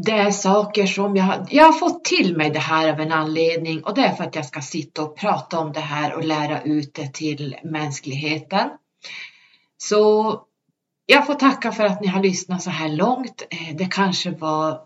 det 0.04 0.12
är 0.12 0.32
saker 0.32 0.86
som 0.86 1.16
jag, 1.16 1.48
jag 1.50 1.66
har 1.66 1.74
fått 1.74 2.04
till 2.04 2.38
mig 2.38 2.50
det 2.50 2.60
här 2.60 2.94
av 2.94 3.00
en 3.00 3.12
anledning 3.12 3.84
och 3.84 3.96
det 3.96 4.02
är 4.02 4.16
för 4.16 4.24
att 4.24 4.36
jag 4.36 4.46
ska 4.46 4.62
sitta 4.62 5.04
och 5.04 5.18
prata 5.18 5.60
om 5.60 5.74
det 5.74 5.80
här 5.80 6.14
och 6.14 6.24
lära 6.24 6.62
ut 6.62 6.94
det 6.94 7.14
till 7.14 7.56
mänskligheten. 7.64 8.70
Så 9.78 10.42
jag 11.06 11.26
får 11.26 11.34
tacka 11.34 11.72
för 11.72 11.84
att 11.84 12.02
ni 12.02 12.08
har 12.08 12.24
lyssnat 12.24 12.64
så 12.64 12.70
här 12.70 12.90
långt. 12.90 13.48
Eh, 13.50 13.76
det 13.76 13.86
kanske 13.86 14.32
var 14.32 14.82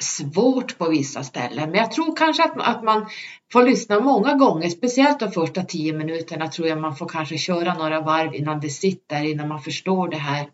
svårt 0.00 0.78
på 0.78 0.88
vissa 0.88 1.22
ställen, 1.22 1.70
men 1.70 1.80
jag 1.80 1.92
tror 1.92 2.16
kanske 2.16 2.44
att, 2.44 2.60
att 2.60 2.84
man 2.84 3.06
får 3.52 3.62
lyssna 3.62 4.00
många 4.00 4.34
gånger, 4.34 4.68
speciellt 4.68 5.20
de 5.20 5.32
första 5.32 5.62
tio 5.62 5.92
minuterna 5.92 6.48
tror 6.48 6.68
jag 6.68 6.80
man 6.80 6.96
får 6.96 7.08
kanske 7.08 7.38
köra 7.38 7.74
några 7.74 8.00
varv 8.00 8.34
innan 8.34 8.60
det 8.60 8.70
sitter, 8.70 9.24
innan 9.24 9.48
man 9.48 9.62
förstår 9.62 10.08
det 10.08 10.16
här 10.16 10.48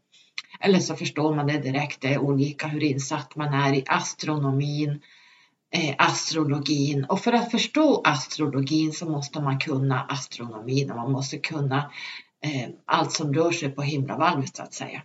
eller 0.61 0.79
så 0.79 0.97
förstår 0.97 1.35
man 1.35 1.47
det 1.47 1.59
direkt, 1.59 2.01
det 2.01 2.15
är 2.15 2.19
olika 2.19 2.67
hur 2.67 2.83
insatt 2.83 3.37
man 3.37 3.55
är 3.55 3.75
i 3.75 3.85
astronomin, 3.87 5.01
eh, 5.75 5.95
astrologin 5.99 7.05
och 7.05 7.21
för 7.21 7.33
att 7.33 7.51
förstå 7.51 8.03
astrologin 8.05 8.93
så 8.93 9.11
måste 9.11 9.41
man 9.41 9.59
kunna 9.59 10.01
astronomin 10.01 10.91
och 10.91 10.97
man 10.97 11.13
måste 11.13 11.39
kunna 11.39 11.91
eh, 12.45 12.69
allt 12.85 13.13
som 13.13 13.35
rör 13.35 13.53
sig 13.53 13.71
på 13.71 13.83
himlavalvet 13.83 14.57
så 14.57 14.63
att 14.63 14.75
säga. 14.75 15.03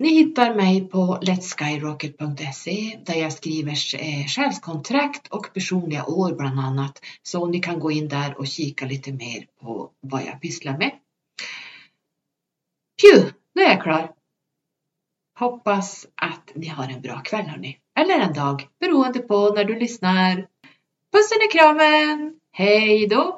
Ni 0.00 0.08
hittar 0.08 0.54
mig 0.54 0.88
på 0.88 1.18
letskyrocket.se 1.22 2.98
där 3.06 3.14
jag 3.14 3.32
skriver 3.32 3.72
eh, 3.94 4.26
själskontrakt 4.26 5.28
och 5.28 5.50
personliga 5.54 6.04
år 6.04 6.34
bland 6.34 6.60
annat. 6.60 7.00
Så 7.22 7.46
ni 7.46 7.60
kan 7.60 7.80
gå 7.80 7.90
in 7.90 8.08
där 8.08 8.38
och 8.38 8.46
kika 8.46 8.86
lite 8.86 9.12
mer 9.12 9.46
på 9.60 9.90
vad 10.00 10.22
jag 10.22 10.40
pysslar 10.40 10.78
med. 10.78 10.92
Pju, 13.00 13.32
nu 13.54 13.62
är 13.62 13.70
jag 13.70 13.82
klar. 13.82 14.12
Hoppas 15.38 16.06
att 16.14 16.52
ni 16.54 16.66
har 16.68 16.88
en 16.88 17.00
bra 17.00 17.20
kväll 17.20 17.46
hörni. 17.46 17.78
Eller 18.00 18.18
en 18.18 18.32
dag, 18.32 18.68
beroende 18.80 19.18
på 19.18 19.48
när 19.56 19.64
du 19.64 19.78
lyssnar. 19.78 20.34
Pussen 21.12 21.38
i 21.48 21.52
kramen! 21.52 22.40
Hej 22.52 23.06
då! 23.06 23.37